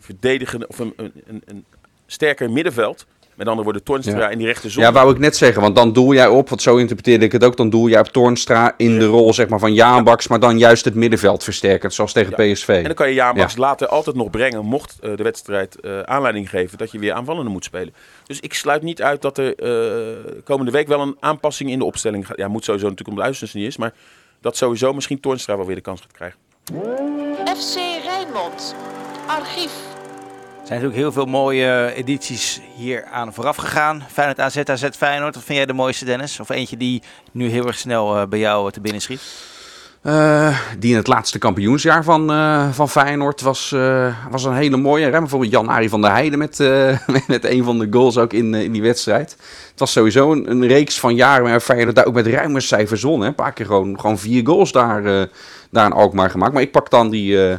verdedigende 0.00 0.68
of 0.68 0.78
een, 0.78 0.94
een, 0.96 1.42
een 1.44 1.64
sterker 2.06 2.50
middenveld 2.50 3.06
met 3.36 3.46
andere 3.46 3.64
woorden, 3.64 3.82
Toornstra 3.82 4.18
ja. 4.18 4.28
in 4.28 4.38
die 4.38 4.46
rechte 4.46 4.70
zon. 4.70 4.82
Ja, 4.82 4.92
wou 4.92 5.12
ik 5.12 5.18
net 5.18 5.36
zeggen. 5.36 5.62
Want 5.62 5.76
dan 5.76 5.92
doel 5.92 6.14
jij 6.14 6.26
op, 6.26 6.48
want 6.48 6.62
zo 6.62 6.76
interpreteerde 6.76 7.24
ik 7.24 7.32
het 7.32 7.44
ook. 7.44 7.56
Dan 7.56 7.70
doel 7.70 7.88
jij 7.88 8.00
op 8.00 8.06
Toornstra 8.06 8.74
in 8.76 8.92
ja. 8.92 8.98
de 8.98 9.06
rol 9.06 9.34
zeg 9.34 9.48
maar, 9.48 9.58
van 9.58 9.74
Jaanbaks. 9.74 10.28
Maar 10.28 10.40
dan 10.40 10.58
juist 10.58 10.84
het 10.84 10.94
middenveld 10.94 11.44
versterken. 11.44 11.92
Zoals 11.92 12.12
tegen 12.12 12.44
ja. 12.44 12.52
PSV. 12.52 12.68
En 12.68 12.84
dan 12.84 12.94
kan 12.94 13.08
je 13.08 13.14
Jaanbaks 13.14 13.56
later 13.56 13.88
altijd 13.88 14.16
nog 14.16 14.30
brengen. 14.30 14.64
Mocht 14.64 14.98
uh, 15.00 15.16
de 15.16 15.22
wedstrijd 15.22 15.76
uh, 15.80 16.00
aanleiding 16.00 16.50
geven 16.50 16.78
dat 16.78 16.92
je 16.92 16.98
weer 16.98 17.12
aanvallende 17.12 17.50
moet 17.50 17.64
spelen. 17.64 17.94
Dus 18.26 18.40
ik 18.40 18.54
sluit 18.54 18.82
niet 18.82 19.02
uit 19.02 19.22
dat 19.22 19.38
er 19.38 19.54
uh, 19.62 20.42
komende 20.44 20.70
week 20.70 20.88
wel 20.88 21.00
een 21.00 21.16
aanpassing 21.20 21.70
in 21.70 21.78
de 21.78 21.84
opstelling 21.84 22.26
gaat. 22.26 22.36
Ja, 22.36 22.48
moet 22.48 22.64
sowieso 22.64 22.88
natuurlijk 22.88 23.16
om 23.16 23.22
de 23.22 23.28
Uistens 23.28 23.52
niet 23.52 23.66
is. 23.66 23.76
Maar 23.76 23.92
dat 24.40 24.56
sowieso 24.56 24.92
misschien 24.92 25.20
Toornstra 25.20 25.56
wel 25.56 25.66
weer 25.66 25.76
de 25.76 25.80
kans 25.82 26.00
gaat 26.00 26.12
krijgen. 26.12 26.38
FC 27.56 27.76
Rijnmond. 28.04 28.74
Archief. 29.26 29.72
Er 30.62 30.68
zijn 30.68 30.80
natuurlijk 30.80 31.14
heel 31.14 31.22
veel 31.22 31.32
mooie 31.32 31.92
edities 31.94 32.60
hier 32.76 33.04
aan 33.04 33.32
vooraf 33.32 33.56
gegaan. 33.56 34.04
Feyenoord 34.12 34.40
AZ, 34.40 34.56
AZ 34.56 34.88
Feyenoord. 34.96 35.34
Wat 35.34 35.44
vind 35.44 35.56
jij 35.58 35.66
de 35.66 35.72
mooiste, 35.72 36.04
Dennis? 36.04 36.40
Of 36.40 36.48
eentje 36.48 36.76
die 36.76 37.02
nu 37.32 37.48
heel 37.48 37.66
erg 37.66 37.78
snel 37.78 38.16
uh, 38.16 38.26
bij 38.26 38.38
jou 38.38 38.70
te 38.70 38.80
binnen 38.80 39.02
schiet? 39.02 39.20
Die 40.78 40.90
in 40.90 40.96
het 40.96 41.06
laatste 41.06 41.38
kampioensjaar 41.38 42.04
van, 42.04 42.30
uh, 42.30 42.72
van 42.72 42.88
Feyenoord 42.88 43.40
was, 43.40 43.70
was 44.30 44.44
een 44.44 44.54
hele 44.54 44.76
mooie. 44.76 45.04
Hè? 45.04 45.10
Bijvoorbeeld 45.10 45.50
Jan-Arie 45.50 45.88
van 45.88 46.00
der 46.00 46.10
Heijden 46.10 46.38
met, 46.38 46.58
met, 47.26 47.44
een 47.44 47.64
van 47.64 47.78
de 47.78 47.88
goals 47.90 48.18
ook 48.18 48.32
in, 48.32 48.54
in 48.54 48.72
die 48.72 48.82
wedstrijd. 48.82 49.30
Het 49.70 49.78
was 49.78 49.92
sowieso 49.92 50.32
een, 50.32 50.66
reeks 50.66 51.00
van 51.00 51.14
jaren 51.14 51.44
waar 51.44 51.60
Feyenoord 51.60 51.96
daar 51.96 52.06
ook 52.06 52.14
met 52.14 52.26
ruime 52.26 52.60
cijfers 52.60 53.02
won. 53.02 53.20
Hè? 53.20 53.26
Een 53.26 53.34
paar 53.34 53.52
keer 53.52 53.66
gewoon, 53.66 54.00
gewoon 54.00 54.18
vier 54.18 54.46
goals 54.46 54.72
daar, 54.72 55.28
daar 55.70 55.86
in 55.86 55.92
Alkmaar 55.92 56.30
gemaakt. 56.30 56.52
Maar 56.52 56.62
ik 56.62 56.72
pak 56.72 56.90
dan 56.90 57.10
die 57.10 57.58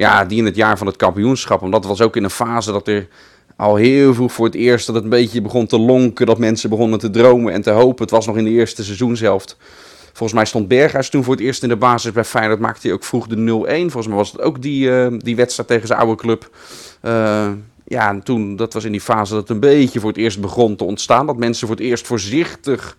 ja, 0.00 0.24
die 0.24 0.38
in 0.38 0.44
het 0.44 0.56
jaar 0.56 0.78
van 0.78 0.86
het 0.86 0.96
kampioenschap. 0.96 1.62
Omdat 1.62 1.80
het 1.80 1.88
was 1.88 2.06
ook 2.06 2.16
in 2.16 2.24
een 2.24 2.30
fase 2.30 2.72
dat 2.72 2.88
er 2.88 3.08
al 3.56 3.76
heel 3.76 4.14
vroeg 4.14 4.32
voor 4.32 4.46
het 4.46 4.54
eerst 4.54 4.86
dat 4.86 4.94
het 4.94 5.04
een 5.04 5.10
beetje 5.10 5.42
begon 5.42 5.66
te 5.66 5.78
lonken. 5.78 6.26
Dat 6.26 6.38
mensen 6.38 6.70
begonnen 6.70 6.98
te 6.98 7.10
dromen 7.10 7.52
en 7.52 7.62
te 7.62 7.70
hopen. 7.70 8.02
Het 8.02 8.10
was 8.10 8.26
nog 8.26 8.36
in 8.36 8.44
de 8.44 8.50
eerste 8.50 8.84
seizoenshelft. 8.84 9.56
Volgens 10.06 10.32
mij 10.32 10.44
stond 10.44 10.68
Berghuis 10.68 11.10
toen 11.10 11.24
voor 11.24 11.34
het 11.34 11.42
eerst 11.42 11.62
in 11.62 11.68
de 11.68 11.76
basis 11.76 12.12
bij 12.12 12.24
Feyenoord. 12.24 12.60
Maakte 12.60 12.86
hij 12.86 12.96
ook 12.96 13.04
vroeg 13.04 13.26
de 13.26 13.36
0-1. 13.36 13.40
Volgens 13.66 14.06
mij 14.06 14.16
was 14.16 14.32
het 14.32 14.40
ook 14.40 14.62
die, 14.62 14.88
uh, 14.88 15.06
die 15.18 15.36
wedstrijd 15.36 15.68
tegen 15.68 15.86
zijn 15.86 15.98
oude 15.98 16.16
club. 16.22 16.50
Uh, 17.02 17.50
ja, 17.84 18.08
en 18.08 18.22
toen, 18.22 18.56
dat 18.56 18.72
was 18.72 18.84
in 18.84 18.92
die 18.92 19.00
fase 19.00 19.32
dat 19.32 19.40
het 19.40 19.50
een 19.50 19.60
beetje 19.60 20.00
voor 20.00 20.08
het 20.08 20.18
eerst 20.18 20.40
begon 20.40 20.76
te 20.76 20.84
ontstaan. 20.84 21.26
Dat 21.26 21.36
mensen 21.36 21.66
voor 21.66 21.76
het 21.76 21.84
eerst 21.84 22.06
voorzichtig 22.06 22.96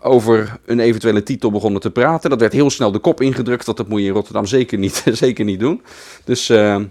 over 0.00 0.58
een 0.64 0.80
eventuele 0.80 1.22
titel 1.22 1.50
begonnen 1.50 1.80
te 1.80 1.90
praten. 1.90 2.30
Dat 2.30 2.40
werd 2.40 2.52
heel 2.52 2.70
snel 2.70 2.92
de 2.92 2.98
kop 2.98 3.20
ingedrukt. 3.20 3.66
Dat, 3.66 3.76
dat 3.76 3.88
moet 3.88 4.00
je 4.00 4.06
in 4.06 4.12
Rotterdam 4.12 4.46
zeker 4.46 4.78
niet, 4.78 5.04
zeker 5.12 5.44
niet 5.44 5.60
doen. 5.60 5.82
Dus 6.24 6.50
uh, 6.50 6.82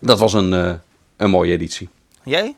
dat 0.00 0.18
was 0.18 0.32
een, 0.32 0.52
uh, 0.52 0.74
een 1.16 1.30
mooie 1.30 1.52
editie. 1.52 1.88
Jij? 2.24 2.56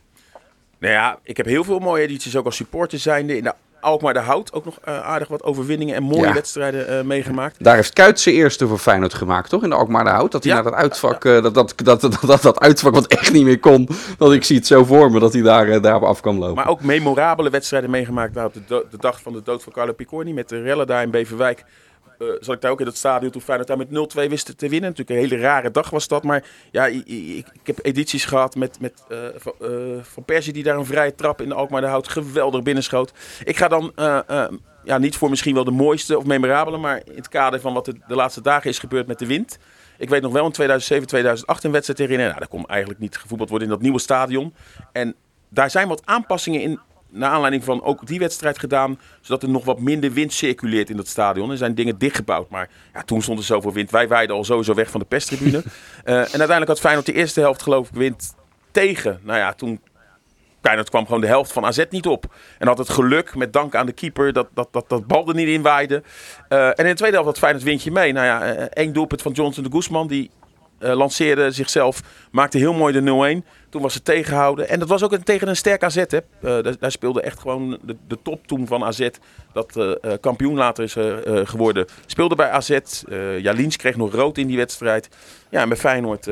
Nou 0.78 0.92
ja, 0.92 1.18
ik 1.22 1.36
heb 1.36 1.46
heel 1.46 1.64
veel 1.64 1.78
mooie 1.78 2.02
edities 2.02 2.36
ook 2.36 2.44
als 2.44 2.56
supporter 2.56 2.98
zijnde. 2.98 3.36
In 3.36 3.42
de 3.42 3.54
Alkmaar 3.80 4.12
de 4.12 4.20
Hout 4.20 4.52
ook 4.52 4.64
nog 4.64 4.78
uh, 4.88 5.00
aardig 5.00 5.28
wat 5.28 5.42
overwinningen 5.42 5.94
en 5.94 6.02
mooie 6.02 6.26
ja. 6.26 6.32
wedstrijden 6.32 7.06
meegemaakt. 7.06 7.64
Daar 7.64 7.74
heeft 7.74 7.92
Kuit 7.92 8.20
zijn 8.20 8.34
eerste 8.34 8.66
voor 8.66 8.78
Feyenoord 8.78 9.14
gemaakt, 9.14 9.48
toch? 9.48 9.62
In 9.62 9.68
de 9.68 9.74
Alkmaar 9.74 10.04
de 10.04 10.10
Hout. 10.10 10.32
Dat 10.32 10.44
hij 10.44 10.52
ja. 10.52 10.62
naar 10.62 10.70
dat 10.70 10.80
uitvak, 10.80 11.24
ja. 11.24 11.40
dat, 11.40 11.54
dat, 11.54 11.74
dat, 11.76 12.00
dat, 12.00 12.18
dat, 12.26 12.42
dat 12.42 12.60
uitvak 12.60 12.94
wat 12.94 13.06
echt 13.06 13.32
niet 13.32 13.44
meer 13.44 13.58
kon. 13.58 13.88
Dat 14.18 14.32
ik 14.32 14.44
zie 14.44 14.56
het 14.56 14.66
zo 14.66 14.84
voor 14.84 15.10
me, 15.10 15.20
dat 15.20 15.32
hij 15.32 15.42
daar, 15.42 15.80
daarop 15.80 16.02
af 16.02 16.20
kan 16.20 16.38
lopen. 16.38 16.54
Maar 16.54 16.68
ook 16.68 16.82
memorabele 16.82 17.50
wedstrijden 17.50 17.90
meegemaakt. 17.90 18.34
Nou, 18.34 18.46
op 18.46 18.54
de, 18.54 18.86
de 18.90 18.96
dag 18.98 19.22
van 19.22 19.32
de 19.32 19.42
dood 19.42 19.62
van 19.62 19.72
Carlo 19.72 19.92
Picorni 19.92 20.32
met 20.32 20.48
de 20.48 20.62
rellen 20.62 20.86
daar 20.86 21.02
in 21.02 21.10
Beverwijk. 21.10 21.64
Uh, 22.18 22.28
zat 22.40 22.54
ik 22.54 22.60
daar 22.60 22.70
ook 22.70 22.80
in 22.80 22.86
het 22.86 22.96
stadion 22.96 23.30
toen 23.30 23.42
Feyenoord 23.42 23.68
daar 23.68 23.76
met 23.76 24.26
0-2 24.26 24.28
wist 24.28 24.58
te 24.58 24.68
winnen. 24.68 24.90
Natuurlijk 24.90 25.10
een 25.10 25.28
hele 25.28 25.42
rare 25.42 25.70
dag 25.70 25.90
was 25.90 26.08
dat. 26.08 26.22
Maar 26.22 26.44
ja, 26.70 26.86
ik, 26.86 27.06
ik, 27.06 27.46
heb 27.62 27.78
edities 27.82 28.24
gehad 28.24 28.54
met, 28.54 28.80
met 28.80 29.04
uh, 29.08 29.18
van, 29.36 29.52
uh, 29.60 29.68
van 30.02 30.24
Persie 30.24 30.52
die 30.52 30.62
daar 30.62 30.76
een 30.76 30.86
vrije 30.86 31.14
trap 31.14 31.40
in 31.40 31.48
de 31.48 31.54
Alkmaar 31.54 31.80
de 31.80 31.86
Hout 31.86 32.08
geweldig 32.08 32.62
binnenschoot. 32.62 33.12
Ik 33.44 33.56
ga 33.56 33.68
dan 33.68 33.92
ja, 34.84 34.98
niet 34.98 35.16
voor 35.16 35.30
misschien 35.30 35.54
wel 35.54 35.64
de 35.64 35.70
mooiste 35.70 36.18
of 36.18 36.24
memorabele, 36.24 36.76
maar 36.76 37.02
in 37.04 37.16
het 37.16 37.28
kader 37.28 37.60
van 37.60 37.74
wat 37.74 37.86
er 37.86 37.94
de 38.06 38.14
laatste 38.14 38.42
dagen 38.42 38.70
is 38.70 38.78
gebeurd 38.78 39.06
met 39.06 39.18
de 39.18 39.26
wind. 39.26 39.58
Ik 39.98 40.08
weet 40.08 40.22
nog 40.22 40.32
wel 40.32 40.44
in 40.44 40.52
2007, 40.52 41.06
2008 41.06 41.64
een 41.64 41.70
wedstrijd 41.70 41.98
herinneren. 41.98 42.34
Nou, 42.34 42.40
daar 42.40 42.60
kon 42.60 42.68
eigenlijk 42.68 43.00
niet 43.00 43.16
gevoetbald 43.16 43.50
worden 43.50 43.68
in 43.68 43.74
dat 43.74 43.82
nieuwe 43.82 43.98
stadion. 43.98 44.54
En 44.92 45.14
daar 45.48 45.70
zijn 45.70 45.88
wat 45.88 46.02
aanpassingen 46.04 46.60
in 46.60 46.80
naar 47.10 47.30
aanleiding 47.30 47.64
van 47.64 47.82
ook 47.82 48.06
die 48.06 48.18
wedstrijd 48.18 48.58
gedaan, 48.58 48.98
zodat 49.20 49.42
er 49.42 49.48
nog 49.48 49.64
wat 49.64 49.80
minder 49.80 50.12
wind 50.12 50.32
circuleert 50.32 50.90
in 50.90 50.96
dat 50.96 51.08
stadion. 51.08 51.50
Er 51.50 51.56
zijn 51.56 51.74
dingen 51.74 51.98
dichtgebouwd, 51.98 52.50
maar 52.50 52.70
ja, 52.94 53.02
toen 53.02 53.22
stond 53.22 53.38
er 53.38 53.44
zoveel 53.44 53.72
wind. 53.72 53.90
Wij 53.90 54.08
waaiden 54.08 54.36
al 54.36 54.44
sowieso 54.44 54.74
weg 54.74 54.90
van 54.90 55.00
de 55.00 55.06
perstribune. 55.06 55.58
uh, 55.58 55.64
en 56.04 56.18
uiteindelijk 56.18 56.68
had 56.68 56.80
Feyenoord 56.80 57.06
de 57.06 57.12
eerste 57.12 57.40
helft 57.40 57.62
geloof 57.62 57.88
ik 57.88 57.94
wind 57.94 58.34
tegen. 58.70 59.20
Nou 59.22 59.38
ja, 59.38 59.52
toen 59.52 59.80
Feyenoord 60.62 60.90
kwam 60.90 61.04
gewoon 61.04 61.20
de 61.20 61.26
helft 61.26 61.52
van 61.52 61.64
AZ 61.64 61.84
niet 61.90 62.06
op. 62.06 62.34
En 62.58 62.66
had 62.66 62.78
het 62.78 62.88
geluk, 62.88 63.34
met 63.34 63.52
dank 63.52 63.74
aan 63.74 63.86
de 63.86 63.92
keeper, 63.92 64.32
dat 64.32 64.48
dat, 64.54 64.68
dat, 64.70 64.88
dat 64.88 65.06
bal 65.06 65.28
er 65.28 65.34
niet 65.34 65.48
in 65.48 65.62
waaide. 65.62 66.02
Uh, 66.48 66.66
en 66.66 66.74
in 66.76 66.84
de 66.84 66.94
tweede 66.94 67.16
helft 67.16 67.30
had 67.30 67.38
Feyenoord 67.38 67.64
windje 67.64 67.90
mee. 67.90 68.12
Nou 68.12 68.26
ja, 68.26 68.56
uh, 68.56 68.62
één 68.62 68.92
doelpunt 68.92 69.22
van 69.22 69.32
Johnson 69.32 69.64
de 69.64 69.70
Guzman, 69.70 70.06
die 70.06 70.30
uh, 70.80 70.94
lanceerde 70.94 71.50
zichzelf, 71.50 72.00
maakte 72.30 72.58
heel 72.58 72.74
mooi 72.74 72.92
de 72.92 73.42
0-1. 73.42 73.46
Toen 73.68 73.82
was 73.82 73.94
het 73.94 74.04
tegenhouden. 74.04 74.68
En 74.68 74.78
dat 74.78 74.88
was 74.88 75.02
ook 75.02 75.12
een, 75.12 75.22
tegen 75.22 75.48
een 75.48 75.56
sterk 75.56 75.82
AZ. 75.82 75.96
Hè. 75.96 76.18
Uh, 76.64 76.72
daar, 76.80 76.90
speelde 76.92 77.20
echt 77.20 77.38
gewoon 77.38 77.78
de, 77.82 77.96
de 78.08 78.18
top 78.22 78.46
toen 78.46 78.66
van 78.66 78.84
AZ. 78.84 79.08
Dat 79.52 79.76
uh, 79.76 79.92
kampioen 80.20 80.56
later 80.56 80.84
is 80.84 80.96
geworden. 81.48 81.86
Speelde 82.06 82.34
bij 82.34 82.50
AZ. 82.50 82.78
Jalins 83.40 83.76
kreeg 83.76 83.96
nog 83.96 84.14
rood 84.14 84.38
in 84.38 84.46
die 84.46 84.56
wedstrijd. 84.56 85.08
Ja, 85.50 85.60
en 85.60 85.68
bij 85.68 85.78
Feyenoord 85.78 86.26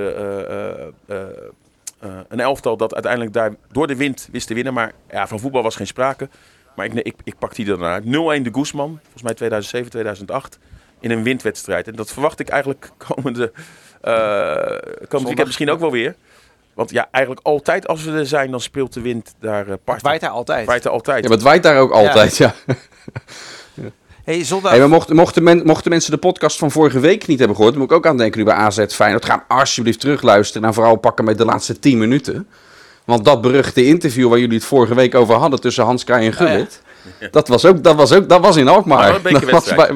een 2.28 2.40
elftal 2.40 2.76
dat 2.76 2.94
uiteindelijk 2.94 3.32
daar 3.32 3.54
door 3.72 3.86
de 3.86 3.96
wind 3.96 4.28
wist 4.32 4.46
te 4.46 4.54
winnen. 4.54 4.74
Maar 4.74 4.92
ja, 5.10 5.26
van 5.26 5.40
voetbal 5.40 5.62
was 5.62 5.76
geen 5.76 5.86
sprake. 5.86 6.28
Maar 6.76 6.86
ik, 6.86 6.94
ik, 6.94 7.14
ik 7.24 7.38
pak 7.38 7.54
die 7.54 7.70
ernaar. 7.70 8.00
0-1 8.00 8.04
de 8.04 8.50
Guzman. 8.52 8.98
Volgens 9.02 9.22
mij 9.22 9.34
2007, 9.34 9.90
2008. 9.90 10.58
In 11.00 11.10
een 11.10 11.22
windwedstrijd. 11.22 11.88
En 11.88 11.94
dat 11.94 12.12
verwacht 12.12 12.40
ik 12.40 12.48
eigenlijk 12.48 12.90
komende... 12.96 13.52
Uh, 14.04 14.14
komend 15.08 15.26
weekend 15.26 15.46
misschien 15.46 15.70
ook 15.70 15.80
wel 15.80 15.90
weer. 15.90 16.14
Want 16.74 16.90
ja, 16.90 17.08
eigenlijk 17.10 17.46
altijd 17.46 17.86
als 17.86 18.04
we 18.04 18.12
er 18.12 18.26
zijn, 18.26 18.50
dan 18.50 18.60
speelt 18.60 18.92
de 18.92 19.00
wind 19.00 19.34
daar 19.40 19.68
uh, 19.68 19.74
part. 19.84 20.02
Waait 20.02 20.20
daar 20.20 20.30
altijd. 20.30 20.66
Waait 20.66 20.82
daar 20.82 20.92
altijd. 20.92 21.22
Ja, 21.22 21.28
maar 21.28 21.36
het 21.36 21.46
waait 21.46 21.62
daar 21.62 21.78
ook 21.78 21.92
altijd, 21.92 22.36
ja. 22.36 22.54
ja. 22.66 22.74
Hey, 24.24 24.44
zondag... 24.44 24.70
hey, 24.70 24.80
maar 24.80 24.88
mochten, 24.88 25.16
mochten, 25.16 25.42
men, 25.42 25.62
mochten 25.64 25.90
mensen 25.90 26.10
de 26.10 26.18
podcast 26.18 26.58
van 26.58 26.70
vorige 26.70 27.00
week 27.00 27.26
niet 27.26 27.38
hebben 27.38 27.56
gehoord, 27.56 27.74
dan 27.74 27.82
moet 27.82 27.92
ik 27.92 27.96
ook 27.96 28.06
aan 28.06 28.16
denken 28.16 28.38
nu 28.38 28.44
bij 28.44 28.54
AZ 28.54 28.86
Feyenoord. 28.86 29.24
Ga 29.24 29.44
alsjeblieft 29.48 30.00
terugluisteren 30.00 30.68
en 30.68 30.74
vooral 30.74 30.96
pakken 30.96 31.24
met 31.24 31.38
de 31.38 31.44
laatste 31.44 31.78
10 31.78 31.98
minuten. 31.98 32.48
Want 33.04 33.24
dat 33.24 33.40
beruchte 33.40 33.84
interview 33.84 34.28
waar 34.28 34.38
jullie 34.38 34.56
het 34.56 34.66
vorige 34.66 34.94
week 34.94 35.14
over 35.14 35.34
hadden 35.34 35.60
tussen 35.60 35.84
Hans 35.84 36.04
en 36.04 36.14
Oh 36.14 36.22
ja. 36.22 36.30
Gullit. 36.30 36.82
Dat 37.30 37.48
was 37.48 37.64
ook, 37.64 37.82
dat 37.82 37.94
was 37.96 38.12
ook, 38.12 38.28
dat 38.28 38.40
was 38.40 38.56
in 38.56 38.68
Alkmaar. 38.68 39.14
Oh, 39.14 39.20
een 39.22 39.32
dat, 39.40 39.50
was 39.50 39.74
bij. 39.74 39.90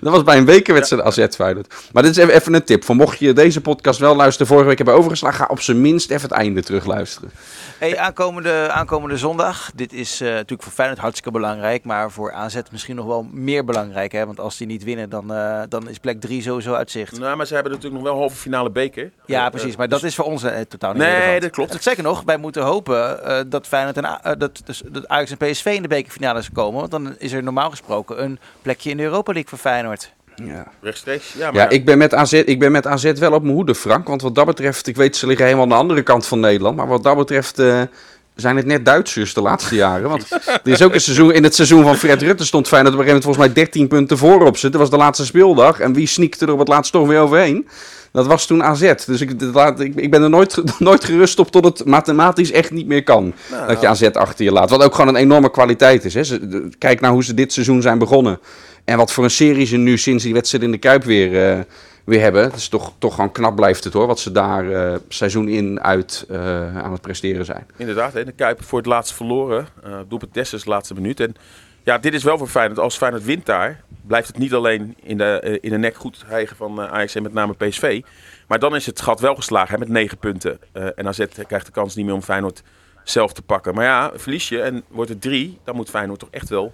Dat 0.00 0.12
was 0.12 0.22
bij 0.22 0.36
een 0.36 0.44
bekerwedstrijd 0.44 1.02
AZ 1.04 1.26
Feyenoord. 1.34 1.74
Maar 1.92 2.02
dit 2.02 2.16
is 2.16 2.16
even, 2.22 2.34
even 2.34 2.54
een 2.54 2.64
tip. 2.64 2.84
Van 2.84 2.96
mocht 2.96 3.18
je 3.18 3.32
deze 3.32 3.60
podcast 3.60 3.98
wel 3.98 4.16
luisteren, 4.16 4.46
vorige 4.46 4.66
week 4.68 4.76
hebben 4.76 4.94
overgeslagen, 4.94 5.38
ga 5.38 5.46
op 5.50 5.60
zijn 5.60 5.80
minst 5.80 6.10
even 6.10 6.28
het 6.28 6.38
einde 6.38 6.62
terugluisteren. 6.62 7.30
Hey, 7.78 7.98
aankomende, 7.98 8.68
aankomende 8.70 9.16
zondag. 9.16 9.70
Dit 9.74 9.92
is 9.92 10.20
eh, 10.20 10.28
natuurlijk 10.28 10.62
voor 10.62 10.72
Feyenoord 10.72 10.98
hartstikke 11.00 11.30
belangrijk. 11.30 11.84
Maar 11.84 12.10
voor 12.10 12.32
AZ 12.32 12.56
misschien 12.70 12.96
nog 12.96 13.06
wel 13.06 13.26
meer 13.32 13.64
belangrijk. 13.64 14.12
Hè? 14.12 14.26
Want 14.26 14.40
als 14.40 14.56
die 14.56 14.66
niet 14.66 14.84
winnen, 14.84 15.10
dan, 15.10 15.32
eh, 15.34 15.60
dan 15.68 15.88
is 15.88 15.98
plek 15.98 16.20
3 16.20 16.42
sowieso 16.42 16.74
uit 16.74 16.90
zicht. 16.90 17.18
Nou, 17.18 17.36
maar 17.36 17.46
ze 17.46 17.54
hebben 17.54 17.72
natuurlijk 17.72 18.02
nog 18.02 18.10
wel 18.12 18.20
halve 18.20 18.36
finale 18.36 18.70
beker. 18.70 19.10
Ja, 19.26 19.44
Eh, 19.44 19.50
precies. 19.50 19.76
Maar 19.76 19.88
dat 19.88 20.02
is 20.02 20.14
voor 20.14 20.24
ons 20.24 20.44
totaal 20.68 20.92
niet 20.92 21.02
Nee, 21.02 21.10
relevant. 21.14 21.42
dat 21.42 21.50
klopt. 21.50 21.82
Zeker 21.82 22.02
nog, 22.02 22.22
wij 22.26 22.36
moeten 22.36 22.62
hopen 22.62 23.24
eh, 23.24 23.40
dat 23.46 23.66
Feyenoord 23.66 23.96
en 23.96 24.04
A- 24.04 24.34
dat, 24.34 24.60
dus, 24.64 24.82
dat 24.88 25.08
Ajax 25.08 25.30
en 25.30 25.36
PSV 25.36 25.66
in 25.66 25.82
de 25.82 25.88
bekerfinales 25.88 26.50
komen. 26.52 26.78
Want 26.80 26.90
dan 26.90 27.14
is 27.18 27.32
er 27.32 27.42
normaal 27.42 27.70
gesproken 27.70 28.22
een 28.22 28.38
plekje 28.62 28.90
in 28.90 28.96
de 28.96 29.02
Europa 29.02 29.32
League 29.32 29.50
voor 29.52 29.70
Feyenoord. 29.70 30.12
Ja. 30.34 30.66
rechtstreeks. 30.80 31.32
Ja, 31.32 31.50
maar 31.50 31.62
Ja, 31.62 31.68
ik 31.68 31.84
ben, 31.84 31.98
met 31.98 32.14
AZ, 32.14 32.32
ik 32.32 32.58
ben 32.58 32.72
met 32.72 32.86
AZ 32.86 33.12
wel 33.12 33.32
op 33.32 33.42
mijn 33.42 33.54
hoede, 33.54 33.74
Frank. 33.74 34.08
Want 34.08 34.22
wat 34.22 34.34
dat 34.34 34.46
betreft, 34.46 34.86
ik 34.86 34.96
weet, 34.96 35.16
ze 35.16 35.26
liggen 35.26 35.44
helemaal 35.44 35.64
aan 35.64 35.70
de 35.72 35.76
andere 35.78 36.02
kant 36.02 36.26
van 36.26 36.40
Nederland. 36.40 36.76
Maar 36.76 36.86
wat 36.86 37.02
dat 37.02 37.16
betreft 37.16 37.58
eh, 37.58 37.82
zijn 38.34 38.56
het 38.56 38.66
net 38.66 38.84
Duitsers 38.84 39.34
de 39.34 39.40
laatste 39.40 39.74
jaren. 39.74 40.08
Want 40.08 40.30
er 40.30 40.60
is 40.72 40.82
ook 40.82 40.94
een 40.94 41.00
seizoen, 41.00 41.32
in 41.32 41.42
het 41.42 41.54
seizoen 41.54 41.82
van 41.82 41.96
Fred 41.96 42.22
Rutte 42.22 42.44
stond 42.44 42.68
Feyenoord 42.68 42.94
op 42.94 43.00
een 43.00 43.06
gegeven 43.06 43.26
moment 43.28 43.38
volgens 43.38 43.64
mij 43.64 43.64
13 43.64 43.88
punten 43.88 44.18
voor 44.18 44.46
op 44.46 44.56
ze. 44.56 44.70
Dat 44.70 44.80
was 44.80 44.90
de 44.90 44.96
laatste 44.96 45.24
speeldag. 45.24 45.80
En 45.80 45.92
wie 45.92 46.06
sneakte 46.06 46.46
er 46.46 46.52
op 46.52 46.58
het 46.58 46.68
laatst 46.68 46.92
toch 46.92 47.06
weer 47.06 47.20
overheen? 47.20 47.68
Dat 48.12 48.26
was 48.26 48.46
toen 48.46 48.62
AZ. 48.64 48.92
Dus 49.06 49.20
ik, 49.20 49.52
dat 49.52 49.80
ik, 49.80 49.94
ik 49.94 50.10
ben 50.10 50.22
er 50.22 50.30
nooit, 50.30 50.62
nooit 50.78 51.04
gerust 51.04 51.38
op 51.38 51.50
tot 51.50 51.64
het 51.64 51.84
mathematisch 51.84 52.50
echt 52.50 52.70
niet 52.70 52.86
meer 52.86 53.02
kan. 53.02 53.32
Nou, 53.50 53.66
dat 53.66 53.80
je 53.80 53.88
AZ 53.88 54.02
achter 54.02 54.44
je 54.44 54.52
laat. 54.52 54.70
Wat 54.70 54.82
ook 54.82 54.94
gewoon 54.94 55.14
een 55.14 55.20
enorme 55.20 55.50
kwaliteit 55.50 56.04
is. 56.04 56.14
Hè. 56.14 56.38
Kijk 56.78 57.00
naar 57.00 57.10
hoe 57.10 57.24
ze 57.24 57.34
dit 57.34 57.52
seizoen 57.52 57.82
zijn 57.82 57.98
begonnen. 57.98 58.38
En 58.84 58.96
wat 58.96 59.12
voor 59.12 59.24
een 59.24 59.30
serie 59.30 59.66
ze 59.66 59.76
nu 59.76 59.98
sinds 59.98 60.24
die 60.24 60.32
wedstrijd 60.32 60.64
in 60.64 60.70
de 60.70 60.78
Kuip 60.78 61.04
weer, 61.04 61.50
eh, 61.50 61.60
weer 62.04 62.20
hebben. 62.20 62.42
Het 62.42 62.54
is 62.54 62.68
toch, 62.68 62.92
toch 62.98 63.14
gewoon 63.14 63.32
knap 63.32 63.56
blijft 63.56 63.84
het 63.84 63.92
hoor. 63.92 64.06
Wat 64.06 64.20
ze 64.20 64.32
daar 64.32 64.70
eh, 64.70 64.98
seizoen 65.08 65.48
in 65.48 65.80
uit 65.80 66.26
eh, 66.28 66.76
aan 66.76 66.92
het 66.92 67.00
presteren 67.00 67.44
zijn. 67.44 67.66
Inderdaad, 67.76 68.12
hè, 68.12 68.24
de 68.24 68.32
Kuip 68.32 68.64
voor 68.64 68.78
het 68.78 68.86
laatst 68.86 69.14
verloren. 69.14 69.66
Doelpunt 70.08 70.34
Dessers 70.34 70.64
laatste 70.64 70.94
minuut. 70.94 71.20
En 71.20 71.34
ja, 71.82 71.98
dit 71.98 72.14
is 72.14 72.24
wel 72.24 72.38
voor 72.38 72.48
Feyenoord. 72.48 72.78
Als 72.78 72.96
Feyenoord 72.96 73.24
wint 73.24 73.46
daar, 73.46 73.80
blijft 74.06 74.28
het 74.28 74.38
niet 74.38 74.54
alleen 74.54 74.96
in 75.02 75.18
de, 75.18 75.58
in 75.60 75.70
de 75.70 75.78
nek 75.78 75.96
goed 75.96 76.24
hijgen 76.26 76.56
van 76.56 76.80
Ajax 76.80 77.14
met 77.14 77.32
name 77.32 77.54
PSV. 77.54 78.02
Maar 78.48 78.58
dan 78.58 78.74
is 78.74 78.86
het 78.86 79.00
gat 79.00 79.20
wel 79.20 79.34
geslagen 79.34 79.72
hè, 79.72 79.78
met 79.78 79.88
negen 79.88 80.18
punten. 80.18 80.58
En 80.72 81.06
AZ 81.06 81.24
krijgt 81.46 81.66
de 81.66 81.72
kans 81.72 81.94
niet 81.94 82.04
meer 82.04 82.14
om 82.14 82.22
Feyenoord 82.22 82.62
zelf 83.04 83.32
te 83.32 83.42
pakken. 83.42 83.74
Maar 83.74 83.84
ja, 83.84 84.10
verlies 84.14 84.48
je 84.48 84.60
en 84.60 84.84
wordt 84.88 85.10
het 85.10 85.20
drie, 85.20 85.58
dan 85.64 85.76
moet 85.76 85.90
Feyenoord 85.90 86.18
toch 86.18 86.30
echt 86.30 86.48
wel 86.48 86.72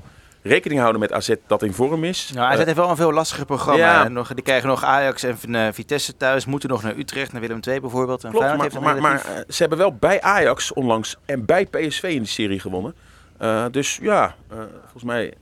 rekening 0.48 0.80
houden 0.80 1.00
met 1.00 1.12
AZ 1.12 1.34
dat 1.46 1.62
in 1.62 1.72
vorm 1.72 2.04
is. 2.04 2.30
Nou, 2.34 2.52
AZ 2.52 2.64
heeft 2.64 2.76
wel 2.76 2.90
een 2.90 2.96
veel 2.96 3.12
lastiger 3.12 3.46
programma. 3.46 3.78
ja. 3.78 4.02
hè. 4.02 4.08
Nog, 4.08 4.34
die 4.34 4.44
krijgen 4.44 4.68
nog 4.68 4.84
Ajax 4.84 5.22
en 5.22 5.54
eh, 5.54 5.72
Vitesse 5.72 6.16
thuis. 6.16 6.46
Moeten 6.46 6.68
nog 6.68 6.82
naar 6.82 6.96
Utrecht, 6.96 7.32
naar 7.32 7.40
Willem 7.40 7.60
II 7.68 7.80
bijvoorbeeld. 7.80 8.24
En 8.24 8.30
Klopt, 8.30 8.46
maar, 8.46 8.60
heeft 8.60 8.80
maar, 8.80 9.00
maar 9.00 9.24
eh, 9.24 9.42
ze 9.48 9.56
hebben 9.60 9.78
wel 9.78 9.94
bij 9.94 10.20
Ajax 10.20 10.72
onlangs 10.72 11.16
en 11.24 11.44
bij 11.44 11.66
PSV 11.66 12.02
in 12.02 12.22
de 12.22 12.28
serie 12.28 12.60
gewonnen. 12.60 12.94
Eh, 13.38 13.64
dus 13.70 13.98
ja, 14.02 14.34
volgens 14.80 15.04
mij 15.04 15.34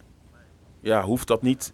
ja, 0.81 1.03
hoeft 1.03 1.27
dat 1.27 1.43
niet 1.43 1.73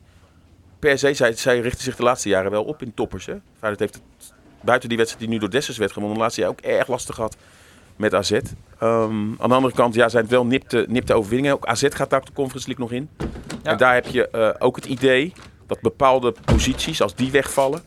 per 0.78 0.98
se. 0.98 1.14
Zij, 1.14 1.32
zij 1.32 1.60
richten 1.60 1.82
zich 1.82 1.96
de 1.96 2.02
laatste 2.02 2.28
jaren 2.28 2.50
wel 2.50 2.64
op 2.64 2.82
in 2.82 2.94
toppers. 2.94 3.26
Hè? 3.26 3.36
Feyenoord 3.58 3.80
heeft 3.80 3.94
het, 3.94 4.32
buiten 4.60 4.88
die 4.88 4.98
wedstrijd 4.98 5.24
die 5.24 5.34
nu 5.34 5.40
door 5.40 5.50
Dessers 5.50 5.78
werd 5.78 5.92
gewonnen, 5.92 6.16
de 6.16 6.22
laatste 6.22 6.40
jaar 6.40 6.50
ook 6.50 6.60
erg 6.60 6.88
lastig 6.88 7.14
gehad 7.14 7.36
met 7.96 8.14
AZ. 8.14 8.30
Ehm, 8.30 9.30
aan 9.38 9.48
de 9.48 9.54
andere 9.54 9.74
kant 9.74 9.94
ja, 9.94 10.08
zijn 10.08 10.22
het 10.22 10.32
wel 10.32 10.46
nipte, 10.46 10.84
nipte 10.88 11.14
overwinningen. 11.14 11.56
Ook 11.56 11.66
AZ 11.66 11.86
gaat 11.90 12.10
daar 12.10 12.20
op 12.20 12.26
de 12.26 12.32
Conference 12.32 12.68
League 12.68 12.84
nog 12.84 12.94
in. 12.94 13.08
Ja. 13.62 13.70
En 13.70 13.76
daar 13.76 13.94
heb 13.94 14.06
je 14.06 14.28
eh, 14.28 14.50
ook 14.58 14.76
het 14.76 14.84
idee 14.84 15.32
dat 15.66 15.80
bepaalde 15.80 16.34
posities, 16.44 17.02
als 17.02 17.14
die 17.14 17.30
wegvallen, 17.30 17.82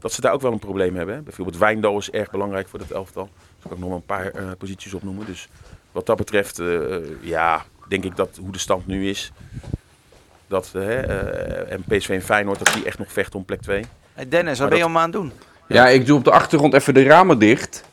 dat 0.00 0.12
ze 0.12 0.20
daar 0.20 0.32
ook 0.32 0.40
wel 0.40 0.52
een 0.52 0.58
probleem 0.58 0.96
hebben. 0.96 1.14
Hè? 1.14 1.20
Bijvoorbeeld 1.20 1.58
Wijndal 1.58 1.98
is 1.98 2.10
erg 2.10 2.30
belangrijk 2.30 2.68
voor 2.68 2.78
dat 2.78 2.90
elftal. 2.90 3.28
Daar 3.32 3.68
kan 3.68 3.72
ik 3.72 3.78
nog 3.78 3.88
wel 3.88 3.96
een 3.96 4.04
paar 4.04 4.30
eh, 4.30 4.50
posities 4.58 4.94
opnoemen. 4.94 5.26
Dus 5.26 5.48
wat 5.92 6.06
dat 6.06 6.16
betreft, 6.16 6.58
eh, 6.58 6.66
ja, 7.20 7.64
denk 7.88 8.04
ik 8.04 8.16
dat 8.16 8.38
hoe 8.40 8.52
de 8.52 8.58
stand 8.58 8.86
nu 8.86 9.08
is. 9.08 9.32
Dat, 10.46 10.70
en 11.68 11.84
PSV 11.88 12.08
en 12.08 12.22
Feyenoord, 12.22 12.58
dat 12.58 12.74
die 12.74 12.84
echt 12.84 12.98
nog 12.98 13.12
vechten 13.12 13.38
om 13.38 13.44
plek 13.44 13.60
2. 13.60 13.84
Hey 14.12 14.28
Dennis, 14.28 14.50
wat 14.50 14.58
Maar 14.58 14.68
ben 14.68 14.78
je 14.78 14.84
allemaal 14.84 15.02
aan 15.02 15.10
het 15.10 15.20
doen? 15.20 15.32
Ja, 15.68 15.88
ik 15.88 16.06
doe 16.06 16.18
op 16.18 16.24
de 16.24 16.30
achtergrond 16.30 16.74
even 16.74 16.94
de 16.94 17.02
ramen 17.02 17.38
dicht. 17.38 17.84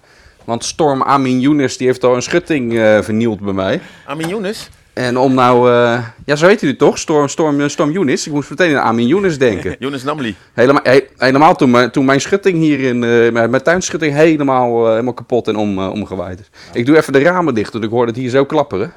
Want 0.46 0.64
Storm 0.66 1.02
Amin 1.04 1.40
Younes 1.40 1.78
die 1.78 1.88
heeft 1.88 2.04
al 2.04 2.16
een 2.16 2.22
schutting 2.22 2.78
eh, 2.80 3.02
vernield 3.02 3.40
bij 3.40 3.54
mij. 3.54 3.82
Amin 4.06 4.28
Younes. 4.28 4.70
En 4.94 5.18
om 5.18 5.34
nou... 5.34 5.72
eh, 5.72 6.00
ja, 6.26 6.36
zo 6.36 6.48
heet 6.48 6.62
hij 6.62 6.74
toch? 6.74 6.98
Storm, 6.98 7.28
Storm, 7.28 7.70
Storm 7.70 7.92
Younes. 7.92 8.28
Ik 8.28 8.34
moest 8.34 8.50
meteen 8.50 8.76
aan 8.78 8.84
Amin 8.84 9.08
Younes 9.08 9.38
denken. 9.38 9.76
Younes 9.80 10.04
Namli. 10.04 10.36
Helemaal, 10.54 10.82
he- 10.84 11.08
helemaal 11.18 11.56
toen, 11.56 11.72
mijn- 11.72 11.92
toen 11.92 12.06
mijn 12.06 12.22
schutting 12.22 12.58
hier 12.58 12.80
in... 12.80 13.04
eh, 13.04 13.32
mijn, 13.50 13.64
tuinschutting 13.64 14.14
helemaal, 14.14 14.84
eh, 14.86 14.90
helemaal 14.92 15.14
kapot 15.14 15.48
en 15.48 15.56
om, 15.56 15.80
eh, 15.80 15.90
omgewaaid 15.92 16.40
is. 16.40 16.50
Ik 16.74 16.86
doe 16.86 16.98
even 16.98 17.14
de 17.14 17.20
ramen 17.22 17.54
dicht, 17.54 17.72
want 17.74 17.84
ik 17.86 17.90
hoorde 17.90 18.12
het 18.12 18.20
hier 18.22 18.30
zo 18.30 18.46
klapperen. 18.46 18.94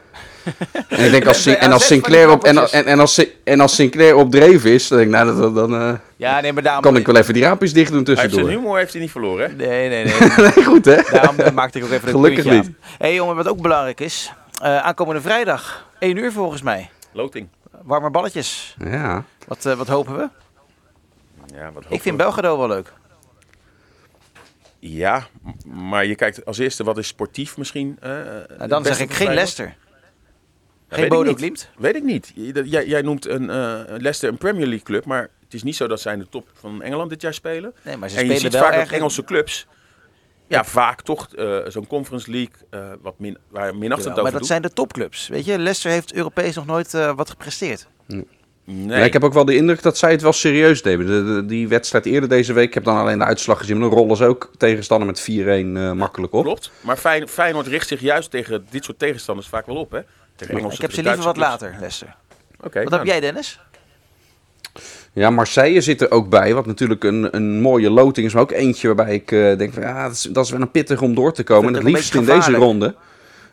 En 0.88 1.04
ik 1.04 1.10
denk 1.10 1.26
als, 1.26 1.46
en 1.46 1.72
als 1.72 1.86
Sinclair 1.86 2.30
op, 2.30 2.44
en, 2.44 2.70
en, 2.72 2.86
en, 2.86 3.00
als, 3.00 3.24
en 3.44 3.60
als 3.60 3.74
Sinclair 3.74 4.14
op 4.16 4.30
dreef 4.30 4.64
is, 4.64 4.88
dan 4.88 4.98
denk 4.98 5.10
ik, 5.10 5.16
nou, 5.16 5.40
dat- 5.40 5.54
dan 5.54 5.74
eh, 5.74 5.94
Ja, 6.16 6.40
nee, 6.40 6.52
maar 6.52 6.62
daarom... 6.62 6.82
kan 6.82 6.96
ik 6.96 7.06
wel 7.06 7.16
even 7.16 7.34
die 7.34 7.42
raampjes 7.42 7.72
dicht 7.72 7.92
doen 7.92 8.02
Hij 8.04 8.06
heeft 8.06 8.18
zijn 8.20 8.30
tussendoor. 8.30 8.60
humor 8.62 8.78
heeft 8.78 8.92
hij 8.92 9.00
niet 9.02 9.10
verloren, 9.10 9.48
hè? 9.50 9.56
Nee, 9.56 9.88
nee, 9.88 10.04
nee. 10.04 10.14
Nee, 10.54 10.64
goed 10.64 10.84
hè? 10.84 11.02
daarom 11.12 11.54
maakte 11.54 11.78
ik 11.78 11.84
ook 11.84 11.90
even 11.90 12.08
een 12.08 12.14
Gelukkig 12.14 12.44
niet. 12.44 12.54
aan. 12.64 12.76
hey, 12.98 13.14
jongen, 13.14 13.36
wat 13.36 13.48
ook 13.48 13.62
belangrijk 13.62 14.00
is. 14.00 14.32
eh, 14.62 14.76
aankomende 14.78 15.20
vrijdag, 15.20 15.86
1 15.98 16.16
uur 16.16 16.32
volgens 16.32 16.62
mij. 16.62 16.90
Loting. 17.12 17.48
Warme 17.82 18.10
balletjes. 18.10 18.76
Ja. 18.84 19.24
Wat, 19.46 19.66
eh, 19.66 19.74
wat 19.74 19.88
hopen 19.88 20.16
we? 20.16 20.28
Ja, 21.54 21.64
wat 21.72 21.82
Ik 21.82 21.88
hopen 21.88 22.00
vind 22.00 22.16
we? 22.16 22.22
Belgrado 22.22 22.58
wel 22.58 22.68
leuk. 22.68 22.92
Ja, 24.80 25.26
maar 25.66 26.06
je 26.06 26.14
kijkt 26.14 26.44
als 26.44 26.58
eerste 26.58 26.84
wat 26.84 26.98
is 26.98 27.06
sportief 27.06 27.56
misschien. 27.56 27.96
eh, 28.00 28.10
Nou, 28.58 28.68
dan 28.68 28.84
zeg 28.84 29.00
ik 29.00 29.12
geen? 29.12 29.26
Leicester. 29.34 29.76
Geen 30.88 31.00
weet 31.00 31.04
ik 31.04 31.08
Bodo. 31.08 31.30
Weet 31.78 31.96
ik 31.96 32.02
niet. 32.02 32.32
Jij, 32.64 32.86
jij 32.86 33.02
noemt 33.02 33.26
een 33.28 33.50
eh, 33.50 33.80
Leicester 33.86 34.28
een 34.28 34.38
Premier 34.38 34.66
League 34.66 34.84
club, 34.84 35.04
maar 35.04 35.20
het 35.44 35.54
is 35.54 35.62
niet 35.62 35.76
zo 35.76 35.86
dat 35.86 36.00
zij 36.00 36.12
in 36.12 36.18
de 36.18 36.28
top 36.30 36.48
van 36.54 36.82
Engeland 36.82 37.10
dit 37.10 37.20
jaar 37.22 37.34
spelen. 37.34 37.72
Nee, 37.84 37.96
maar 37.96 38.08
ze 38.10 38.16
en 38.16 38.20
je 38.26 38.30
spelen 38.32 38.50
ziet 38.50 38.60
wel 38.60 38.62
vaak 38.70 38.72
erg... 38.80 38.84
dat 38.88 38.92
Engelse 38.98 39.24
clubs, 39.24 39.66
ja, 40.46 40.64
vaak 40.64 41.02
toch 41.02 41.28
eh, 41.34 41.56
zo'n 41.68 41.86
Conference 41.86 42.30
League, 42.30 42.54
eh, 42.70 42.80
wat 43.02 43.14
min, 43.18 43.38
waar 43.48 43.76
minachtend 43.76 44.04
Ja, 44.04 44.10
over 44.20 44.22
maar 44.22 44.32
dat 44.40 44.46
zijn 44.46 44.62
de 44.62 44.72
topclubs. 44.72 45.28
Weet 45.28 45.44
je, 45.44 45.58
Leicester 45.58 45.90
heeft 45.90 46.12
Europees 46.14 46.54
nog 46.54 46.66
nooit 46.66 46.94
eh, 46.94 47.12
wat 47.16 47.30
gepresteerd. 47.30 47.86
Nee. 48.06 48.26
Ja, 48.98 49.04
ik 49.04 49.12
heb 49.12 49.24
ook 49.24 49.32
wel 49.32 49.44
de 49.44 49.56
indruk 49.56 49.82
dat 49.82 49.98
zij 49.98 50.10
het 50.10 50.22
wel 50.22 50.32
serieus 50.32 50.82
nemen. 50.82 51.06
De, 51.06 51.24
de- 51.34 51.46
die 51.46 51.68
wedstrijd 51.68 52.06
eerder 52.06 52.28
deze 52.28 52.52
week, 52.52 52.68
ik 52.68 52.74
heb 52.74 52.84
dan 52.84 52.96
alleen 52.96 53.18
de 53.18 53.24
uitslag 53.24 53.58
gezien, 53.58 53.78
maar 53.78 53.88
dan 53.88 53.98
rollen 53.98 54.16
ze 54.16 54.24
ook 54.24 54.50
tegenstander 54.56 55.06
met 55.06 55.20
4-1 55.20 55.24
eh, 55.44 55.92
makkelijk 55.92 56.32
op. 56.32 56.44
Klopt. 56.44 56.70
Maar 56.80 56.96
Fey- 56.96 57.26
Feyenoord 57.28 57.66
richt 57.66 57.88
zich 57.88 58.00
juist 58.00 58.30
tegen 58.30 58.66
dit 58.70 58.84
soort 58.84 58.98
tegenstanders 58.98 59.48
vaak 59.48 59.66
wel 59.66 59.76
op, 59.76 59.90
hè? 59.90 60.00
Engelse, 60.46 60.74
Ik 60.76 60.80
heb 60.82 60.92
ze 60.92 61.02
liever 61.02 61.24
wat 61.24 61.36
later, 61.36 61.70
Leicester. 61.78 62.06
clubs. 62.06 62.66
Oké. 62.66 62.78
Wat 62.82 62.88
nou, 62.90 62.96
heb 63.02 63.06
jij, 63.10 63.20
Dennis? 63.20 63.60
Ja, 65.12 65.30
Marseille 65.30 65.80
zit 65.80 66.00
er 66.00 66.10
ook 66.10 66.28
bij, 66.28 66.54
wat 66.54 66.66
natuurlijk 66.66 67.04
een, 67.04 67.36
een 67.36 67.60
mooie 67.60 67.90
loting 67.90 68.26
is, 68.26 68.32
maar 68.32 68.42
ook 68.42 68.50
eentje 68.52 68.86
waarbij 68.94 69.14
ik 69.14 69.32
eh, 69.32 69.56
denk 69.58 69.72
van 69.72 69.82
ja, 69.82 70.02
dat 70.02 70.12
is, 70.12 70.22
dat 70.22 70.44
is 70.44 70.50
wel 70.50 70.60
een 70.60 70.70
pittig 70.70 71.00
om 71.02 71.14
door 71.14 71.32
te 71.32 71.42
komen. 71.42 71.68
En 71.68 71.74
het 71.74 71.84
een 71.84 71.92
liefst 71.92 72.14
in 72.14 72.24
deze 72.24 72.52
ronde. 72.52 72.94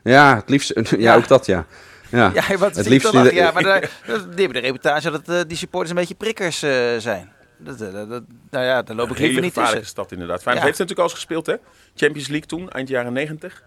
Ja, 0.04 0.36
het 0.36 0.50
liefst, 0.50 0.72
ja, 0.76 0.84
Ja. 0.98 1.16
ook 1.16 1.28
dat 1.28 1.46
ja. 1.46 1.66
Ja, 2.12 2.32
Ja, 2.34 2.58
wat 2.58 2.76
het 2.76 2.88
liefst 2.88 3.12
de- 3.12 3.34
Ja, 3.34 3.52
maar 3.52 3.64
daar, 3.64 3.80
dat- 4.08 4.22
die 4.36 4.46
hebben 4.46 4.62
de 4.62 4.68
reputatie 4.68 5.12
dat 5.12 5.30
eh, 5.30 5.40
die 5.48 5.58
supporters 5.58 5.90
een 5.92 5.96
beetje 5.98 6.16
prikkers 6.16 6.64
eh, 6.64 6.72
zijn. 6.98 7.32
Dat, 7.58 7.78
dat, 7.78 8.10
dat- 8.10 8.24
nou 8.50 8.66
ja, 8.66 8.82
daar 8.82 8.96
loop 8.96 9.10
ik 9.10 9.16
Een 9.16 9.22
liever 9.22 9.26
hele 9.28 9.40
niet 9.42 9.48
gevaarlijke 9.54 9.80
tussen. 9.80 9.88
stad 10.04 10.12
inderdaad. 10.12 10.42
Feyenoord 10.42 10.66
Ja. 10.68 10.72
heeft 10.72 10.78
het 10.80 10.90
natuurlijk 10.90 11.00
al 11.00 11.04
eens 11.04 11.42
gespeeld, 11.44 11.46
hè? 11.46 11.56
Champions 11.96 12.28
League 12.28 12.48
toen, 12.48 12.70
eind 12.70 12.88
jaren 12.90 13.14
90. 13.14 13.64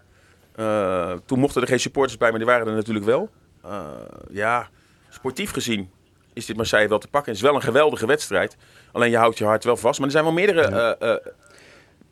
Eh, 0.59 1.11
toen 1.25 1.39
mochten 1.39 1.61
er 1.61 1.67
geen 1.67 1.79
supporters 1.79 2.17
bij, 2.17 2.29
maar 2.29 2.39
die 2.39 2.47
waren 2.47 2.67
er 2.67 2.73
natuurlijk 2.73 3.05
wel. 3.05 3.29
Eh, 3.63 3.79
ja, 4.31 4.67
sportief 5.09 5.51
gezien 5.51 5.89
is 6.33 6.45
dit 6.45 6.55
Marseille 6.55 6.87
wel 6.89 6.99
te 6.99 7.07
pakken. 7.07 7.31
Het 7.31 7.41
is 7.41 7.47
wel 7.47 7.55
een 7.55 7.61
geweldige 7.63 8.05
wedstrijd. 8.05 8.55
Alleen 8.91 9.09
je 9.09 9.17
houdt 9.17 9.37
je 9.37 9.45
hart 9.45 9.63
wel 9.63 9.77
vast. 9.77 9.97
Maar 9.97 10.07
er 10.07 10.13
zijn 10.13 10.23
wel 10.23 10.33
meerdere 10.33 10.61
eh, 10.99 11.31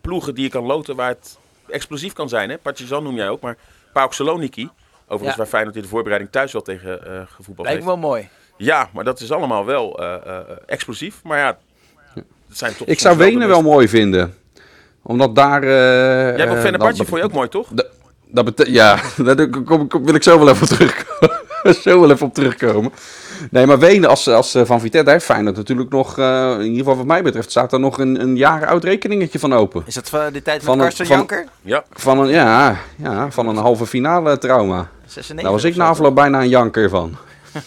ploegen 0.01 0.35
die 0.35 0.43
je 0.43 0.49
kan 0.49 0.63
loten 0.65 0.95
waar 0.95 1.09
het 1.09 1.37
explosief 1.69 2.13
kan 2.13 2.29
zijn. 2.29 2.49
Hè? 2.49 2.57
Partizan 2.57 3.03
noem 3.03 3.15
jij 3.15 3.29
ook, 3.29 3.41
maar 3.41 3.57
PAOK 3.93 4.13
Saloniki. 4.13 4.69
Overigens 5.03 5.31
Ja. 5.31 5.37
waar 5.37 5.45
Feyenoord 5.47 5.75
in 5.75 5.81
de 5.81 5.87
voorbereiding 5.87 6.31
thuis 6.31 6.51
wel 6.51 6.61
tegen 6.61 6.99
gevoetbald 7.29 7.67
Lijkt 7.67 7.83
heeft. 7.83 7.95
me 7.95 8.01
wel 8.01 8.09
mooi. 8.09 8.29
Ja, 8.57 8.89
maar 8.93 9.03
dat 9.03 9.19
is 9.19 9.31
allemaal 9.31 9.65
wel 9.65 9.99
explosief. 10.65 11.23
Maar 11.23 11.37
ja, 11.37 11.57
het 12.47 12.57
zijn 12.57 12.75
toch 12.75 12.87
Ik 12.87 12.99
zou 12.99 13.17
Wenen 13.17 13.47
wel 13.47 13.61
mooi 13.61 13.87
vinden. 13.87 14.35
Omdat 15.01 15.35
daar... 15.35 15.63
Jij 15.65 16.49
ook 16.49 16.57
Fenerbahce, 16.57 16.97
dat- 16.97 17.07
vond 17.07 17.19
je 17.21 17.25
ook 17.27 17.33
mooi, 17.33 17.47
toch? 17.49 17.67
Dat, 17.71 17.87
dat 18.31 18.63
ja, 18.67 18.99
daar 19.23 19.49
kom, 19.49 19.87
kom- 19.87 20.05
wil 20.05 20.15
ik 20.15 20.23
zo 20.23 20.37
wel 20.39 20.49
even 20.49 20.61
op 20.61 20.67
terugkomen. 20.77 21.35
zo 21.83 21.99
wel 21.99 22.11
even 22.11 22.25
op 22.27 22.33
terugkomen. 22.33 22.91
Nee, 23.51 23.65
maar 23.65 23.79
Wenen 23.79 24.09
als, 24.09 24.27
als 24.27 24.55
eh, 24.55 24.65
Van 24.65 24.79
Vitesse, 24.79 25.03
daar 25.05 25.13
heeft 25.13 25.25
Feyenoord 25.25 25.55
natuurlijk 25.55 25.89
nog, 25.89 26.17
eh, 26.19 26.51
in 26.51 26.61
ieder 26.61 26.77
geval 26.77 26.95
wat 26.97 27.05
mij 27.05 27.23
betreft, 27.23 27.49
staat 27.51 27.73
er 27.73 27.79
nog 27.79 27.99
een, 27.99 28.21
een 28.21 28.35
jaar 28.37 28.65
oud 28.67 28.83
rekeningetje 28.83 29.39
van 29.39 29.53
open. 29.53 29.83
Is 29.85 29.93
dat 29.93 30.09
van 30.09 30.33
de 30.33 30.41
tijd 30.41 30.63
Van 30.63 30.77
Karsten 30.79 31.05
van- 31.05 31.15
Janker? 31.17 31.45
Ja, 31.61 31.83
Van 31.91 32.19
een, 32.19 32.27
ja, 32.27 32.77
ja, 32.95 33.31
van 33.31 33.47
een 33.47 33.55
halve 33.57 33.85
finale 33.85 34.37
trauma. 34.37 34.89
96 35.05 35.41
Daar 35.43 35.51
was 35.51 35.63
ik 35.63 35.75
na 35.75 35.87
afloop 35.87 36.15
bijna 36.15 36.41
een 36.41 36.49
janker 36.49 36.89
van. 36.89 37.15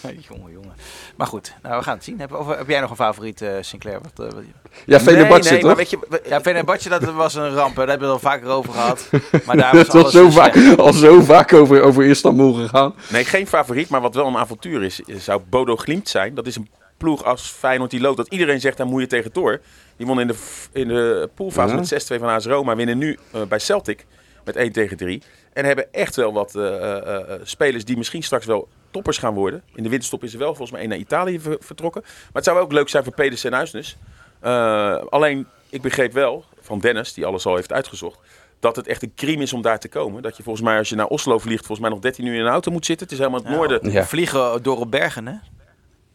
jongen, 0.29 0.51
jongen. 0.51 0.73
Maar 1.15 1.27
goed, 1.27 1.53
nou, 1.63 1.77
we 1.77 1.83
gaan 1.83 1.95
het 1.95 2.03
zien. 2.03 2.19
Heb, 2.19 2.33
of, 2.33 2.47
heb 2.55 2.69
jij 2.69 2.79
nog 2.79 2.89
een 2.89 2.95
favoriet, 2.95 3.41
eh, 3.41 3.53
Sinclair? 3.61 3.99
Wat, 4.01 4.27
eh, 4.27 4.33
wat- 4.33 4.43
Ja, 4.85 4.99
Fenerbahce 4.99 5.49
nee, 5.51 5.51
nee, 5.51 5.61
maar 5.61 5.69
toch? 5.69 5.77
weet 5.77 5.89
je, 5.89 5.99
we- 6.09 6.29
Ja, 6.29 6.41
Fenerbahce, 6.41 6.89
dat 6.89 7.03
was 7.03 7.35
een 7.35 7.53
ramp. 7.53 7.75
hè. 7.75 7.85
Daar 7.85 7.89
hebben 7.89 8.07
we 8.07 8.13
het 8.13 8.23
al 8.23 8.31
vaker 8.31 8.47
over 8.47 8.73
gehad. 8.73 9.09
Maar 9.45 9.57
daar 9.57 9.75
was 9.75 10.11
zo 10.11 10.25
dus 10.25 10.33
vaak, 10.35 10.77
al 10.77 10.93
zo 10.93 11.21
vaak 11.21 11.53
over, 11.53 11.81
over 11.81 12.03
Istanbul 12.05 12.53
gegaan. 12.53 12.93
nee, 13.09 13.25
geen 13.25 13.47
favoriet, 13.47 13.89
maar 13.89 14.01
wat 14.01 14.15
wel 14.15 14.27
een 14.27 14.37
avontuur 14.37 14.83
is, 14.83 14.99
zou 15.07 15.41
Bodo 15.49 15.75
Glimt 15.75 16.09
zijn. 16.09 16.35
Dat 16.35 16.47
is 16.47 16.55
een 16.55 16.69
ploeg 16.97 17.23
als 17.23 17.47
Feyenoord 17.49 17.91
die 17.91 18.01
loopt, 18.01 18.17
dat 18.17 18.27
iedereen 18.27 18.59
zegt, 18.59 18.77
daar 18.77 18.87
moet 18.87 19.01
je 19.01 19.07
tegen 19.07 19.29
door. 19.33 19.61
Die 19.97 20.05
won 20.07 20.19
in 20.19 20.27
de, 20.27 20.35
in 20.71 20.87
de 20.87 21.29
poolfase 21.35 21.73
Ja. 21.73 21.79
met 21.79 21.87
6-2 21.89 22.19
van 22.19 22.29
AS 22.29 22.45
Roma, 22.45 22.75
winnen 22.75 22.97
nu 22.97 23.17
eh, 23.31 23.41
bij 23.41 23.59
Celtic 23.59 24.05
met 24.45 24.55
1 24.55 24.71
tegen 24.71 24.97
3. 24.97 25.21
En 25.53 25.65
hebben 25.65 25.93
echt 25.93 26.15
wel 26.15 26.33
wat 26.33 26.55
eh, 26.55 26.75
eh, 26.75 27.33
eh, 27.33 27.39
spelers 27.43 27.85
die 27.85 27.97
misschien 27.97 28.23
straks 28.23 28.45
wel 28.45 28.67
toppers 28.91 29.17
gaan 29.17 29.33
worden. 29.33 29.63
In 29.75 29.83
de 29.83 29.89
winterstop 29.89 30.23
is 30.23 30.33
er 30.33 30.39
wel 30.39 30.47
volgens 30.47 30.71
mij 30.71 30.79
één 30.79 30.89
naar 30.89 30.97
Italië 30.97 31.39
ver- 31.39 31.57
vertrokken. 31.59 32.01
Maar 32.03 32.29
het 32.33 32.43
zou 32.43 32.59
ook 32.59 32.71
leuk 32.71 32.89
zijn 32.89 33.03
voor 33.03 33.13
Pedersen 33.13 33.49
en 33.51 33.55
Huisnes. 33.55 33.97
Eh, 34.39 34.95
alleen, 35.09 35.47
ik 35.69 35.81
begreep 35.81 36.13
wel 36.13 36.45
van 36.61 36.79
Dennis, 36.79 37.13
die 37.13 37.25
alles 37.25 37.45
al 37.45 37.55
heeft 37.55 37.71
uitgezocht, 37.73 38.19
dat 38.59 38.75
het 38.75 38.87
echt 38.87 39.03
een 39.03 39.13
crime 39.15 39.41
is 39.43 39.53
om 39.53 39.61
daar 39.61 39.79
te 39.79 39.87
komen. 39.89 40.21
Dat 40.21 40.37
je 40.37 40.43
volgens 40.43 40.65
mij, 40.65 40.77
als 40.77 40.89
je 40.89 40.95
naar 40.95 41.05
Oslo 41.07 41.39
vliegt, 41.39 41.65
volgens 41.65 41.79
mij 41.79 41.89
nog 41.89 41.99
13 41.99 42.25
uur 42.25 42.33
in 42.33 42.39
een 42.45 42.51
auto 42.51 42.71
moet 42.71 42.85
zitten. 42.85 43.05
Het 43.07 43.15
is 43.15 43.21
helemaal 43.25 43.43
het 43.45 43.55
noorden. 43.57 43.91
Ja. 43.91 44.05
Vliegen 44.05 44.63
door 44.63 44.79
op 44.79 44.91
bergen, 44.91 45.27
hè? 45.27 45.33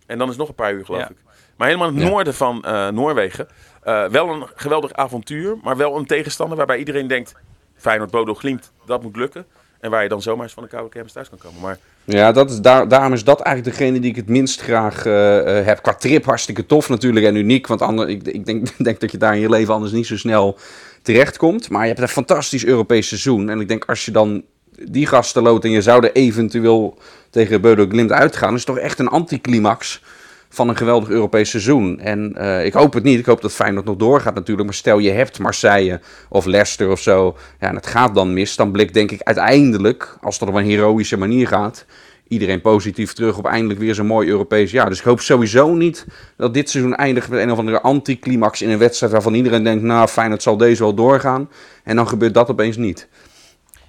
En 0.07 0.19
dan 0.19 0.23
is 0.23 0.29
het 0.29 0.39
nog 0.39 0.49
een 0.49 0.55
paar 0.55 0.73
uur, 0.73 0.85
geloof 0.85 1.01
Ja. 1.01 1.09
ik. 1.09 1.17
Maar 1.57 1.67
helemaal 1.67 1.89
in 1.89 1.95
het 1.95 2.03
Ja. 2.05 2.09
noorden 2.11 2.35
van 2.35 2.65
eh, 2.65 2.89
Noorwegen. 2.89 3.49
Eh, 3.83 4.05
wel 4.09 4.29
een 4.29 4.47
geweldig 4.55 4.93
avontuur, 4.93 5.57
maar 5.63 5.77
wel 5.77 5.97
een 5.97 6.07
tegenstander 6.07 6.57
waarbij 6.57 6.79
iedereen 6.79 7.07
denkt... 7.07 7.35
Feyenoord, 7.77 8.11
Bodo, 8.11 8.35
Glimt, 8.35 8.73
dat 8.87 9.03
moet 9.03 9.17
lukken. 9.17 9.47
En 9.81 9.91
waar 9.91 10.03
je 10.03 10.09
dan 10.09 10.23
zomaar 10.23 10.45
eens 10.45 10.55
van 10.55 10.63
de 10.63 10.69
koude 10.69 10.89
kermis 10.89 11.13
thuis 11.13 11.29
kan 11.29 11.39
komen. 11.39 11.61
Maar 11.61 11.79
Ja, 12.05 12.33
dat 12.33 12.51
is, 12.51 12.61
daar, 12.61 12.89
daarom 12.89 13.13
is 13.13 13.25
dat 13.25 13.41
eigenlijk 13.41 13.77
degene 13.77 14.01
die 14.01 14.11
ik 14.11 14.17
het 14.17 14.29
minst 14.29 14.61
graag 14.61 15.07
eh, 15.07 15.59
eh, 15.59 15.67
heb. 15.67 15.83
Qua 15.83 15.95
trip 15.95 16.25
hartstikke 16.25 16.67
tof 16.67 16.89
natuurlijk 16.89 17.27
en 17.27 17.37
uniek. 17.37 17.67
Want 17.67 17.83
ander, 17.83 18.09
ik, 18.09 18.23
ik 18.29 18.47
denk, 18.47 18.69
denk 18.85 19.01
dat 19.01 19.11
je 19.11 19.19
daar 19.19 19.35
in 19.35 19.41
je 19.41 19.51
leven 19.51 19.75
anders 19.75 19.93
niet 19.93 20.07
zo 20.07 20.17
snel 20.17 20.59
terechtkomt. 21.03 21.71
Maar 21.71 21.83
je 21.83 21.89
hebt 21.89 22.01
een 22.01 22.09
fantastisch 22.09 22.65
Europees 22.65 23.09
seizoen. 23.09 23.51
En 23.51 23.61
ik 23.61 23.69
denk 23.69 23.85
als 23.85 24.05
je 24.05 24.11
dan 24.11 24.45
die 24.85 25.07
gasten 25.07 25.43
loopt 25.43 25.65
en 25.65 25.71
je 25.71 25.83
zou 25.83 26.05
er 26.05 26.13
eventueel 26.13 26.99
tegen 27.31 27.61
Bodo 27.61 27.87
Glimt 27.89 28.13
uitgaan... 28.13 28.55
is 28.55 28.65
het 28.67 28.75
toch 28.75 28.85
echt 28.85 28.99
een 28.99 29.09
anticlimax 29.09 30.03
van 30.49 30.69
een 30.69 30.77
geweldig 30.77 31.09
Europees 31.09 31.51
seizoen. 31.51 32.01
En 32.01 32.35
eh, 32.37 32.65
ik 32.65 32.73
hoop 32.73 32.93
het 32.93 33.03
niet. 33.03 33.19
Ik 33.19 33.27
hoop 33.27 33.41
dat 33.41 33.53
Feyenoord 33.53 33.85
nog 33.85 33.97
doorgaat 33.97 34.35
natuurlijk. 34.35 34.67
Maar 34.67 34.77
stel 34.77 34.99
je 34.99 35.11
hebt 35.11 35.39
Marseille 35.39 36.01
of 36.29 36.45
Leicester 36.45 36.91
of 36.91 37.01
zo. 37.01 37.37
Ja, 37.61 37.69
en 37.69 37.75
het 37.75 37.87
gaat 37.87 38.15
dan 38.15 38.33
mis. 38.33 38.57
Dan 38.57 38.73
blikt 38.73 38.95
denk 38.95 39.11
ik 39.11 39.23
uiteindelijk, 39.23 40.17
als 40.21 40.41
het 40.41 40.49
op 40.49 40.55
een 40.55 40.65
heroïsche 40.65 41.17
manier 41.17 41.49
gaat... 41.49 41.85
iedereen 42.29 42.61
positief 42.61 43.13
terug 43.13 43.39
op 43.39 43.47
eindelijk 43.47 43.81
weer 43.81 43.95
zo'n 43.95 44.07
mooi 44.07 44.29
Europees 44.29 44.71
jaar. 44.71 44.89
Dus 44.89 44.99
ik 44.99 45.05
hoop 45.05 45.21
sowieso 45.21 45.75
niet 45.75 46.07
dat 46.37 46.55
dit 46.55 46.71
seizoen 46.71 46.95
eindigt 46.95 47.29
met 47.29 47.41
een 47.41 47.51
of 47.51 47.59
andere 47.59 47.81
anticlimax 47.81 48.63
in 48.63 48.71
een 48.71 48.79
wedstrijd... 48.79 49.13
waarvan 49.13 49.35
iedereen 49.35 49.65
denkt, 49.65 49.83
nou 49.83 50.09
Feyenoord 50.09 50.43
zal 50.43 50.57
deze 50.57 50.83
wel 50.83 50.95
doorgaan. 50.95 51.49
En 51.85 51.97
dan 51.97 52.09
gebeurt 52.09 52.35
dat 52.35 52.51
opeens 52.51 52.77
niet. 52.77 53.09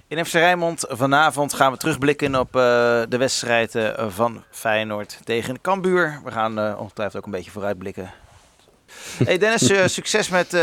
In 0.08 0.24
FC 0.24 0.32
Rijnmond 0.32 0.84
vanavond 0.88 1.54
gaan 1.54 1.72
we 1.72 1.78
terugblikken 1.78 2.34
op 2.34 2.56
eh, 2.56 2.62
de 3.08 3.16
wedstrijd 3.18 3.74
eh, 3.74 4.06
van 4.08 4.42
Feyenoord 4.50 5.18
tegen 5.24 5.60
Cambuur. 5.60 6.20
We 6.24 6.30
gaan 6.30 6.58
eh, 6.58 6.74
ongetwijfeld 6.80 7.16
ook 7.16 7.24
een 7.24 7.30
beetje 7.32 7.50
vooruitblikken. 7.50 8.10
Hey 9.24 9.38
Dennis, 9.38 9.70
eh, 9.70 9.86
succes 9.86 10.28
met 10.28 10.44
eh, 10.54 10.60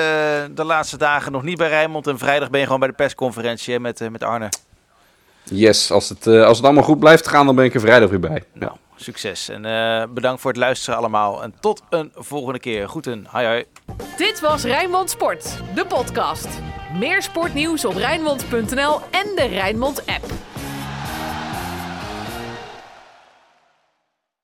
de 0.51 0.63
laatste 0.63 0.97
dagen. 0.97 1.31
Nog 1.31 1.43
niet 1.43 1.57
bij 1.57 1.67
Rijnmond 1.67 2.07
en 2.07 2.17
vrijdag 2.17 2.49
ben 2.49 2.59
je 2.59 2.65
gewoon 2.65 2.79
bij 2.79 2.89
de 2.89 2.95
persconferentie 2.95 3.79
met, 3.79 4.01
eh, 4.01 4.09
met 4.09 4.23
Arne. 4.23 4.49
Yes, 5.43 5.91
als 5.91 6.09
het, 6.09 6.27
eh, 6.27 6.43
als 6.45 6.57
het 6.57 6.65
allemaal 6.65 6.83
goed 6.83 6.99
blijft 6.99 7.27
gaan, 7.27 7.45
dan 7.45 7.55
ben 7.55 7.65
ik 7.65 7.73
er 7.73 7.79
vrijdag 7.79 8.09
weer 8.09 8.19
bij. 8.19 8.43
Ja. 8.53 8.59
Nou, 8.59 8.71
succes. 8.95 9.49
En 9.49 9.65
eh, 9.65 10.03
bedankt 10.09 10.41
voor 10.41 10.51
het 10.51 10.59
luisteren 10.59 10.99
allemaal. 10.99 11.43
En 11.43 11.53
tot 11.59 11.81
een 11.89 12.11
volgende 12.15 12.59
keer. 12.59 12.87
Groeten. 12.87 13.25
Hoi 13.29 13.45
hoi. 13.45 13.65
Dit 14.17 14.39
was 14.39 14.63
Rijnmond 14.63 15.09
Sport, 15.09 15.57
de 15.75 15.85
podcast. 15.85 16.47
Meer 16.93 17.21
sportnieuws 17.21 17.85
op 17.85 17.95
Rijnmond.nl 17.95 18.99
en 19.11 19.35
de 19.35 19.47
Rijnmond 19.49 20.05
app. 20.05 20.25